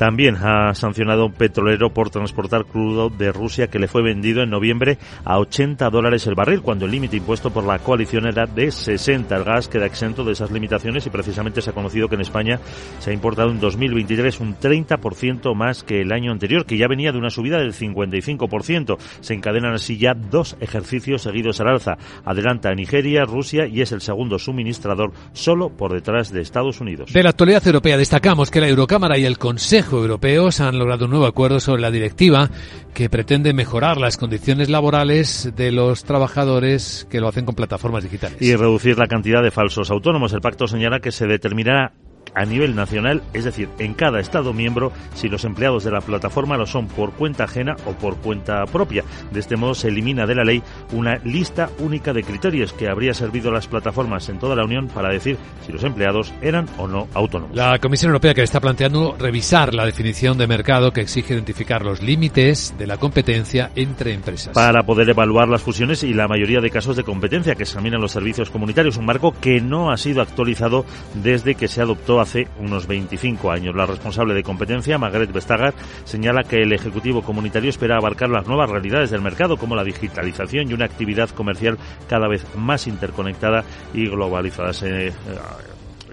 También 0.00 0.36
ha 0.36 0.72
sancionado 0.74 1.24
a 1.24 1.26
un 1.26 1.34
petrolero 1.34 1.92
por 1.92 2.08
transportar 2.08 2.64
crudo 2.64 3.10
de 3.10 3.32
Rusia 3.32 3.66
que 3.66 3.78
le 3.78 3.86
fue 3.86 4.00
vendido 4.00 4.42
en 4.42 4.48
noviembre 4.48 4.96
a 5.26 5.38
80 5.38 5.90
dólares 5.90 6.26
el 6.26 6.34
barril, 6.34 6.62
cuando 6.62 6.86
el 6.86 6.92
límite 6.92 7.18
impuesto 7.18 7.50
por 7.50 7.64
la 7.64 7.78
coalición 7.80 8.24
era 8.24 8.46
de 8.46 8.70
60. 8.70 9.36
El 9.36 9.44
gas 9.44 9.68
queda 9.68 9.84
exento 9.84 10.24
de 10.24 10.32
esas 10.32 10.52
limitaciones 10.52 11.04
y 11.06 11.10
precisamente 11.10 11.60
se 11.60 11.68
ha 11.68 11.74
conocido 11.74 12.08
que 12.08 12.14
en 12.14 12.22
España 12.22 12.58
se 12.98 13.10
ha 13.10 13.12
importado 13.12 13.50
en 13.50 13.60
2023 13.60 14.40
un 14.40 14.56
30% 14.56 15.54
más 15.54 15.82
que 15.82 16.00
el 16.00 16.12
año 16.12 16.32
anterior, 16.32 16.64
que 16.64 16.78
ya 16.78 16.88
venía 16.88 17.12
de 17.12 17.18
una 17.18 17.28
subida 17.28 17.58
del 17.58 17.74
55%. 17.74 18.96
Se 19.20 19.34
encadenan 19.34 19.74
así 19.74 19.98
ya 19.98 20.14
dos 20.14 20.56
ejercicios 20.60 21.20
seguidos 21.20 21.60
al 21.60 21.68
alza. 21.68 21.98
Adelanta 22.24 22.74
Nigeria, 22.74 23.26
Rusia 23.26 23.66
y 23.66 23.82
es 23.82 23.92
el 23.92 24.00
segundo 24.00 24.38
suministrador 24.38 25.12
solo 25.34 25.68
por 25.68 25.92
detrás 25.92 26.32
de 26.32 26.40
Estados 26.40 26.80
Unidos. 26.80 27.12
De 27.12 27.22
la 27.22 27.28
actualidad 27.28 27.66
europea 27.66 27.98
destacamos 27.98 28.50
que 28.50 28.62
la 28.62 28.68
Eurocámara 28.68 29.18
y 29.18 29.26
el 29.26 29.36
Consejo 29.36 29.89
Europeos 29.98 30.60
han 30.60 30.78
logrado 30.78 31.06
un 31.06 31.10
nuevo 31.10 31.26
acuerdo 31.26 31.60
sobre 31.60 31.82
la 31.82 31.90
directiva 31.90 32.50
que 32.94 33.08
pretende 33.08 33.52
mejorar 33.52 33.98
las 33.98 34.16
condiciones 34.16 34.68
laborales 34.68 35.52
de 35.56 35.72
los 35.72 36.04
trabajadores 36.04 37.06
que 37.10 37.20
lo 37.20 37.28
hacen 37.28 37.44
con 37.44 37.54
plataformas 37.54 38.02
digitales. 38.02 38.40
Y 38.40 38.54
reducir 38.56 38.98
la 38.98 39.06
cantidad 39.06 39.42
de 39.42 39.50
falsos 39.50 39.90
autónomos. 39.90 40.32
El 40.32 40.40
pacto 40.40 40.66
señala 40.66 41.00
que 41.00 41.12
se 41.12 41.26
determinará 41.26 41.92
a 42.34 42.44
nivel 42.44 42.74
nacional, 42.74 43.22
es 43.32 43.44
decir, 43.44 43.68
en 43.78 43.94
cada 43.94 44.20
Estado 44.20 44.52
miembro, 44.52 44.92
si 45.14 45.28
los 45.28 45.44
empleados 45.44 45.84
de 45.84 45.90
la 45.90 46.00
plataforma 46.00 46.56
lo 46.56 46.66
son 46.66 46.86
por 46.88 47.12
cuenta 47.12 47.44
ajena 47.44 47.76
o 47.86 47.92
por 47.92 48.16
cuenta 48.16 48.64
propia. 48.66 49.04
De 49.30 49.40
este 49.40 49.56
modo 49.56 49.74
se 49.74 49.88
elimina 49.88 50.26
de 50.26 50.34
la 50.34 50.44
ley 50.44 50.62
una 50.92 51.16
lista 51.24 51.70
única 51.78 52.12
de 52.12 52.22
criterios 52.22 52.72
que 52.72 52.88
habría 52.88 53.14
servido 53.14 53.50
a 53.50 53.54
las 53.54 53.66
plataformas 53.66 54.28
en 54.28 54.38
toda 54.38 54.56
la 54.56 54.64
Unión 54.64 54.88
para 54.88 55.10
decir 55.10 55.36
si 55.66 55.72
los 55.72 55.84
empleados 55.84 56.32
eran 56.42 56.66
o 56.78 56.86
no 56.86 57.08
autónomos. 57.14 57.56
La 57.56 57.78
Comisión 57.78 58.10
Europea 58.10 58.34
que 58.34 58.42
está 58.42 58.60
planteando 58.60 59.16
revisar 59.18 59.74
la 59.74 59.86
definición 59.86 60.38
de 60.38 60.46
mercado 60.46 60.92
que 60.92 61.00
exige 61.00 61.34
identificar 61.34 61.84
los 61.84 62.02
límites 62.02 62.74
de 62.78 62.86
la 62.86 62.96
competencia 62.96 63.70
entre 63.74 64.12
empresas. 64.12 64.54
Para 64.54 64.82
poder 64.82 65.08
evaluar 65.08 65.48
las 65.48 65.62
fusiones 65.62 66.02
y 66.02 66.14
la 66.14 66.28
mayoría 66.28 66.60
de 66.60 66.70
casos 66.70 66.96
de 66.96 67.04
competencia 67.04 67.54
que 67.54 67.64
examinan 67.64 68.00
los 68.00 68.12
servicios 68.12 68.50
comunitarios, 68.50 68.96
un 68.96 69.06
marco 69.06 69.34
que 69.40 69.60
no 69.60 69.90
ha 69.90 69.96
sido 69.96 70.22
actualizado 70.22 70.84
desde 71.14 71.54
que 71.54 71.68
se 71.68 71.82
adoptó 71.82 72.19
hace 72.20 72.48
unos 72.58 72.86
25 72.86 73.50
años. 73.50 73.74
La 73.74 73.86
responsable 73.86 74.34
de 74.34 74.42
competencia, 74.42 74.98
Margaret 74.98 75.32
Vestager, 75.32 75.74
señala 76.04 76.44
que 76.44 76.62
el 76.62 76.72
Ejecutivo 76.72 77.22
Comunitario 77.22 77.70
espera 77.70 77.96
abarcar 77.96 78.28
las 78.30 78.46
nuevas 78.46 78.70
realidades 78.70 79.10
del 79.10 79.22
mercado, 79.22 79.56
como 79.56 79.76
la 79.76 79.84
digitalización 79.84 80.70
y 80.70 80.74
una 80.74 80.84
actividad 80.84 81.30
comercial 81.30 81.78
cada 82.08 82.28
vez 82.28 82.44
más 82.56 82.86
interconectada 82.86 83.64
y 83.94 84.06
globalizada. 84.06 84.72
Se, 84.72 85.12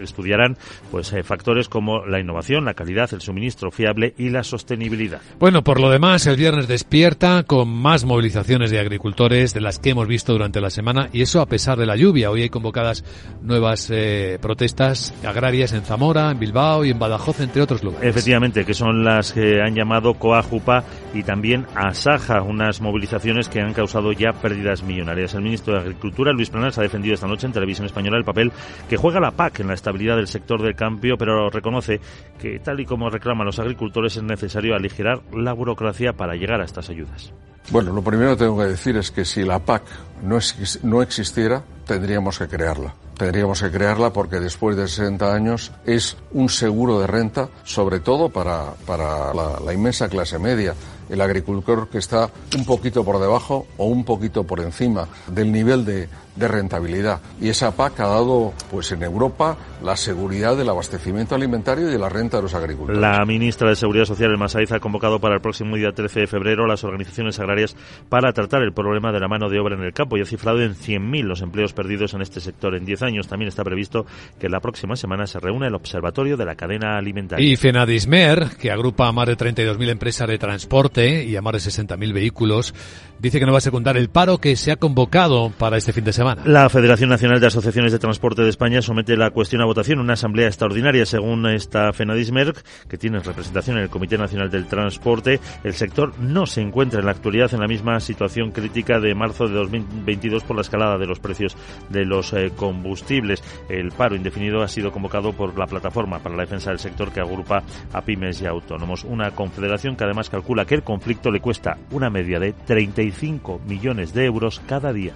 estudiarán 0.01 0.57
pues 0.91 1.11
eh, 1.13 1.23
factores 1.23 1.69
como 1.69 2.05
la 2.05 2.19
innovación, 2.19 2.65
la 2.65 2.73
calidad, 2.73 3.09
el 3.13 3.21
suministro 3.21 3.71
fiable 3.71 4.13
y 4.17 4.29
la 4.29 4.43
sostenibilidad. 4.43 5.21
Bueno, 5.39 5.63
por 5.63 5.79
lo 5.79 5.89
demás, 5.89 6.25
el 6.27 6.35
viernes 6.35 6.67
despierta 6.67 7.43
con 7.43 7.69
más 7.69 8.05
movilizaciones 8.05 8.71
de 8.71 8.79
agricultores 8.79 9.53
de 9.53 9.61
las 9.61 9.79
que 9.79 9.91
hemos 9.91 10.07
visto 10.07 10.33
durante 10.33 10.61
la 10.61 10.69
semana 10.69 11.09
y 11.13 11.21
eso 11.21 11.41
a 11.41 11.45
pesar 11.45 11.77
de 11.77 11.85
la 11.85 11.95
lluvia. 11.95 12.31
Hoy 12.31 12.43
hay 12.43 12.49
convocadas 12.49 13.03
nuevas 13.41 13.89
eh, 13.91 14.37
protestas 14.41 15.13
agrarias 15.25 15.73
en 15.73 15.83
Zamora, 15.83 16.31
en 16.31 16.39
Bilbao 16.39 16.85
y 16.85 16.91
en 16.91 16.99
Badajoz, 16.99 17.39
entre 17.41 17.61
otros 17.61 17.83
lugares. 17.83 18.09
Efectivamente, 18.09 18.65
que 18.65 18.73
son 18.73 19.03
las 19.03 19.33
que 19.33 19.61
han 19.61 19.75
llamado 19.75 20.13
Coajupa 20.15 20.83
y 21.13 21.23
también 21.23 21.65
Asaja, 21.75 22.41
unas 22.41 22.81
movilizaciones 22.81 23.49
que 23.49 23.61
han 23.61 23.73
causado 23.73 24.11
ya 24.11 24.33
pérdidas 24.33 24.83
millonarias. 24.83 25.33
El 25.33 25.43
ministro 25.43 25.73
de 25.73 25.81
Agricultura, 25.81 26.31
Luis 26.31 26.49
Planas, 26.49 26.77
ha 26.77 26.81
defendido 26.81 27.13
esta 27.13 27.27
noche 27.27 27.47
en 27.47 27.53
televisión 27.53 27.85
española 27.85 28.17
el 28.17 28.23
papel 28.23 28.51
que 28.89 28.97
juega 28.97 29.19
la 29.19 29.31
PAC 29.31 29.61
en 29.61 29.67
la 29.67 29.73
estabilidad 29.87 30.17
del 30.17 30.27
sector 30.27 30.61
del 30.61 30.75
cambio, 30.75 31.17
pero 31.17 31.49
reconoce 31.49 32.01
que, 32.37 32.59
tal 32.59 32.81
y 32.81 32.85
como 32.85 33.09
reclaman 33.09 33.45
los 33.45 33.57
agricultores, 33.59 34.17
es 34.17 34.23
necesario 34.23 34.75
aligerar 34.75 35.21
la 35.33 35.53
burocracia 35.53 36.11
para 36.11 36.35
llegar 36.35 36.59
a 36.59 36.65
estas 36.65 36.89
ayudas. 36.89 37.31
Bueno, 37.69 37.93
lo 37.93 38.01
primero 38.01 38.31
que 38.31 38.43
tengo 38.43 38.57
que 38.57 38.65
decir 38.65 38.97
es 38.97 39.11
que 39.11 39.23
si 39.23 39.43
la 39.43 39.59
PAC 39.59 39.83
no, 40.23 40.39
no 40.83 41.01
existiera, 41.01 41.63
tendríamos 41.85 42.37
que 42.37 42.47
crearla. 42.47 42.93
Tendríamos 43.17 43.61
que 43.61 43.71
crearla 43.71 44.11
porque 44.11 44.39
después 44.39 44.75
de 44.75 44.87
60 44.87 45.33
años 45.33 45.71
es 45.85 46.17
un 46.31 46.49
seguro 46.49 46.99
de 46.99 47.07
renta, 47.07 47.49
sobre 47.63 47.99
todo 48.01 48.29
para, 48.29 48.73
para 48.85 49.33
la, 49.33 49.59
la 49.63 49.73
inmensa 49.73 50.09
clase 50.09 50.37
media 50.37 50.75
el 51.09 51.21
agricultor 51.21 51.87
que 51.87 51.99
está 51.99 52.29
un 52.57 52.65
poquito 52.65 53.05
por 53.05 53.19
debajo 53.19 53.65
o 53.77 53.85
un 53.85 54.03
poquito 54.03 54.43
por 54.43 54.59
encima 54.59 55.07
del 55.27 55.51
nivel 55.51 55.85
de, 55.85 56.09
de 56.37 56.47
rentabilidad. 56.47 57.19
Y 57.41 57.49
esa 57.49 57.75
PAC 57.75 57.99
ha 57.99 58.07
dado, 58.07 58.53
pues 58.71 58.91
en 58.91 59.03
Europa, 59.03 59.57
la 59.83 59.95
seguridad 59.95 60.55
del 60.57 60.69
abastecimiento 60.69 61.35
alimentario 61.35 61.87
y 61.87 61.91
de 61.91 61.99
la 61.99 62.09
renta 62.09 62.37
de 62.37 62.43
los 62.43 62.53
agricultores. 62.53 62.99
La 62.99 63.23
ministra 63.25 63.69
de 63.69 63.75
Seguridad 63.75 64.05
Social, 64.05 64.31
El 64.31 64.37
Masaiz, 64.37 64.71
ha 64.71 64.79
convocado 64.79 65.19
para 65.19 65.35
el 65.35 65.41
próximo 65.41 65.75
día 65.75 65.91
13 65.91 66.21
de 66.21 66.27
febrero 66.27 66.65
a 66.65 66.67
las 66.67 66.83
organizaciones 66.83 67.39
agrarias 67.39 67.75
para 68.09 68.31
tratar 68.33 68.61
el 68.61 68.73
problema 68.73 69.11
de 69.11 69.19
la 69.19 69.27
mano 69.27 69.49
de 69.49 69.59
obra 69.59 69.75
en 69.75 69.83
el 69.83 69.93
campo 69.93 70.17
y 70.17 70.21
ha 70.21 70.25
cifrado 70.25 70.61
en 70.61 70.75
100.000 70.75 71.23
los 71.23 71.41
empleos 71.41 71.73
perdidos 71.73 72.13
en 72.13 72.21
este 72.21 72.39
sector 72.39 72.75
en 72.75 72.85
10 72.85 73.03
años. 73.03 73.27
También 73.27 73.49
está 73.49 73.63
previsto 73.63 74.05
que 74.39 74.49
la 74.49 74.59
próxima 74.59 74.95
semana 74.95 75.27
se 75.27 75.39
reúna 75.39 75.67
el 75.67 75.75
Observatorio 75.75 76.37
de 76.37 76.45
la 76.45 76.55
Cadena 76.55 76.97
Alimentaria. 76.97 77.45
Y 77.45 77.55
Fenadismer, 77.55 78.49
que 78.59 78.71
agrupa 78.71 79.07
a 79.07 79.11
más 79.11 79.27
de 79.27 79.37
32.000 79.37 79.89
empresas 79.89 80.27
de 80.27 80.37
transporte 80.37 81.23
y 81.23 81.35
a 81.35 81.41
más 81.41 81.53
de 81.53 81.59
60.000 81.59 82.13
vehículos, 82.13 82.73
dice 83.19 83.39
que 83.39 83.45
no 83.45 83.51
va 83.51 83.59
a 83.59 83.61
secundar 83.61 83.97
el 83.97 84.09
paro 84.09 84.39
que 84.39 84.55
se 84.55 84.71
ha 84.71 84.75
convocado 84.75 85.51
para 85.57 85.77
este 85.77 85.93
fin 85.93 86.03
de 86.03 86.13
semana. 86.13 86.26
La 86.45 86.69
Federación 86.69 87.09
Nacional 87.09 87.39
de 87.39 87.47
Asociaciones 87.47 87.91
de 87.91 87.99
Transporte 87.99 88.41
de 88.41 88.49
España 88.49 88.81
somete 88.81 89.15
la 89.15 89.31
cuestión 89.31 89.61
a 89.61 89.65
votación 89.65 89.99
en 89.99 90.05
una 90.05 90.13
asamblea 90.13 90.47
extraordinaria. 90.47 91.05
Según 91.05 91.45
esta 91.47 91.93
Fenadismerc, 91.93 92.63
que 92.87 92.97
tiene 92.97 93.19
representación 93.19 93.77
en 93.77 93.83
el 93.83 93.89
Comité 93.89 94.17
Nacional 94.17 94.49
del 94.49 94.65
Transporte, 94.65 95.39
el 95.63 95.73
sector 95.73 96.13
no 96.19 96.45
se 96.45 96.61
encuentra 96.61 96.99
en 96.99 97.05
la 97.05 97.11
actualidad 97.11 97.53
en 97.53 97.61
la 97.61 97.67
misma 97.67 97.99
situación 97.99 98.51
crítica 98.51 98.99
de 98.99 99.15
marzo 99.15 99.47
de 99.47 99.53
2022 99.53 100.43
por 100.43 100.55
la 100.55 100.63
escalada 100.63 100.97
de 100.97 101.05
los 101.05 101.19
precios 101.19 101.55
de 101.89 102.05
los 102.05 102.33
eh, 102.33 102.51
combustibles. 102.55 103.43
El 103.69 103.91
paro 103.91 104.15
indefinido 104.15 104.61
ha 104.61 104.67
sido 104.67 104.91
convocado 104.91 105.33
por 105.33 105.57
la 105.57 105.67
Plataforma 105.67 106.19
para 106.19 106.35
la 106.35 106.43
Defensa 106.43 106.71
del 106.71 106.79
Sector 106.79 107.11
que 107.11 107.21
agrupa 107.21 107.63
a 107.93 108.01
pymes 108.01 108.41
y 108.41 108.45
autónomos. 108.45 109.03
Una 109.03 109.31
confederación 109.31 109.95
que 109.95 110.03
además 110.03 110.29
calcula 110.29 110.65
que 110.65 110.75
el 110.75 110.83
conflicto 110.83 111.31
le 111.31 111.39
cuesta 111.39 111.77
una 111.91 112.09
media 112.09 112.39
de 112.39 112.53
35 112.53 113.61
millones 113.65 114.13
de 114.13 114.25
euros 114.25 114.61
cada 114.67 114.91
día. 114.91 115.13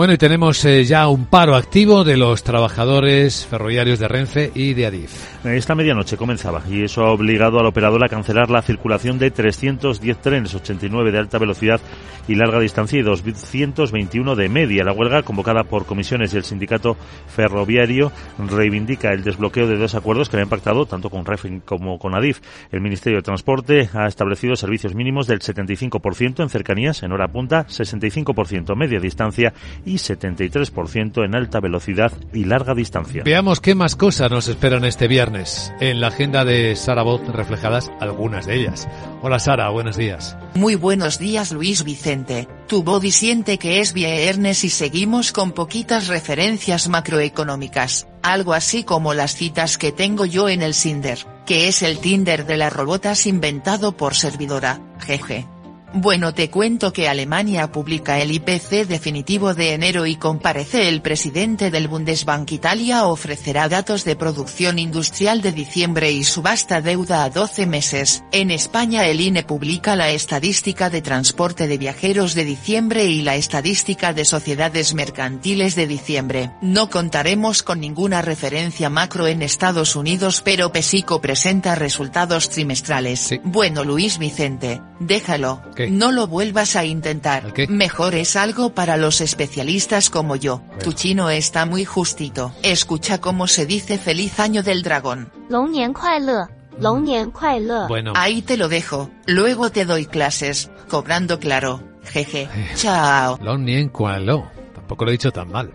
Bueno, 0.00 0.14
y 0.14 0.16
tenemos 0.16 0.64
eh, 0.64 0.86
ya 0.86 1.08
un 1.08 1.26
paro 1.26 1.54
activo 1.54 2.04
de 2.04 2.16
los 2.16 2.42
trabajadores 2.42 3.44
ferroviarios 3.44 3.98
de 3.98 4.08
Renfe 4.08 4.50
y 4.54 4.72
de 4.72 4.86
Adif. 4.86 5.12
Esta 5.42 5.74
medianoche 5.74 6.18
comenzaba 6.18 6.62
y 6.68 6.82
eso 6.84 7.02
ha 7.02 7.12
obligado 7.12 7.58
al 7.60 7.66
operador 7.66 8.04
a 8.04 8.10
cancelar 8.10 8.50
la 8.50 8.60
circulación 8.60 9.18
de 9.18 9.30
310 9.30 10.18
trenes, 10.18 10.54
89 10.54 11.12
de 11.12 11.18
alta 11.18 11.38
velocidad 11.38 11.80
y 12.28 12.34
larga 12.34 12.60
distancia 12.60 12.98
y 12.98 13.02
221 13.02 14.36
de 14.36 14.48
media. 14.50 14.84
La 14.84 14.92
huelga, 14.92 15.22
convocada 15.22 15.64
por 15.64 15.86
comisiones 15.86 16.34
y 16.34 16.36
el 16.36 16.44
sindicato 16.44 16.94
ferroviario, 17.26 18.12
reivindica 18.38 19.14
el 19.14 19.24
desbloqueo 19.24 19.66
de 19.66 19.78
dos 19.78 19.94
acuerdos 19.94 20.28
que 20.28 20.36
habían 20.36 20.50
pactado 20.50 20.84
tanto 20.84 21.08
con 21.08 21.24
Renfe 21.24 21.62
como 21.64 21.98
con 21.98 22.14
Adif. 22.14 22.40
El 22.70 22.82
Ministerio 22.82 23.20
de 23.20 23.22
Transporte 23.22 23.88
ha 23.94 24.06
establecido 24.08 24.56
servicios 24.56 24.94
mínimos 24.94 25.26
del 25.26 25.40
75% 25.40 26.42
en 26.42 26.50
cercanías, 26.50 27.02
en 27.02 27.12
hora 27.12 27.28
punta, 27.28 27.66
65% 27.66 28.76
media 28.76 29.00
distancia 29.00 29.54
y 29.86 29.94
73% 29.94 31.24
en 31.24 31.34
alta 31.34 31.60
velocidad 31.60 32.12
y 32.34 32.44
larga 32.44 32.74
distancia. 32.74 33.22
Veamos 33.24 33.60
qué 33.60 33.74
más 33.74 33.96
cosas 33.96 34.30
nos 34.30 34.46
esperan 34.46 34.84
este 34.84 35.08
viernes. 35.08 35.29
En 35.80 36.00
la 36.00 36.08
agenda 36.08 36.44
de 36.44 36.74
Sara 36.74 37.02
Bot 37.02 37.28
reflejadas 37.28 37.90
algunas 38.00 38.46
de 38.46 38.56
ellas. 38.56 38.88
Hola 39.22 39.38
Sara, 39.38 39.68
buenos 39.70 39.96
días. 39.96 40.36
Muy 40.54 40.74
buenos 40.74 41.20
días 41.20 41.52
Luis 41.52 41.84
Vicente. 41.84 42.48
Tu 42.66 42.82
body 42.82 43.12
siente 43.12 43.56
que 43.56 43.80
es 43.80 43.92
viernes 43.92 44.64
y 44.64 44.70
seguimos 44.70 45.30
con 45.30 45.52
poquitas 45.52 46.08
referencias 46.08 46.88
macroeconómicas, 46.88 48.08
algo 48.22 48.54
así 48.54 48.82
como 48.82 49.14
las 49.14 49.36
citas 49.36 49.78
que 49.78 49.92
tengo 49.92 50.24
yo 50.24 50.48
en 50.48 50.62
el 50.62 50.74
Cinder, 50.74 51.18
que 51.46 51.68
es 51.68 51.82
el 51.82 51.98
Tinder 51.98 52.44
de 52.44 52.56
las 52.56 52.72
robotas 52.72 53.26
inventado 53.26 53.96
por 53.96 54.14
servidora, 54.16 54.80
jeje. 54.98 55.46
Bueno 55.92 56.32
te 56.32 56.50
cuento 56.50 56.92
que 56.92 57.08
Alemania 57.08 57.72
publica 57.72 58.20
el 58.20 58.30
IPC 58.30 58.86
definitivo 58.86 59.54
de 59.54 59.74
enero 59.74 60.06
y 60.06 60.14
comparece 60.14 60.88
el 60.88 61.02
presidente 61.02 61.72
del 61.72 61.88
Bundesbank 61.88 62.52
Italia 62.52 63.06
ofrecerá 63.06 63.68
datos 63.68 64.04
de 64.04 64.14
producción 64.14 64.78
industrial 64.78 65.42
de 65.42 65.50
diciembre 65.50 66.12
y 66.12 66.22
subasta 66.22 66.80
deuda 66.80 67.24
a 67.24 67.30
12 67.30 67.66
meses. 67.66 68.22
En 68.30 68.52
España 68.52 69.08
el 69.08 69.20
INE 69.20 69.42
publica 69.42 69.96
la 69.96 70.10
estadística 70.10 70.90
de 70.90 71.02
transporte 71.02 71.66
de 71.66 71.76
viajeros 71.76 72.34
de 72.36 72.44
diciembre 72.44 73.06
y 73.06 73.22
la 73.22 73.34
estadística 73.34 74.12
de 74.12 74.24
sociedades 74.24 74.94
mercantiles 74.94 75.74
de 75.74 75.88
diciembre. 75.88 76.52
No 76.62 76.88
contaremos 76.88 77.64
con 77.64 77.80
ninguna 77.80 78.22
referencia 78.22 78.90
macro 78.90 79.26
en 79.26 79.42
Estados 79.42 79.96
Unidos 79.96 80.40
pero 80.44 80.70
Pesico 80.70 81.20
presenta 81.20 81.74
resultados 81.74 82.48
trimestrales. 82.48 83.40
Bueno 83.42 83.82
Luis 83.82 84.18
Vicente, 84.18 84.80
déjalo. 85.00 85.60
No 85.88 86.12
lo 86.12 86.26
vuelvas 86.26 86.76
a 86.76 86.84
intentar. 86.84 87.52
Mejor 87.68 88.14
es 88.14 88.36
algo 88.36 88.74
para 88.74 88.96
los 88.96 89.20
especialistas 89.20 90.10
como 90.10 90.36
yo. 90.36 90.62
Tu 90.82 90.92
chino 90.92 91.30
está 91.30 91.66
muy 91.66 91.84
justito. 91.84 92.52
Escucha 92.62 93.20
cómo 93.20 93.46
se 93.46 93.66
dice 93.66 93.98
feliz 93.98 94.40
año 94.40 94.62
del 94.62 94.82
dragón. 94.82 95.32
Bueno. 97.88 98.12
Ahí 98.16 98.42
te 98.42 98.56
lo 98.56 98.68
dejo. 98.68 99.10
Luego 99.26 99.70
te 99.70 99.84
doy 99.84 100.06
clases, 100.06 100.70
cobrando 100.88 101.38
claro. 101.38 101.82
Jeje. 102.04 102.48
Chao. 102.74 103.38
Tampoco 104.74 105.04
lo 105.04 105.10
he 105.10 105.12
dicho 105.12 105.30
tan 105.30 105.50
mal. 105.50 105.72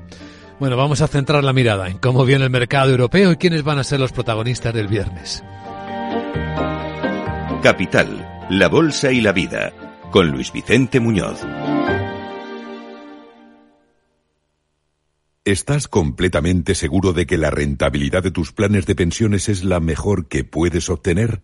Bueno, 0.60 0.78
vamos 0.78 1.02
a 1.02 1.08
centrar 1.08 1.44
la 1.44 1.54
mirada 1.54 1.90
en 1.90 1.98
cómo 1.98 2.26
viene 2.26 2.46
el 2.46 2.50
mercado 2.50 2.90
europeo 2.90 3.32
y 3.32 3.36
quiénes 3.36 3.64
van 3.64 3.78
a 3.78 3.84
ser 3.84 4.00
los 4.00 4.12
protagonistas 4.12 4.74
del 4.74 4.88
viernes. 4.88 5.44
Capital, 7.62 8.46
la 8.50 8.68
bolsa 8.70 9.12
y 9.12 9.22
la 9.22 9.32
vida 9.32 9.74
con 10.16 10.32
Luis 10.32 10.54
Vicente 10.54 11.02
Muñoz. 11.02 11.42
¿Estás 15.44 15.90
completamente 15.90 16.74
seguro 16.74 17.12
de 17.12 17.26
que 17.26 17.38
la 17.38 17.52
rentabilidad 17.52 18.24
de 18.24 18.32
tus 18.32 18.54
planes 18.54 18.86
de 18.86 18.96
pensiones 18.96 19.50
es 19.50 19.66
la 19.66 19.82
mejor 19.82 20.30
que 20.30 20.46
puedes 20.46 20.90
obtener? 20.90 21.44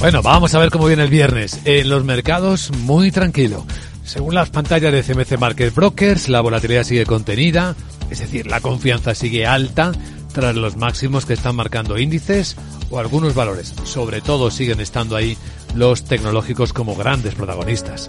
Bueno, 0.00 0.22
vamos 0.22 0.54
a 0.54 0.58
ver 0.58 0.70
cómo 0.70 0.86
viene 0.86 1.02
el 1.02 1.10
viernes. 1.10 1.60
En 1.66 1.90
los 1.90 2.04
mercados, 2.04 2.70
muy 2.84 3.10
tranquilo. 3.10 3.66
Según 4.02 4.34
las 4.34 4.48
pantallas 4.48 4.94
de 4.94 5.02
CMC 5.02 5.38
Market 5.38 5.74
Brokers, 5.74 6.30
la 6.30 6.40
volatilidad 6.40 6.84
sigue 6.84 7.04
contenida, 7.04 7.76
es 8.08 8.20
decir, 8.20 8.46
la 8.46 8.62
confianza 8.62 9.14
sigue 9.14 9.46
alta 9.46 9.92
tras 10.32 10.56
los 10.56 10.78
máximos 10.78 11.26
que 11.26 11.34
están 11.34 11.54
marcando 11.54 11.98
índices 11.98 12.56
o 12.88 12.98
algunos 12.98 13.34
valores. 13.34 13.74
Sobre 13.84 14.22
todo 14.22 14.50
siguen 14.50 14.80
estando 14.80 15.16
ahí 15.16 15.36
los 15.74 16.02
tecnológicos 16.02 16.72
como 16.72 16.96
grandes 16.96 17.34
protagonistas. 17.34 18.08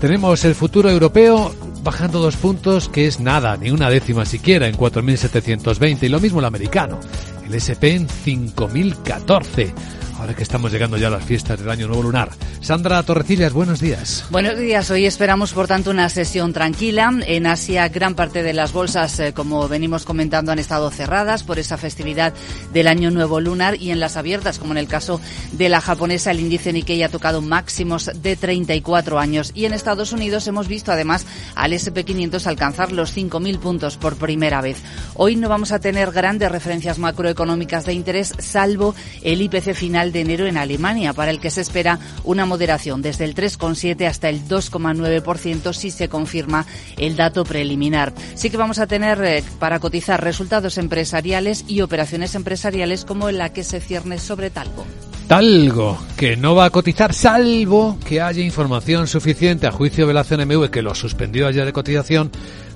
Tenemos 0.00 0.42
el 0.46 0.54
futuro 0.54 0.88
europeo 0.88 1.54
bajando 1.82 2.18
dos 2.18 2.36
puntos, 2.36 2.88
que 2.88 3.06
es 3.06 3.20
nada, 3.20 3.58
ni 3.58 3.70
una 3.70 3.90
décima 3.90 4.24
siquiera, 4.24 4.68
en 4.68 4.76
4.720, 4.76 6.04
y 6.04 6.08
lo 6.08 6.18
mismo 6.18 6.38
el 6.38 6.46
americano, 6.46 6.98
el 7.46 7.54
SP 7.54 7.92
en 7.92 8.08
5.014 8.08 9.74
ahora 10.18 10.34
que 10.34 10.42
estamos 10.42 10.72
llegando 10.72 10.96
ya 10.96 11.08
a 11.08 11.10
las 11.10 11.24
fiestas 11.24 11.58
del 11.58 11.70
Año 11.70 11.86
Nuevo 11.86 12.02
Lunar. 12.02 12.30
Sandra 12.60 13.02
Torrecillas, 13.02 13.52
buenos 13.52 13.80
días. 13.80 14.24
Buenos 14.30 14.58
días. 14.58 14.90
Hoy 14.90 15.06
esperamos, 15.06 15.52
por 15.52 15.66
tanto, 15.66 15.90
una 15.90 16.08
sesión 16.08 16.52
tranquila. 16.52 17.12
En 17.26 17.46
Asia, 17.46 17.88
gran 17.88 18.14
parte 18.14 18.42
de 18.42 18.52
las 18.52 18.72
bolsas, 18.72 19.18
eh, 19.20 19.32
como 19.32 19.68
venimos 19.68 20.04
comentando, 20.04 20.52
han 20.52 20.58
estado 20.58 20.90
cerradas 20.90 21.44
por 21.44 21.58
esa 21.58 21.76
festividad 21.76 22.32
del 22.72 22.88
Año 22.88 23.10
Nuevo 23.10 23.40
Lunar 23.40 23.80
y 23.80 23.90
en 23.90 24.00
las 24.00 24.16
abiertas, 24.16 24.58
como 24.58 24.72
en 24.72 24.78
el 24.78 24.88
caso 24.88 25.20
de 25.52 25.68
la 25.68 25.80
japonesa, 25.80 26.30
el 26.30 26.40
índice 26.40 26.72
Nikkei 26.72 27.02
ha 27.02 27.08
tocado 27.08 27.42
máximos 27.42 28.10
de 28.14 28.36
34 28.36 29.18
años. 29.18 29.52
Y 29.54 29.66
en 29.66 29.72
Estados 29.72 30.12
Unidos 30.12 30.46
hemos 30.46 30.68
visto, 30.68 30.92
además, 30.92 31.26
al 31.54 31.72
SP500 31.72 32.46
alcanzar 32.46 32.92
los 32.92 33.16
5.000 33.16 33.58
puntos 33.58 33.96
por 33.96 34.16
primera 34.16 34.60
vez. 34.60 34.78
Hoy 35.14 35.36
no 35.36 35.48
vamos 35.48 35.72
a 35.72 35.78
tener 35.78 36.10
grandes 36.10 36.50
referencias 36.50 36.98
macroeconómicas 36.98 37.84
de 37.84 37.92
interés, 37.92 38.32
salvo 38.38 38.94
el 39.22 39.42
IPC 39.42 39.74
final 39.74 40.05
de 40.12 40.20
enero 40.20 40.46
en 40.46 40.56
Alemania, 40.56 41.12
para 41.12 41.30
el 41.30 41.40
que 41.40 41.50
se 41.50 41.60
espera 41.60 41.98
una 42.24 42.46
moderación 42.46 43.02
desde 43.02 43.24
el 43.24 43.34
3,7 43.34 44.06
hasta 44.06 44.28
el 44.28 44.46
2,9% 44.46 45.72
si 45.72 45.90
se 45.90 46.08
confirma 46.08 46.66
el 46.96 47.16
dato 47.16 47.44
preliminar. 47.44 48.12
Sí 48.34 48.50
que 48.50 48.56
vamos 48.56 48.78
a 48.78 48.86
tener 48.86 49.22
eh, 49.24 49.44
para 49.58 49.80
cotizar 49.80 50.22
resultados 50.22 50.78
empresariales 50.78 51.64
y 51.66 51.80
operaciones 51.80 52.34
empresariales 52.34 53.04
como 53.04 53.30
la 53.30 53.52
que 53.52 53.64
se 53.64 53.80
cierne 53.80 54.18
sobre 54.18 54.50
Talgo. 54.50 54.84
Talgo, 55.26 55.98
que 56.16 56.36
no 56.36 56.54
va 56.54 56.66
a 56.66 56.70
cotizar 56.70 57.12
salvo 57.12 57.98
que 58.06 58.20
haya 58.20 58.44
información 58.44 59.08
suficiente 59.08 59.66
a 59.66 59.72
juicio 59.72 60.06
de 60.06 60.14
la 60.14 60.22
CNMV 60.22 60.70
que 60.70 60.82
lo 60.82 60.94
suspendió 60.94 61.48
ayer 61.48 61.64
de 61.64 61.72
cotización 61.72 62.30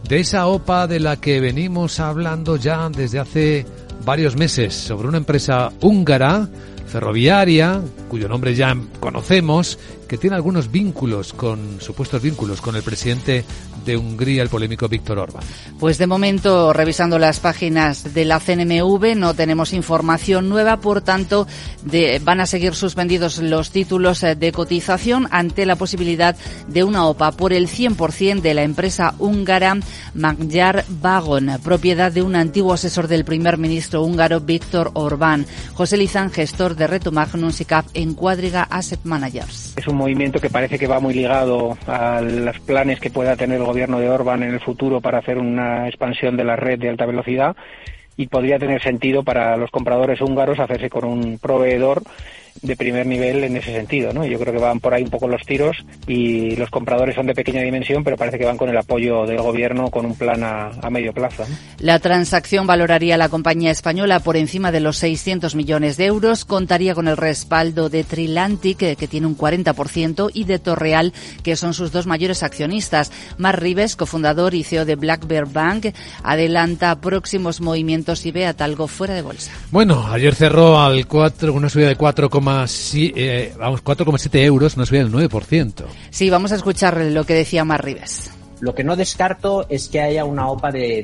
de 0.09 0.19
esa 0.19 0.49
OPA 0.49 0.89
de 0.89 0.99
la 0.99 1.21
que 1.21 1.39
venimos 1.39 2.01
hablando 2.01 2.57
ya 2.57 2.89
desde 2.91 3.21
hace 3.21 3.67
varios 4.05 4.37
meses 4.37 4.75
sobre 4.75 5.07
una 5.07 5.19
empresa 5.19 5.71
húngara 5.81 6.49
ferroviaria, 6.91 7.81
cuyo 8.09 8.29
nombre 8.29 8.55
ya 8.55 8.77
conocemos, 9.01 9.79
que 10.11 10.19
tiene 10.19 10.35
algunos 10.35 10.73
vínculos 10.73 11.33
con, 11.33 11.81
supuestos 11.81 12.21
vínculos 12.21 12.61
con 12.61 12.75
el 12.75 12.83
presidente 12.83 13.45
de 13.87 13.97
Hungría, 13.97 14.43
el 14.43 14.49
polémico 14.49 14.89
Víctor 14.89 15.21
Orbán. 15.21 15.45
Pues 15.79 15.99
de 15.99 16.09
momento, 16.09 16.73
revisando 16.73 17.17
las 17.17 17.39
páginas 17.39 18.13
de 18.13 18.25
la 18.25 18.41
CNMV, 18.41 19.15
no 19.15 19.35
tenemos 19.35 19.73
información 19.73 20.49
nueva, 20.49 20.79
por 20.79 21.01
tanto, 21.01 21.47
de, 21.85 22.21
van 22.25 22.41
a 22.41 22.47
seguir 22.47 22.75
suspendidos 22.75 23.39
los 23.39 23.71
títulos 23.71 24.25
eh, 24.25 24.35
de 24.35 24.51
cotización 24.51 25.29
ante 25.31 25.65
la 25.65 25.77
posibilidad 25.77 26.35
de 26.67 26.83
una 26.83 27.07
OPA 27.07 27.31
por 27.31 27.53
el 27.53 27.69
100% 27.69 28.41
de 28.41 28.55
la 28.55 28.65
empresa 28.65 29.15
húngara 29.21 29.79
Magyar 30.15 30.85
Vagon, 30.89 31.53
propiedad 31.63 32.11
de 32.11 32.23
un 32.23 32.35
antiguo 32.35 32.73
asesor 32.73 33.07
del 33.07 33.25
primer 33.25 33.59
ministro 33.59 34.03
húngaro 34.03 34.41
Víctor 34.41 34.91
Orbán. 34.95 35.47
José 35.75 35.97
Lizán, 35.97 36.33
gestor 36.33 36.75
de 36.75 36.89
Reto 36.89 37.13
Magnum 37.13 37.53
SICAP 37.53 37.87
en 37.95 38.15
Cuadriga 38.15 38.65
Asset 38.65 38.99
Managers 39.05 39.75
movimiento 40.01 40.41
que 40.41 40.51
parece 40.51 40.79
que 40.79 40.87
va 40.87 40.99
muy 40.99 41.15
ligado 41.15 41.77
a 41.87 42.21
los 42.21 42.59
planes 42.61 42.99
que 43.01 43.11
pueda 43.11 43.37
tener 43.37 43.59
el 43.59 43.67
gobierno 43.67 44.01
de 44.01 44.09
Orban 44.09 44.43
en 44.43 44.55
el 44.55 44.61
futuro 44.61 45.01
para 45.01 45.19
hacer 45.19 45.39
una 45.39 45.87
expansión 45.87 46.37
de 46.37 46.45
la 46.45 46.57
red 46.57 46.79
de 46.79 46.89
alta 46.89 47.07
velocidad 47.07 47.55
y 48.17 48.27
podría 48.27 48.59
tener 48.59 48.83
sentido 48.83 49.23
para 49.23 49.57
los 49.57 49.71
compradores 49.71 50.21
húngaros 50.21 50.59
hacerse 50.59 50.91
con 50.91 51.05
un 51.05 51.39
proveedor 51.39 52.03
de 52.63 52.77
primer 52.77 53.07
nivel 53.07 53.45
en 53.45 53.57
ese 53.57 53.73
sentido, 53.73 54.13
¿no? 54.13 54.25
Yo 54.25 54.39
creo 54.39 54.53
que 54.53 54.61
van 54.61 54.81
por 54.81 54.93
ahí 54.93 55.03
un 55.03 55.11
poco 55.11 55.29
los 55.29 55.43
tiros 55.43 55.77
y 56.07 56.57
los 56.57 56.71
compradores 56.71 57.15
son 57.15 57.27
de 57.27 57.35
pequeña 57.35 57.63
dimensión, 57.63 58.05
pero 58.05 58.17
parece 58.17 58.39
que 58.39 58.45
van 58.45 58.59
con 58.59 58.69
el 58.69 58.77
apoyo 58.77 59.25
del 59.27 59.39
gobierno 59.39 59.91
con 59.91 60.05
un 60.05 60.15
plan 60.15 60.43
a, 60.43 60.91
medio 60.91 61.13
plazo. 61.13 61.45
La 61.79 62.01
transacción 62.01 62.67
valoraría 62.67 63.15
a 63.15 63.19
la 63.19 63.29
compañía 63.29 63.71
española 63.71 64.21
por 64.21 64.37
encima 64.37 64.73
de 64.73 64.81
los 64.81 64.99
600 64.99 65.55
millones 65.55 65.97
de 65.97 66.07
euros, 66.07 66.45
contaría 66.45 66.95
con 66.95 67.09
el 67.09 67.17
respaldo 67.17 67.89
de 67.89 68.05
Trilantic, 68.05 68.79
que, 68.79 69.09
tiene 69.09 69.27
un 69.27 69.39
40%, 69.39 70.31
y 70.35 70.45
de 70.45 70.59
Torreal, 70.59 71.13
que 71.43 71.57
son 71.57 71.75
sus 71.75 71.93
dos 71.93 72.07
mayores 72.07 72.43
accionistas. 72.43 73.13
Mar 73.39 73.61
Rives, 73.61 73.97
cofundador 73.97 74.55
y 74.55 74.65
CEO 74.65 74.85
de 74.85 74.97
Black 74.97 75.27
Bear 75.27 75.47
Bank, 75.47 75.87
adelanta 76.23 77.01
próximos 77.01 77.61
movimientos 77.61 78.27
y 78.27 78.33
ve 78.33 78.47
a 78.47 78.55
Talgo 78.55 78.89
fuera 78.89 79.15
de 79.15 79.23
bolsa. 79.23 79.53
Bueno, 79.71 80.07
ayer 80.11 80.35
cerró 80.35 80.81
al 80.81 81.07
4, 81.07 81.53
una 81.53 81.69
subida 81.69 81.89
de 81.89 81.97
4, 81.97 82.29
eh, 82.95 83.55
vamos, 83.59 83.83
4,7 83.83 84.45
euros, 84.45 84.77
una 84.77 84.87
subida 84.87 85.05
del 85.05 85.13
9%. 85.13 85.85
Sí, 86.11 86.31
vamos 86.31 86.53
a 86.53 86.57
escuchar 86.57 86.97
lo 86.97 87.25
que 87.25 87.35
decía 87.35 87.65
Mar 87.65 87.85
Rives. 87.85 88.31
Lo 88.61 88.75
que 88.75 88.85
no 88.85 88.97
descarto 88.97 89.67
es 89.69 89.89
que 89.89 90.01
haya 90.01 90.25
una 90.25 90.49
OPA 90.49 90.71
de, 90.71 91.03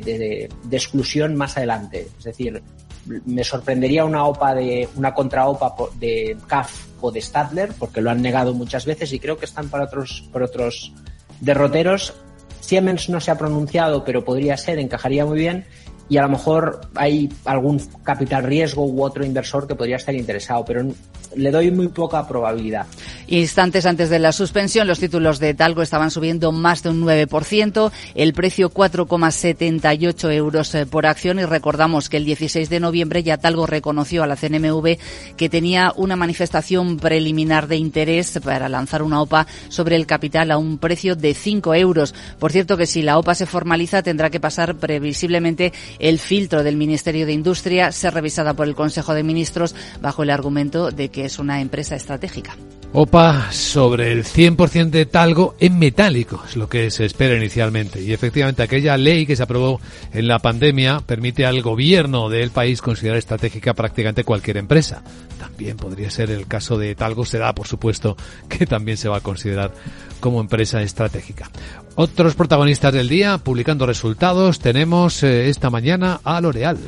de, 0.62 0.76
exclusión 0.76 1.34
más 1.36 1.56
adelante. 1.56 2.08
Es 2.18 2.24
decir, 2.24 2.62
me 3.06 3.44
sorprendería 3.44 4.04
una 4.04 4.24
OPA 4.24 4.54
de 4.54 4.88
una 4.96 5.14
contra 5.14 5.48
OPA 5.48 5.74
de 5.98 6.36
CAF 6.46 6.86
o 7.00 7.10
de 7.10 7.22
Stadler, 7.22 7.72
porque 7.78 8.02
lo 8.02 8.10
han 8.10 8.20
negado 8.20 8.52
muchas 8.52 8.84
veces 8.84 9.12
y 9.12 9.18
creo 9.18 9.38
que 9.38 9.46
están 9.46 9.68
para 9.68 9.84
otros, 9.84 10.28
por 10.32 10.42
otros 10.42 10.92
derroteros. 11.40 12.14
Siemens 12.60 13.08
no 13.08 13.20
se 13.20 13.30
ha 13.30 13.38
pronunciado, 13.38 14.04
pero 14.04 14.24
podría 14.24 14.56
ser, 14.56 14.78
encajaría 14.78 15.24
muy 15.24 15.38
bien 15.38 15.66
y 16.08 16.16
a 16.18 16.22
lo 16.22 16.28
mejor 16.28 16.80
hay 16.94 17.28
algún 17.44 17.80
capital 18.02 18.44
riesgo 18.44 18.84
u 18.84 19.02
otro 19.02 19.24
inversor 19.24 19.66
que 19.66 19.74
podría 19.74 19.96
estar 19.96 20.14
interesado, 20.14 20.64
pero 20.64 20.86
le 21.34 21.50
doy 21.50 21.70
muy 21.70 21.88
poca 21.88 22.26
probabilidad. 22.26 22.86
Instantes 23.28 23.86
antes 23.86 24.08
de 24.08 24.18
la 24.18 24.32
suspensión, 24.32 24.86
los 24.86 25.00
títulos 25.00 25.38
de 25.38 25.54
Talgo 25.54 25.82
estaban 25.82 26.10
subiendo 26.10 26.52
más 26.52 26.82
de 26.82 26.90
un 26.90 27.04
9%, 27.04 27.90
el 28.14 28.32
precio 28.32 28.70
4,78 28.70 30.32
euros 30.32 30.74
eh, 30.74 30.86
por 30.86 31.06
acción 31.06 31.38
y 31.38 31.44
recordamos 31.44 32.08
que 32.08 32.16
el 32.16 32.24
16 32.24 32.70
de 32.70 32.80
noviembre 32.80 33.22
ya 33.22 33.38
Talgo 33.38 33.66
reconoció 33.66 34.22
a 34.22 34.26
la 34.26 34.36
CNMV 34.36 34.98
que 35.36 35.48
tenía 35.48 35.92
una 35.96 36.16
manifestación 36.16 36.98
preliminar 36.98 37.66
de 37.66 37.76
interés 37.76 38.38
para 38.42 38.68
lanzar 38.68 39.02
una 39.02 39.20
OPA 39.20 39.46
sobre 39.68 39.96
el 39.96 40.06
capital 40.06 40.50
a 40.50 40.58
un 40.58 40.78
precio 40.78 41.16
de 41.16 41.34
5 41.34 41.74
euros. 41.74 42.14
Por 42.38 42.52
cierto 42.52 42.76
que 42.76 42.86
si 42.86 43.02
la 43.02 43.18
OPA 43.18 43.34
se 43.34 43.46
formaliza 43.46 44.02
tendrá 44.02 44.30
que 44.30 44.40
pasar 44.40 44.76
previsiblemente 44.76 45.72
el 45.98 46.18
filtro 46.18 46.62
del 46.62 46.76
Ministerio 46.76 47.26
de 47.26 47.32
Industria, 47.32 47.92
ser 47.92 48.14
revisada 48.14 48.54
por 48.54 48.66
el 48.66 48.74
Consejo 48.74 49.14
de 49.14 49.22
Ministros 49.22 49.74
bajo 50.00 50.22
el 50.22 50.30
argumento 50.30 50.90
de 50.90 51.08
que 51.08 51.24
es 51.24 51.38
una 51.38 51.60
empresa 51.60 51.96
estratégica. 51.96 52.56
OPA 52.92 53.52
sobre 53.52 54.12
el 54.12 54.24
100% 54.24 54.90
de 54.90 55.06
talgo 55.06 55.54
en 55.60 55.78
metálico, 55.78 56.42
es 56.48 56.56
lo 56.56 56.68
que 56.68 56.90
se 56.90 57.04
espera 57.04 57.36
inicialmente. 57.36 58.00
Y 58.00 58.12
efectivamente 58.12 58.62
aquella 58.62 58.96
ley 58.96 59.26
que 59.26 59.36
se 59.36 59.42
aprobó 59.42 59.80
en 60.12 60.28
la 60.28 60.38
pandemia 60.38 61.00
permite 61.04 61.44
al 61.44 61.62
gobierno 61.62 62.28
del 62.28 62.50
país 62.50 62.80
considerar 62.80 63.18
estratégica 63.18 63.74
prácticamente 63.74 64.24
cualquier 64.24 64.56
empresa. 64.56 65.02
También 65.38 65.76
podría 65.76 66.10
ser 66.10 66.30
el 66.30 66.46
caso 66.46 66.78
de 66.78 66.94
talgo, 66.94 67.24
será 67.24 67.54
por 67.54 67.66
supuesto 67.66 68.16
que 68.48 68.66
también 68.66 68.96
se 68.96 69.08
va 69.08 69.18
a 69.18 69.22
considerar 69.22 69.72
como 70.20 70.40
empresa 70.40 70.82
estratégica. 70.82 71.50
Otros 71.94 72.34
protagonistas 72.34 72.92
del 72.92 73.08
día 73.08 73.38
publicando 73.38 73.86
resultados 73.86 74.58
tenemos 74.58 75.22
eh, 75.22 75.48
esta 75.48 75.70
mañana 75.70 76.20
a 76.24 76.40
L'Oreal 76.40 76.78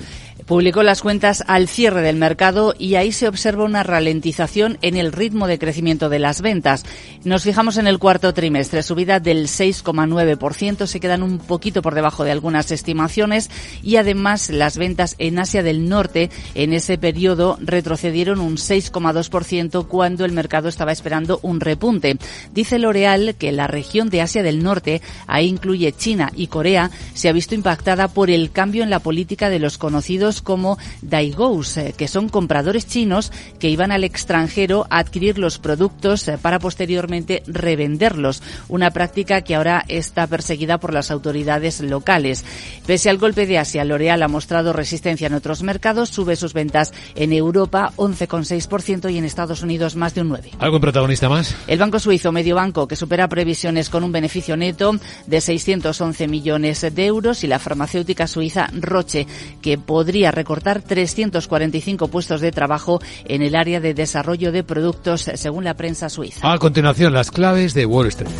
publicó 0.48 0.82
las 0.82 1.02
cuentas 1.02 1.44
al 1.46 1.68
cierre 1.68 2.00
del 2.00 2.16
mercado 2.16 2.74
y 2.78 2.94
ahí 2.94 3.12
se 3.12 3.28
observa 3.28 3.64
una 3.64 3.82
ralentización 3.82 4.78
en 4.80 4.96
el 4.96 5.12
ritmo 5.12 5.46
de 5.46 5.58
crecimiento 5.58 6.08
de 6.08 6.18
las 6.18 6.40
ventas. 6.40 6.84
Nos 7.22 7.42
fijamos 7.42 7.76
en 7.76 7.86
el 7.86 7.98
cuarto 7.98 8.32
trimestre, 8.32 8.82
subida 8.82 9.20
del 9.20 9.46
6,9%, 9.46 10.86
se 10.86 11.00
quedan 11.00 11.22
un 11.22 11.38
poquito 11.38 11.82
por 11.82 11.94
debajo 11.94 12.24
de 12.24 12.32
algunas 12.32 12.70
estimaciones 12.70 13.50
y 13.82 13.96
además 13.96 14.48
las 14.48 14.78
ventas 14.78 15.16
en 15.18 15.38
Asia 15.38 15.62
del 15.62 15.86
Norte 15.86 16.30
en 16.54 16.72
ese 16.72 16.96
periodo 16.96 17.58
retrocedieron 17.60 18.40
un 18.40 18.56
6,2% 18.56 19.86
cuando 19.86 20.24
el 20.24 20.32
mercado 20.32 20.70
estaba 20.70 20.92
esperando 20.92 21.40
un 21.42 21.60
repunte. 21.60 22.16
Dice 22.54 22.78
L'Oreal 22.78 23.34
que 23.34 23.52
la 23.52 23.66
región 23.66 24.08
de 24.08 24.22
Asia 24.22 24.42
del 24.42 24.62
Norte, 24.62 25.02
ahí 25.26 25.46
incluye 25.46 25.92
China 25.92 26.32
y 26.34 26.46
Corea, 26.46 26.90
se 27.12 27.28
ha 27.28 27.32
visto 27.32 27.54
impactada 27.54 28.08
por 28.08 28.30
el 28.30 28.50
cambio 28.50 28.82
en 28.82 28.88
la 28.88 29.00
política 29.00 29.50
de 29.50 29.58
los 29.58 29.76
conocidos 29.76 30.37
como 30.42 30.78
Daigous, 31.02 31.76
eh, 31.76 31.94
que 31.96 32.08
son 32.08 32.28
compradores 32.28 32.86
chinos 32.86 33.32
que 33.58 33.68
iban 33.70 33.92
al 33.92 34.04
extranjero 34.04 34.86
a 34.90 34.98
adquirir 34.98 35.38
los 35.38 35.58
productos 35.58 36.26
eh, 36.28 36.38
para 36.40 36.58
posteriormente 36.58 37.42
revenderlos, 37.46 38.42
una 38.68 38.90
práctica 38.90 39.42
que 39.42 39.54
ahora 39.54 39.84
está 39.88 40.26
perseguida 40.26 40.78
por 40.78 40.92
las 40.92 41.10
autoridades 41.10 41.80
locales. 41.80 42.44
Pese 42.86 43.10
al 43.10 43.18
golpe 43.18 43.46
de 43.46 43.58
Asia, 43.58 43.84
L'Oreal 43.84 44.22
ha 44.22 44.28
mostrado 44.28 44.72
resistencia 44.72 45.26
en 45.26 45.34
otros 45.34 45.62
mercados, 45.62 46.10
sube 46.10 46.36
sus 46.36 46.52
ventas 46.52 46.92
en 47.14 47.32
Europa 47.32 47.92
11,6% 47.96 49.12
y 49.12 49.18
en 49.18 49.24
Estados 49.24 49.62
Unidos 49.62 49.96
más 49.96 50.14
de 50.14 50.22
un 50.22 50.30
9%. 50.30 50.56
¿Algún 50.58 50.80
protagonista 50.80 51.28
más? 51.28 51.54
El 51.66 51.78
banco 51.78 51.98
suizo 51.98 52.32
Mediobanco, 52.32 52.88
que 52.88 52.96
supera 52.96 53.28
previsiones 53.28 53.88
con 53.88 54.04
un 54.04 54.12
beneficio 54.12 54.56
neto 54.56 54.94
de 55.26 55.40
611 55.40 56.28
millones 56.28 56.80
de 56.80 57.06
euros, 57.06 57.44
y 57.44 57.46
la 57.46 57.58
farmacéutica 57.58 58.26
suiza 58.26 58.68
Roche, 58.72 59.26
que 59.60 59.78
podría 59.78 60.27
recortar 60.30 60.82
345 60.82 62.08
puestos 62.08 62.40
de 62.40 62.52
trabajo 62.52 63.00
en 63.24 63.42
el 63.42 63.54
área 63.54 63.80
de 63.80 63.94
desarrollo 63.94 64.52
de 64.52 64.64
productos, 64.64 65.30
según 65.34 65.64
la 65.64 65.74
prensa 65.74 66.08
suiza. 66.08 66.52
A 66.52 66.58
continuación, 66.58 67.12
las 67.12 67.30
claves 67.30 67.74
de 67.74 67.86
Wall 67.86 68.08
Street. 68.08 68.30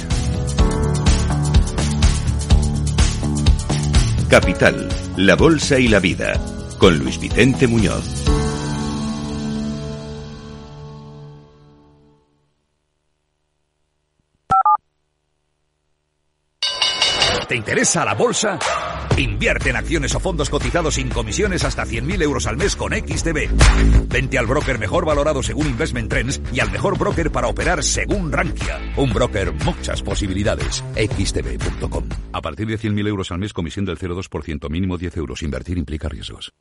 Capital, 4.29 4.89
la 5.17 5.37
Bolsa 5.37 5.79
y 5.79 5.89
la 5.89 6.01
Vida, 6.01 6.39
con 6.79 6.99
Luis 6.99 7.19
Vicente 7.19 7.67
Muñoz. 7.67 8.05
¿Te 17.49 17.57
interesa 17.57 18.05
la 18.05 18.13
bolsa? 18.13 18.59
Invierte 19.19 19.71
en 19.71 19.77
acciones 19.77 20.15
o 20.15 20.21
fondos 20.21 20.49
cotizados 20.49 20.95
sin 20.95 21.09
comisiones 21.09 21.65
hasta 21.65 21.85
100.000 21.85 22.23
euros 22.23 22.47
al 22.47 22.57
mes 22.57 22.77
con 22.77 22.93
XTB. 22.93 24.09
Vente 24.09 24.39
al 24.39 24.47
broker 24.47 24.79
mejor 24.79 25.05
valorado 25.05 25.43
según 25.43 25.67
Investment 25.67 26.09
Trends 26.09 26.41
y 26.53 26.61
al 26.61 26.71
mejor 26.71 26.97
broker 26.97 27.33
para 27.33 27.49
operar 27.49 27.83
según 27.83 28.31
Rankia. 28.31 28.81
Un 28.97 29.13
broker, 29.13 29.53
muchas 29.65 30.03
posibilidades. 30.03 30.85
XTB.com. 30.95 32.05
A 32.33 32.41
partir 32.41 32.69
de 32.69 32.79
100.000 32.79 33.09
euros 33.09 33.33
al 33.33 33.39
mes, 33.39 33.53
comisión 33.53 33.85
del 33.85 33.99
0,2%, 33.99 34.71
mínimo 34.71 34.97
10 34.97 35.17
euros. 35.17 35.43
Invertir 35.43 35.79
implica 35.79 36.09
riesgos. 36.09 36.53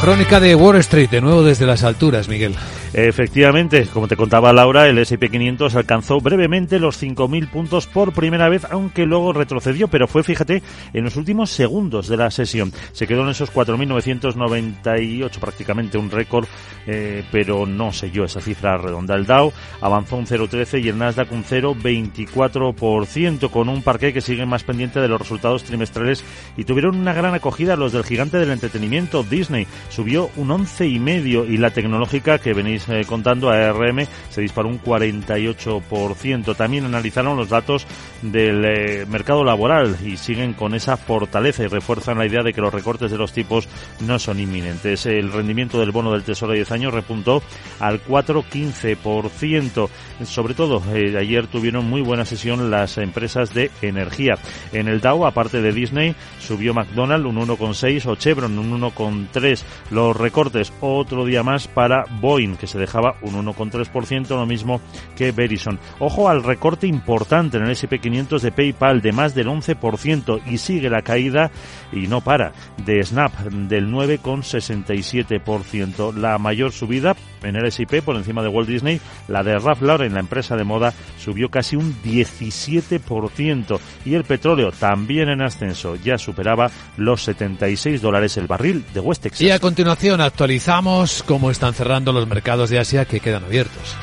Crónica 0.00 0.40
de 0.40 0.54
Wall 0.54 0.76
Street, 0.76 1.08
de 1.08 1.20
nuevo 1.20 1.42
desde 1.42 1.66
las 1.66 1.84
alturas, 1.84 2.28
Miguel. 2.28 2.54
Efectivamente, 2.96 3.88
como 3.92 4.06
te 4.06 4.14
contaba 4.14 4.52
Laura, 4.52 4.88
el 4.88 4.98
S&P 4.98 5.28
500 5.28 5.74
alcanzó 5.74 6.20
brevemente 6.20 6.78
los 6.78 7.02
5.000 7.02 7.50
puntos 7.50 7.88
por 7.88 8.12
primera 8.12 8.48
vez, 8.48 8.64
aunque 8.70 9.04
luego 9.04 9.32
retrocedió, 9.32 9.88
pero 9.88 10.06
fue, 10.06 10.22
fíjate, 10.22 10.62
en 10.92 11.02
los 11.02 11.16
últimos 11.16 11.50
segundos 11.50 12.06
de 12.06 12.16
la 12.16 12.30
sesión. 12.30 12.72
Se 12.92 13.08
quedó 13.08 13.24
en 13.24 13.30
esos 13.30 13.52
4.998, 13.52 15.40
prácticamente 15.40 15.98
un 15.98 16.08
récord, 16.08 16.46
eh, 16.86 17.24
pero 17.32 17.66
no 17.66 17.92
selló 17.92 18.26
esa 18.26 18.40
cifra 18.40 18.78
redonda. 18.78 19.16
El 19.16 19.26
Dow 19.26 19.52
avanzó 19.80 20.14
un 20.14 20.28
0,13 20.28 20.84
y 20.84 20.88
el 20.88 20.96
Nasdaq 20.96 21.32
un 21.32 21.42
0,24%, 21.42 23.50
con 23.50 23.68
un 23.68 23.82
parque 23.82 24.12
que 24.12 24.20
sigue 24.20 24.46
más 24.46 24.62
pendiente 24.62 25.00
de 25.00 25.08
los 25.08 25.20
resultados 25.20 25.64
trimestrales 25.64 26.22
y 26.56 26.62
tuvieron 26.62 26.94
una 26.94 27.12
gran 27.12 27.34
acogida 27.34 27.74
los 27.74 27.90
del 27.90 28.04
gigante 28.04 28.38
del 28.38 28.52
entretenimiento, 28.52 29.24
Disney 29.24 29.66
subió 29.88 30.30
un 30.36 30.50
11,5% 30.50 31.50
y 31.50 31.56
la 31.56 31.70
tecnológica 31.70 32.38
que 32.38 32.54
venís 32.54 32.83
eh, 32.88 33.04
contando, 33.06 33.50
ARM, 33.50 34.06
se 34.30 34.40
disparó 34.40 34.68
un 34.68 34.80
48%. 34.80 36.56
También 36.56 36.84
analizaron 36.84 37.36
los 37.36 37.48
datos 37.48 37.86
del 38.22 38.64
eh, 38.64 39.06
mercado 39.06 39.44
laboral 39.44 39.96
y 40.04 40.16
siguen 40.16 40.54
con 40.54 40.74
esa 40.74 40.96
fortaleza 40.96 41.64
y 41.64 41.66
refuerzan 41.66 42.18
la 42.18 42.26
idea 42.26 42.42
de 42.42 42.52
que 42.52 42.60
los 42.60 42.72
recortes 42.72 43.10
de 43.10 43.18
los 43.18 43.32
tipos 43.32 43.68
no 44.00 44.18
son 44.18 44.40
inminentes. 44.40 45.06
El 45.06 45.32
rendimiento 45.32 45.78
del 45.78 45.92
bono 45.92 46.12
del 46.12 46.22
Tesoro 46.22 46.52
de 46.52 46.58
10 46.58 46.72
años 46.72 46.94
repuntó 46.94 47.42
al 47.80 48.02
4,15%. 48.04 49.88
Sobre 50.24 50.54
todo, 50.54 50.82
eh, 50.94 51.16
ayer 51.18 51.46
tuvieron 51.46 51.88
muy 51.88 52.00
buena 52.00 52.24
sesión 52.24 52.70
las 52.70 52.98
empresas 52.98 53.52
de 53.52 53.70
energía. 53.82 54.34
En 54.72 54.88
el 54.88 55.00
Dow, 55.00 55.26
aparte 55.26 55.60
de 55.60 55.72
Disney, 55.72 56.14
subió 56.38 56.72
McDonald's 56.74 57.26
un 57.26 57.36
1,6 57.36 58.06
o 58.06 58.16
Chevron 58.16 58.58
un 58.58 58.80
1,3 58.80 59.62
los 59.90 60.16
recortes. 60.16 60.72
Otro 60.80 61.24
día 61.24 61.42
más 61.42 61.68
para 61.68 62.04
Boeing, 62.20 62.56
que 62.56 62.66
se 62.66 62.73
dejaba 62.78 63.16
un 63.22 63.34
1,3%, 63.34 64.28
lo 64.28 64.46
mismo 64.46 64.80
que 65.16 65.32
Verizon. 65.32 65.80
Ojo 65.98 66.28
al 66.28 66.42
recorte 66.42 66.86
importante 66.86 67.56
en 67.56 67.64
el 67.64 67.70
SP500 67.70 68.40
de 68.40 68.52
PayPal 68.52 69.00
de 69.00 69.12
más 69.12 69.34
del 69.34 69.48
11% 69.48 70.42
y 70.46 70.58
sigue 70.58 70.90
la 70.90 71.00
caída 71.02 71.50
y 71.92 72.06
no 72.06 72.20
para 72.20 72.52
de 72.84 73.02
Snap 73.02 73.32
del 73.34 73.90
9,67%. 73.90 76.14
La 76.14 76.36
mayor 76.38 76.72
subida 76.72 77.16
en 77.44 77.56
el 77.56 77.66
S&P 77.66 78.02
por 78.02 78.16
encima 78.16 78.42
de 78.42 78.48
Walt 78.48 78.68
Disney, 78.68 79.00
la 79.28 79.42
de 79.42 79.58
Ralph 79.58 79.82
Lauren, 79.82 80.14
la 80.14 80.20
empresa 80.20 80.56
de 80.56 80.64
moda, 80.64 80.92
subió 81.18 81.48
casi 81.50 81.76
un 81.76 81.94
17% 82.02 83.78
y 84.04 84.14
el 84.14 84.24
petróleo 84.24 84.72
también 84.72 85.28
en 85.28 85.42
ascenso, 85.42 85.96
ya 85.96 86.18
superaba 86.18 86.70
los 86.96 87.22
76 87.22 88.00
dólares 88.00 88.36
el 88.36 88.46
barril 88.46 88.84
de 88.92 89.00
West 89.00 89.22
Texas. 89.22 89.40
Y 89.40 89.50
a 89.50 89.58
continuación 89.58 90.20
actualizamos 90.20 91.22
cómo 91.22 91.50
están 91.50 91.74
cerrando 91.74 92.12
los 92.12 92.26
mercados 92.26 92.70
de 92.70 92.78
Asia 92.78 93.04
que 93.04 93.20
quedan 93.20 93.44
abiertos. 93.44 93.96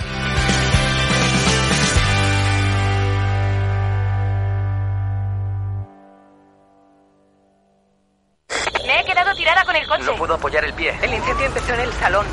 Me 8.86 9.00
he 9.00 9.06
quedado 9.06 9.34
tirada 9.36 9.64
con 9.66 9.76
el 9.76 9.88
coche. 9.88 10.04
No 10.06 10.16
puedo 10.16 10.34
apoyar 10.36 10.66
el 10.66 10.74
pie. 10.74 10.94
El 11.02 11.14
incendio 11.14 11.46
empezó 11.46 11.74
en 11.74 11.80
el 11.82 11.94
salón. 11.94 12.26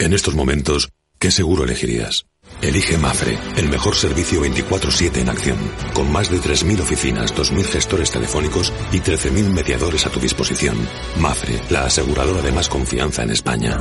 En 0.00 0.14
estos 0.14 0.34
momentos, 0.34 0.88
¿qué 1.18 1.30
seguro 1.30 1.64
elegirías? 1.64 2.24
Elige 2.62 2.96
Mafre, 2.96 3.38
el 3.58 3.68
mejor 3.68 3.94
servicio 3.94 4.40
24/7 4.40 5.20
en 5.20 5.28
acción, 5.28 5.58
con 5.92 6.10
más 6.10 6.30
de 6.30 6.38
3.000 6.38 6.80
oficinas, 6.80 7.34
2.000 7.34 7.64
gestores 7.66 8.10
telefónicos 8.10 8.72
y 8.92 9.00
13.000 9.00 9.52
mediadores 9.52 10.06
a 10.06 10.10
tu 10.10 10.18
disposición. 10.18 10.78
Mafre, 11.18 11.60
la 11.68 11.84
aseguradora 11.84 12.40
de 12.40 12.50
más 12.50 12.70
confianza 12.70 13.24
en 13.24 13.30
España. 13.30 13.78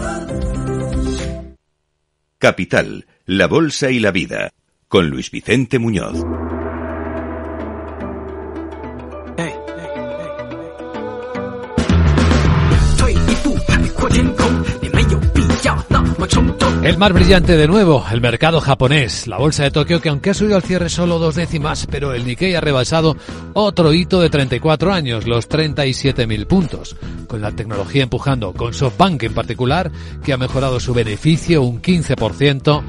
Capital, 2.38 3.08
la 3.26 3.48
Bolsa 3.48 3.90
y 3.90 4.00
la 4.00 4.12
Vida, 4.12 4.52
con 4.90 5.10
Luis 5.10 5.32
Vicente 5.32 5.80
Muñoz. 5.80 6.18
El 16.84 16.98
más 16.98 17.14
brillante 17.14 17.56
de 17.56 17.68
nuevo, 17.68 18.06
el 18.12 18.20
mercado 18.20 18.60
japonés, 18.60 19.28
la 19.28 19.38
bolsa 19.38 19.64
de 19.64 19.72
Tokio 19.72 20.02
que 20.02 20.10
aunque 20.10 20.32
ha 20.32 20.34
subido 20.34 20.56
al 20.56 20.64
cierre 20.64 20.90
solo 20.90 21.18
dos 21.18 21.36
décimas, 21.36 21.88
pero 21.90 22.14
el 22.14 22.26
Nikkei 22.26 22.56
ha 22.56 22.62
rebasado 22.62 23.16
otro 23.54 23.94
hito 23.94 24.20
de 24.20 24.30
34 24.30 24.92
años, 24.92 25.28
los 25.28 25.48
37.000 25.48 26.46
puntos, 26.46 26.98
con 27.28 27.42
la 27.42 27.52
tecnología 27.52 28.04
empujando, 28.04 28.54
con 28.54 28.74
SoftBank 28.74 29.24
en 29.24 29.34
particular, 29.34 29.92
que 30.24 30.34
ha 30.34 30.38
mejorado 30.38 30.80
su 30.80 30.94
beneficio 30.94 31.62
un 31.64 31.82
15%, 31.82 32.84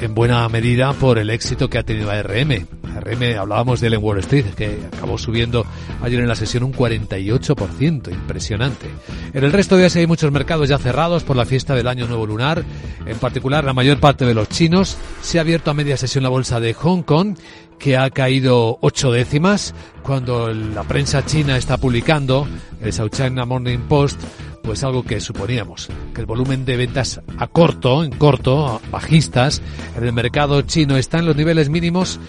en 0.00 0.14
buena 0.14 0.48
medida 0.48 0.92
por 0.92 1.18
el 1.18 1.30
éxito 1.30 1.68
que 1.68 1.78
ha 1.78 1.82
tenido 1.82 2.10
ARM. 2.10 2.79
ARM, 2.96 3.38
hablábamos 3.38 3.80
de 3.80 3.88
él 3.88 3.98
Wall 3.98 4.18
Street, 4.18 4.46
que 4.56 4.78
acabó 4.92 5.18
subiendo 5.18 5.66
ayer 6.02 6.20
en 6.20 6.28
la 6.28 6.34
sesión 6.34 6.64
un 6.64 6.72
48%, 6.72 8.12
impresionante. 8.12 8.86
En 9.32 9.44
el 9.44 9.52
resto 9.52 9.76
de 9.76 9.86
Asia 9.86 10.00
hay 10.00 10.06
muchos 10.06 10.32
mercados 10.32 10.68
ya 10.68 10.78
cerrados 10.78 11.24
por 11.24 11.36
la 11.36 11.46
fiesta 11.46 11.74
del 11.74 11.88
año 11.88 12.06
nuevo 12.06 12.26
lunar, 12.26 12.64
en 13.06 13.18
particular 13.18 13.64
la 13.64 13.72
mayor 13.72 14.00
parte 14.00 14.24
de 14.24 14.34
los 14.34 14.48
chinos. 14.48 14.96
Se 15.22 15.38
ha 15.38 15.42
abierto 15.42 15.70
a 15.70 15.74
media 15.74 15.96
sesión 15.96 16.24
la 16.24 16.30
bolsa 16.30 16.60
de 16.60 16.74
Hong 16.74 17.02
Kong, 17.02 17.36
que 17.80 17.96
ha 17.96 18.10
caído 18.10 18.78
ocho 18.82 19.10
décimas, 19.10 19.74
cuando 20.02 20.52
la 20.52 20.84
prensa 20.84 21.24
china 21.24 21.56
está 21.56 21.78
publicando, 21.78 22.46
el 22.80 22.92
South 22.92 23.10
China 23.10 23.46
Morning 23.46 23.78
Post, 23.88 24.20
pues 24.62 24.84
algo 24.84 25.02
que 25.02 25.20
suponíamos, 25.20 25.88
que 26.14 26.20
el 26.20 26.26
volumen 26.26 26.64
de 26.64 26.76
ventas 26.76 27.20
a 27.38 27.46
corto, 27.48 28.04
en 28.04 28.12
corto, 28.12 28.80
bajistas, 28.90 29.62
en 29.96 30.04
el 30.04 30.12
mercado 30.12 30.60
chino 30.62 30.96
está 30.96 31.18
en 31.18 31.26
los 31.26 31.34
niveles 31.34 31.70
mínimos, 31.70 32.20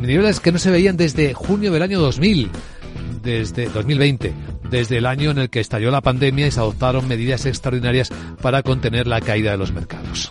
niveles 0.00 0.38
que 0.38 0.52
no 0.52 0.58
se 0.58 0.70
veían 0.70 0.98
desde 0.98 1.32
junio 1.32 1.72
del 1.72 1.82
año 1.82 1.98
2000, 1.98 2.50
desde 3.22 3.70
2020, 3.70 4.34
desde 4.70 4.98
el 4.98 5.06
año 5.06 5.30
en 5.30 5.38
el 5.38 5.50
que 5.50 5.60
estalló 5.60 5.90
la 5.90 6.02
pandemia 6.02 6.46
y 6.46 6.50
se 6.50 6.60
adoptaron 6.60 7.08
medidas 7.08 7.46
extraordinarias 7.46 8.10
para 8.42 8.62
contener 8.62 9.06
la 9.06 9.22
caída 9.22 9.52
de 9.52 9.58
los 9.58 9.72
mercados. 9.72 10.30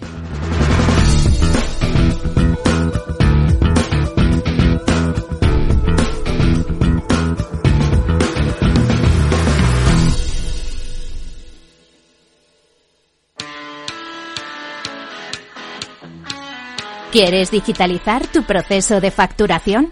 ¿Quieres 17.11 17.49
digitalizar 17.49 18.27
tu 18.27 18.43
proceso 18.43 19.01
de 19.01 19.09
facturación? 19.09 19.91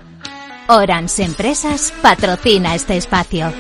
Orans 0.68 1.18
Empresas 1.18 1.92
patrocina 2.04 2.76
este 2.76 2.96
espacio. 2.96 3.52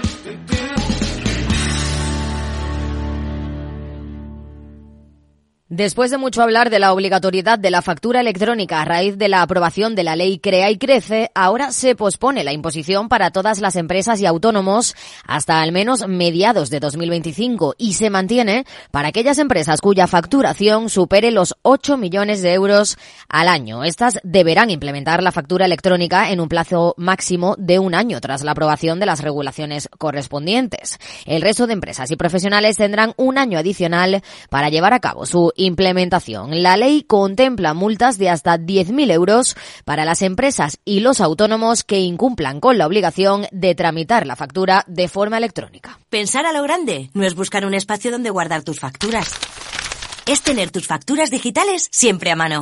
Después 5.69 6.11
de 6.11 6.17
mucho 6.17 6.41
hablar 6.41 6.69
de 6.69 6.79
la 6.79 6.93
obligatoriedad 6.93 7.59
de 7.59 7.71
la 7.71 7.81
factura 7.81 8.21
electrónica 8.21 8.79
a 8.79 8.85
raíz 8.85 9.17
de 9.17 9.27
la 9.27 9.41
aprobación 9.41 9.95
de 9.95 10.05
la 10.05 10.15
ley 10.15 10.39
Crea 10.39 10.71
y 10.71 10.77
Crece, 10.77 11.29
ahora 11.35 11.73
se 11.73 11.93
pospone 11.93 12.45
la 12.45 12.53
imposición 12.53 13.09
para 13.09 13.31
todas 13.31 13.59
las 13.59 13.75
empresas 13.75 14.21
y 14.21 14.25
autónomos 14.25 14.95
hasta 15.25 15.61
al 15.61 15.73
menos 15.73 16.07
mediados 16.07 16.69
de 16.69 16.79
2025 16.79 17.75
y 17.77 17.95
se 17.95 18.09
mantiene 18.09 18.63
para 18.91 19.09
aquellas 19.09 19.39
empresas 19.39 19.81
cuya 19.81 20.07
facturación 20.07 20.89
supere 20.89 21.31
los 21.31 21.53
8 21.63 21.97
millones 21.97 22.41
de 22.41 22.53
euros 22.53 22.97
al 23.27 23.49
año. 23.49 23.83
Estas 23.83 24.19
deberán 24.23 24.69
implementar 24.69 25.21
la 25.21 25.33
factura 25.33 25.65
electrónica 25.65 26.31
en 26.31 26.39
un 26.39 26.47
plazo 26.47 26.93
máximo 26.95 27.57
de 27.57 27.79
un 27.79 27.93
año 27.93 28.21
tras 28.21 28.41
la 28.41 28.51
aprobación 28.51 29.01
de 29.01 29.05
las 29.05 29.21
regulaciones 29.21 29.89
correspondientes. 29.97 30.97
El 31.25 31.41
resto 31.41 31.67
de 31.67 31.73
empresas 31.73 32.09
y 32.09 32.15
profesionales 32.15 32.77
tendrán 32.77 33.13
un 33.17 33.37
año 33.37 33.59
adicional 33.59 34.23
para 34.49 34.69
llevar 34.69 34.93
a 34.93 35.01
cabo 35.01 35.25
su 35.25 35.51
implementación. 35.57 36.63
La 36.63 36.77
ley 36.77 37.03
contempla 37.03 37.73
multas 37.73 38.17
de 38.17 38.29
hasta 38.29 38.57
10.000 38.57 39.11
euros 39.11 39.57
para 39.83 40.05
las 40.05 40.21
empresas 40.21 40.79
y 40.85 41.01
los 41.01 41.19
autónomos 41.19 41.83
que 41.83 41.99
incumplan 41.99 42.59
con 42.59 42.77
la 42.77 42.87
obligación 42.87 43.47
de 43.51 43.75
tramitar 43.75 44.25
la 44.25 44.35
factura 44.35 44.85
de 44.87 45.07
forma 45.07 45.37
electrónica. 45.37 45.99
Pensar 46.09 46.45
a 46.45 46.53
lo 46.53 46.63
grande 46.63 47.09
no 47.13 47.25
es 47.25 47.35
buscar 47.35 47.65
un 47.65 47.73
espacio 47.73 48.11
donde 48.11 48.29
guardar 48.29 48.63
tus 48.63 48.79
facturas. 48.79 49.29
Es 50.25 50.41
tener 50.41 50.71
tus 50.71 50.87
facturas 50.87 51.29
digitales 51.29 51.87
siempre 51.91 52.31
a 52.31 52.35
mano. 52.35 52.61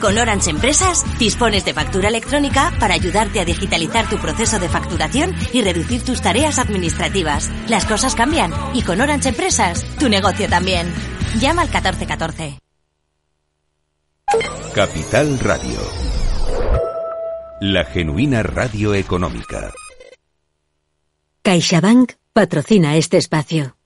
Con 0.00 0.18
Orange 0.18 0.50
Empresas 0.50 1.04
dispones 1.18 1.64
de 1.64 1.72
factura 1.72 2.08
electrónica 2.08 2.72
para 2.78 2.94
ayudarte 2.94 3.40
a 3.40 3.44
digitalizar 3.44 4.08
tu 4.08 4.18
proceso 4.18 4.58
de 4.58 4.68
facturación 4.68 5.34
y 5.52 5.62
reducir 5.62 6.02
tus 6.04 6.20
tareas 6.20 6.58
administrativas. 6.58 7.50
Las 7.68 7.86
cosas 7.86 8.14
cambian 8.14 8.52
y 8.74 8.82
con 8.82 9.00
Orange 9.00 9.30
Empresas 9.30 9.84
tu 9.98 10.08
negocio 10.08 10.48
también. 10.48 10.92
Llama 11.40 11.62
al 11.62 11.68
1414. 11.68 12.58
Capital 14.74 15.38
Radio. 15.38 15.78
La 17.60 17.84
genuina 17.84 18.42
radio 18.42 18.92
económica. 18.92 19.72
CaixaBank 21.42 22.12
patrocina 22.34 22.96
este 22.96 23.16
espacio. 23.16 23.76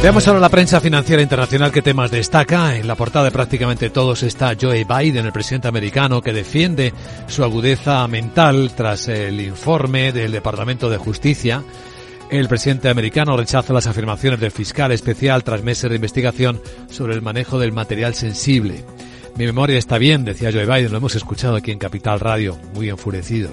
Veamos 0.00 0.28
ahora 0.28 0.38
la 0.38 0.48
prensa 0.48 0.80
financiera 0.80 1.22
internacional 1.22 1.72
qué 1.72 1.82
temas 1.82 2.12
destaca. 2.12 2.76
En 2.76 2.86
la 2.86 2.94
portada 2.94 3.24
de 3.24 3.30
prácticamente 3.32 3.90
todos 3.90 4.22
está 4.22 4.56
Joe 4.58 4.84
Biden, 4.84 5.26
el 5.26 5.32
presidente 5.32 5.66
americano, 5.66 6.22
que 6.22 6.32
defiende 6.32 6.94
su 7.26 7.42
agudeza 7.42 8.06
mental 8.06 8.70
tras 8.76 9.08
el 9.08 9.40
informe 9.40 10.12
del 10.12 10.30
Departamento 10.30 10.88
de 10.88 10.98
Justicia. 10.98 11.64
El 12.30 12.46
presidente 12.46 12.88
americano 12.88 13.36
rechaza 13.36 13.72
las 13.72 13.88
afirmaciones 13.88 14.38
del 14.38 14.52
fiscal 14.52 14.92
especial 14.92 15.42
tras 15.42 15.64
meses 15.64 15.90
de 15.90 15.96
investigación 15.96 16.60
sobre 16.88 17.14
el 17.14 17.22
manejo 17.22 17.58
del 17.58 17.72
material 17.72 18.14
sensible. 18.14 18.84
Mi 19.36 19.46
memoria 19.46 19.78
está 19.78 19.98
bien, 19.98 20.24
decía 20.24 20.52
Joe 20.52 20.64
Biden, 20.64 20.92
lo 20.92 20.98
hemos 20.98 21.16
escuchado 21.16 21.56
aquí 21.56 21.72
en 21.72 21.78
Capital 21.78 22.20
Radio, 22.20 22.56
muy 22.72 22.88
enfurecido. 22.88 23.50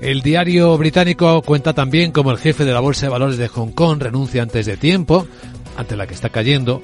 El 0.00 0.20
diario 0.20 0.76
británico 0.76 1.40
cuenta 1.42 1.72
también 1.72 2.12
cómo 2.12 2.30
el 2.30 2.38
jefe 2.38 2.64
de 2.64 2.72
la 2.72 2.80
Bolsa 2.80 3.06
de 3.06 3.12
Valores 3.12 3.38
de 3.38 3.48
Hong 3.48 3.70
Kong 3.70 4.02
renuncia 4.02 4.42
antes 4.42 4.66
de 4.66 4.76
tiempo, 4.76 5.26
ante 5.76 5.96
la 5.96 6.06
que 6.06 6.14
está 6.14 6.30
cayendo, 6.30 6.82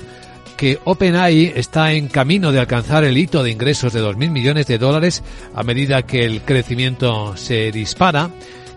que 0.57 0.79
OpenAI 0.85 1.53
está 1.57 1.93
en 1.93 2.09
camino 2.09 2.53
de 2.53 2.61
alcanzar 2.61 3.05
el 3.05 3.19
hito 3.19 3.43
de 3.43 3.51
ingresos 3.51 3.93
de 3.93 4.03
2.000 4.03 4.31
millones 4.31 4.67
de 4.67 4.79
dólares 4.79 5.23
a 5.55 5.63
medida 5.63 6.03
que 6.03 6.25
el 6.25 6.43
crecimiento 6.43 7.37
se 7.37 7.73
dispara, 7.73 8.31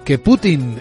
que 0.03 0.19
Putin 0.19 0.79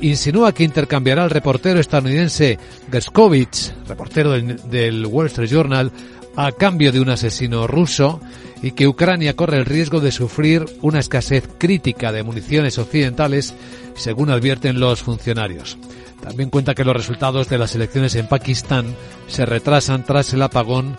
insinúa 0.00 0.52
que 0.52 0.64
intercambiará 0.64 1.24
al 1.24 1.30
reportero 1.30 1.80
estadounidense 1.80 2.58
Gerskovich, 2.90 3.72
reportero 3.86 4.32
del 4.32 5.06
Wall 5.06 5.26
Street 5.26 5.50
Journal, 5.50 5.92
a 6.36 6.52
cambio 6.52 6.92
de 6.92 7.00
un 7.00 7.10
asesino 7.10 7.66
ruso 7.66 8.20
y 8.62 8.72
que 8.72 8.88
Ucrania 8.88 9.36
corre 9.36 9.58
el 9.58 9.66
riesgo 9.66 10.00
de 10.00 10.12
sufrir 10.12 10.64
una 10.80 11.00
escasez 11.00 11.48
crítica 11.58 12.12
de 12.12 12.22
municiones 12.22 12.78
occidentales, 12.78 13.54
según 13.94 14.30
advierten 14.30 14.80
los 14.80 15.02
funcionarios. 15.02 15.76
También 16.22 16.50
cuenta 16.50 16.74
que 16.74 16.84
los 16.84 16.96
resultados 16.96 17.48
de 17.48 17.58
las 17.58 17.74
elecciones 17.74 18.14
en 18.14 18.26
Pakistán 18.26 18.86
se 19.26 19.44
retrasan 19.44 20.04
tras 20.04 20.32
el 20.32 20.42
apagón 20.42 20.96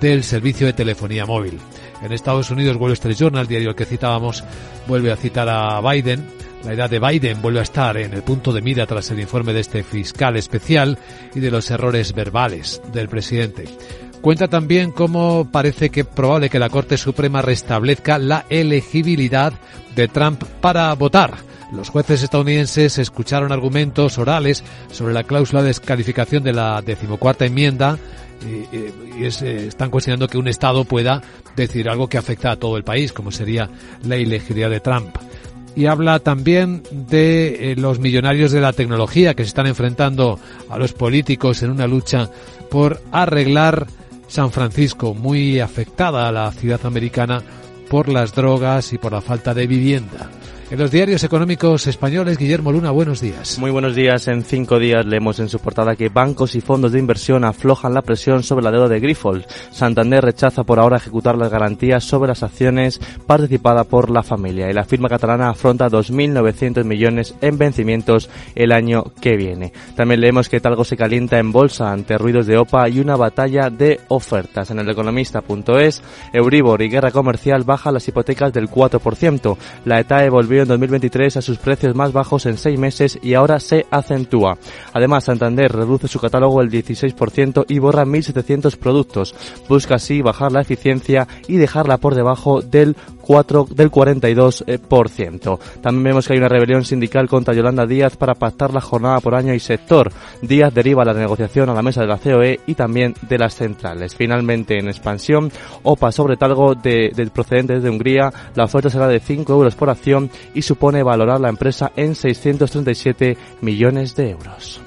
del 0.00 0.22
servicio 0.22 0.66
de 0.66 0.72
telefonía 0.72 1.26
móvil. 1.26 1.58
En 2.02 2.12
Estados 2.12 2.50
Unidos, 2.50 2.76
Wall 2.76 2.92
Street 2.92 3.16
Journal, 3.16 3.46
diario 3.46 3.74
que 3.74 3.84
citábamos, 3.84 4.44
vuelve 4.86 5.10
a 5.10 5.16
citar 5.16 5.48
a 5.48 5.80
Biden. 5.80 6.24
La 6.64 6.74
edad 6.74 6.88
de 6.88 7.00
Biden 7.00 7.42
vuelve 7.42 7.58
a 7.58 7.64
estar 7.64 7.96
en 7.96 8.14
el 8.14 8.22
punto 8.22 8.52
de 8.52 8.62
mira 8.62 8.86
tras 8.86 9.10
el 9.10 9.18
informe 9.18 9.52
de 9.52 9.60
este 9.60 9.82
fiscal 9.82 10.36
especial 10.36 10.98
y 11.34 11.40
de 11.40 11.50
los 11.50 11.68
errores 11.72 12.12
verbales 12.12 12.80
del 12.92 13.08
presidente. 13.08 13.64
Cuenta 14.22 14.46
también 14.46 14.92
cómo 14.92 15.48
parece 15.50 15.90
que 15.90 16.04
probable 16.04 16.48
que 16.48 16.60
la 16.60 16.70
Corte 16.70 16.96
Suprema 16.96 17.42
restablezca 17.42 18.18
la 18.18 18.46
elegibilidad 18.48 19.52
de 19.96 20.06
Trump 20.06 20.44
para 20.60 20.94
votar. 20.94 21.34
Los 21.72 21.88
jueces 21.88 22.22
estadounidenses 22.22 22.98
escucharon 22.98 23.50
argumentos 23.50 24.18
orales 24.18 24.62
sobre 24.92 25.12
la 25.12 25.24
cláusula 25.24 25.62
de 25.62 25.68
descalificación 25.68 26.44
de 26.44 26.52
la 26.52 26.80
decimocuarta 26.82 27.46
enmienda 27.46 27.98
y, 28.46 28.76
eh, 28.76 29.66
están 29.66 29.90
cuestionando 29.90 30.28
que 30.28 30.38
un 30.38 30.46
Estado 30.46 30.84
pueda 30.84 31.20
decir 31.56 31.88
algo 31.88 32.08
que 32.08 32.18
afecta 32.18 32.52
a 32.52 32.56
todo 32.56 32.76
el 32.76 32.84
país, 32.84 33.12
como 33.12 33.32
sería 33.32 33.70
la 34.04 34.16
ilegibilidad 34.18 34.70
de 34.70 34.78
Trump. 34.78 35.16
Y 35.74 35.86
habla 35.86 36.20
también 36.20 36.84
de 36.92 37.72
eh, 37.72 37.76
los 37.76 37.98
millonarios 37.98 38.52
de 38.52 38.60
la 38.60 38.72
tecnología 38.72 39.34
que 39.34 39.42
se 39.42 39.48
están 39.48 39.66
enfrentando 39.66 40.38
a 40.70 40.78
los 40.78 40.92
políticos 40.92 41.64
en 41.64 41.70
una 41.70 41.88
lucha 41.88 42.30
por 42.70 43.02
arreglar 43.10 43.86
San 44.32 44.50
Francisco, 44.50 45.12
muy 45.12 45.60
afectada 45.60 46.26
a 46.26 46.32
la 46.32 46.50
ciudad 46.52 46.86
americana 46.86 47.42
por 47.90 48.08
las 48.08 48.34
drogas 48.34 48.94
y 48.94 48.96
por 48.96 49.12
la 49.12 49.20
falta 49.20 49.52
de 49.52 49.66
vivienda. 49.66 50.30
En 50.72 50.78
los 50.78 50.90
diarios 50.90 51.22
económicos 51.22 51.86
españoles, 51.86 52.38
Guillermo 52.38 52.72
Luna, 52.72 52.90
buenos 52.92 53.20
días. 53.20 53.58
Muy 53.58 53.70
buenos 53.70 53.94
días. 53.94 54.26
En 54.28 54.42
cinco 54.42 54.78
días 54.78 55.04
leemos 55.04 55.38
en 55.38 55.50
su 55.50 55.58
portada 55.58 55.96
que 55.96 56.08
bancos 56.08 56.54
y 56.54 56.62
fondos 56.62 56.92
de 56.92 56.98
inversión 56.98 57.44
aflojan 57.44 57.92
la 57.92 58.00
presión 58.00 58.42
sobre 58.42 58.64
la 58.64 58.70
deuda 58.70 58.88
de 58.88 58.98
Grifols. 58.98 59.44
Santander 59.70 60.24
rechaza 60.24 60.64
por 60.64 60.80
ahora 60.80 60.96
ejecutar 60.96 61.36
las 61.36 61.50
garantías 61.50 62.04
sobre 62.04 62.28
las 62.28 62.42
acciones 62.42 63.02
participadas 63.26 63.86
por 63.86 64.08
la 64.08 64.22
familia 64.22 64.70
y 64.70 64.72
la 64.72 64.86
firma 64.86 65.10
catalana 65.10 65.50
afronta 65.50 65.90
2.900 65.90 66.84
millones 66.84 67.34
en 67.42 67.58
vencimientos 67.58 68.30
el 68.54 68.72
año 68.72 69.04
que 69.20 69.36
viene. 69.36 69.74
También 69.94 70.22
leemos 70.22 70.48
que 70.48 70.60
Talgo 70.60 70.84
se 70.84 70.96
calienta 70.96 71.38
en 71.38 71.52
bolsa 71.52 71.92
ante 71.92 72.16
ruidos 72.16 72.46
de 72.46 72.56
OPA 72.56 72.88
y 72.88 72.98
una 72.98 73.16
batalla 73.16 73.68
de 73.68 74.00
ofertas. 74.08 74.70
En 74.70 74.78
el 74.78 74.88
economista.es, 74.88 76.02
Euribor 76.32 76.80
y 76.80 76.88
guerra 76.88 77.10
comercial 77.10 77.62
baja 77.64 77.92
las 77.92 78.08
hipotecas 78.08 78.54
del 78.54 78.70
4%. 78.70 79.58
La 79.84 80.00
ETAE 80.00 80.30
volvió 80.30 80.61
en 80.62 80.68
2023 80.68 81.36
a 81.36 81.42
sus 81.42 81.58
precios 81.58 81.94
más 81.94 82.12
bajos 82.12 82.46
en 82.46 82.56
seis 82.56 82.78
meses 82.78 83.18
y 83.22 83.34
ahora 83.34 83.60
se 83.60 83.86
acentúa. 83.90 84.58
Además, 84.92 85.24
Santander 85.24 85.72
reduce 85.72 86.08
su 86.08 86.18
catálogo 86.18 86.60
el 86.60 86.70
16% 86.70 87.66
y 87.68 87.78
borra 87.78 88.04
1.700 88.04 88.76
productos. 88.76 89.34
Busca 89.68 89.96
así 89.96 90.22
bajar 90.22 90.52
la 90.52 90.62
eficiencia 90.62 91.28
y 91.48 91.56
dejarla 91.56 91.98
por 91.98 92.14
debajo 92.14 92.62
del 92.62 92.96
4, 93.22 93.68
del 93.70 93.90
42%. 93.90 95.58
También 95.80 96.04
vemos 96.04 96.26
que 96.26 96.34
hay 96.34 96.38
una 96.38 96.48
rebelión 96.48 96.84
sindical 96.84 97.28
contra 97.28 97.54
Yolanda 97.54 97.86
Díaz 97.86 98.16
para 98.16 98.34
pactar 98.34 98.74
la 98.74 98.80
jornada 98.80 99.20
por 99.20 99.34
año 99.34 99.54
y 99.54 99.60
sector. 99.60 100.12
Díaz 100.42 100.74
deriva 100.74 101.04
la 101.04 101.14
negociación 101.14 101.70
a 101.70 101.74
la 101.74 101.82
mesa 101.82 102.02
de 102.02 102.06
la 102.08 102.18
COE 102.18 102.60
y 102.66 102.74
también 102.74 103.14
de 103.28 103.38
las 103.38 103.54
centrales. 103.54 104.14
Finalmente, 104.14 104.78
en 104.78 104.88
expansión, 104.88 105.50
OPA 105.82 106.12
sobre 106.12 106.36
talgo 106.36 106.74
de, 106.74 107.12
procedente 107.32 107.80
de 107.80 107.90
Hungría, 107.90 108.32
la 108.54 108.64
oferta 108.64 108.90
será 108.90 109.08
de 109.08 109.20
5 109.20 109.52
euros 109.52 109.74
por 109.74 109.90
acción 109.90 110.30
y 110.54 110.62
supone 110.62 111.02
valorar 111.02 111.40
la 111.40 111.48
empresa 111.48 111.92
en 111.96 112.14
637 112.14 113.36
millones 113.60 114.16
de 114.16 114.30
euros. 114.30 114.80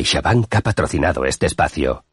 CaixaBank 0.00 0.54
ha 0.54 0.60
patrocinado 0.62 1.26
este 1.26 1.44
espacio. 1.44 2.06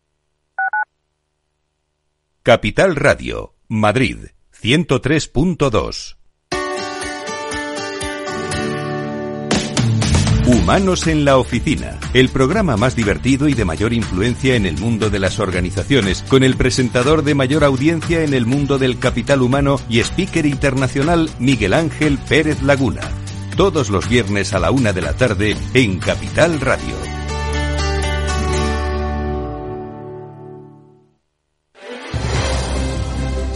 Capital 2.44 2.98
Radio, 2.98 3.56
Madrid, 3.70 4.18
103.2. 4.62 6.18
Humanos 10.48 11.08
en 11.08 11.24
la 11.24 11.38
Oficina, 11.38 11.98
el 12.14 12.28
programa 12.28 12.76
más 12.76 12.94
divertido 12.94 13.48
y 13.48 13.54
de 13.54 13.64
mayor 13.64 13.94
influencia 13.94 14.56
en 14.56 14.66
el 14.66 14.78
mundo 14.78 15.10
de 15.10 15.20
las 15.20 15.40
organizaciones, 15.40 16.24
con 16.24 16.44
el 16.44 16.58
presentador 16.58 17.24
de 17.24 17.36
mayor 17.36 17.64
audiencia 17.64 18.22
en 18.24 18.34
el 18.34 18.46
mundo 18.46 18.78
del 18.78 19.00
capital 19.00 19.42
humano 19.42 19.80
y 19.88 20.00
speaker 20.02 20.46
internacional 20.46 21.30
Miguel 21.40 21.74
Ángel 21.74 22.18
Pérez 22.18 22.62
Laguna. 22.64 23.02
Todos 23.56 23.90
los 23.90 24.10
viernes 24.10 24.54
a 24.54 24.60
la 24.60 24.72
una 24.72 24.92
de 24.92 25.02
la 25.02 25.14
tarde 25.14 25.56
en 25.74 26.00
Capital 26.00 26.60
Radio. 26.60 27.17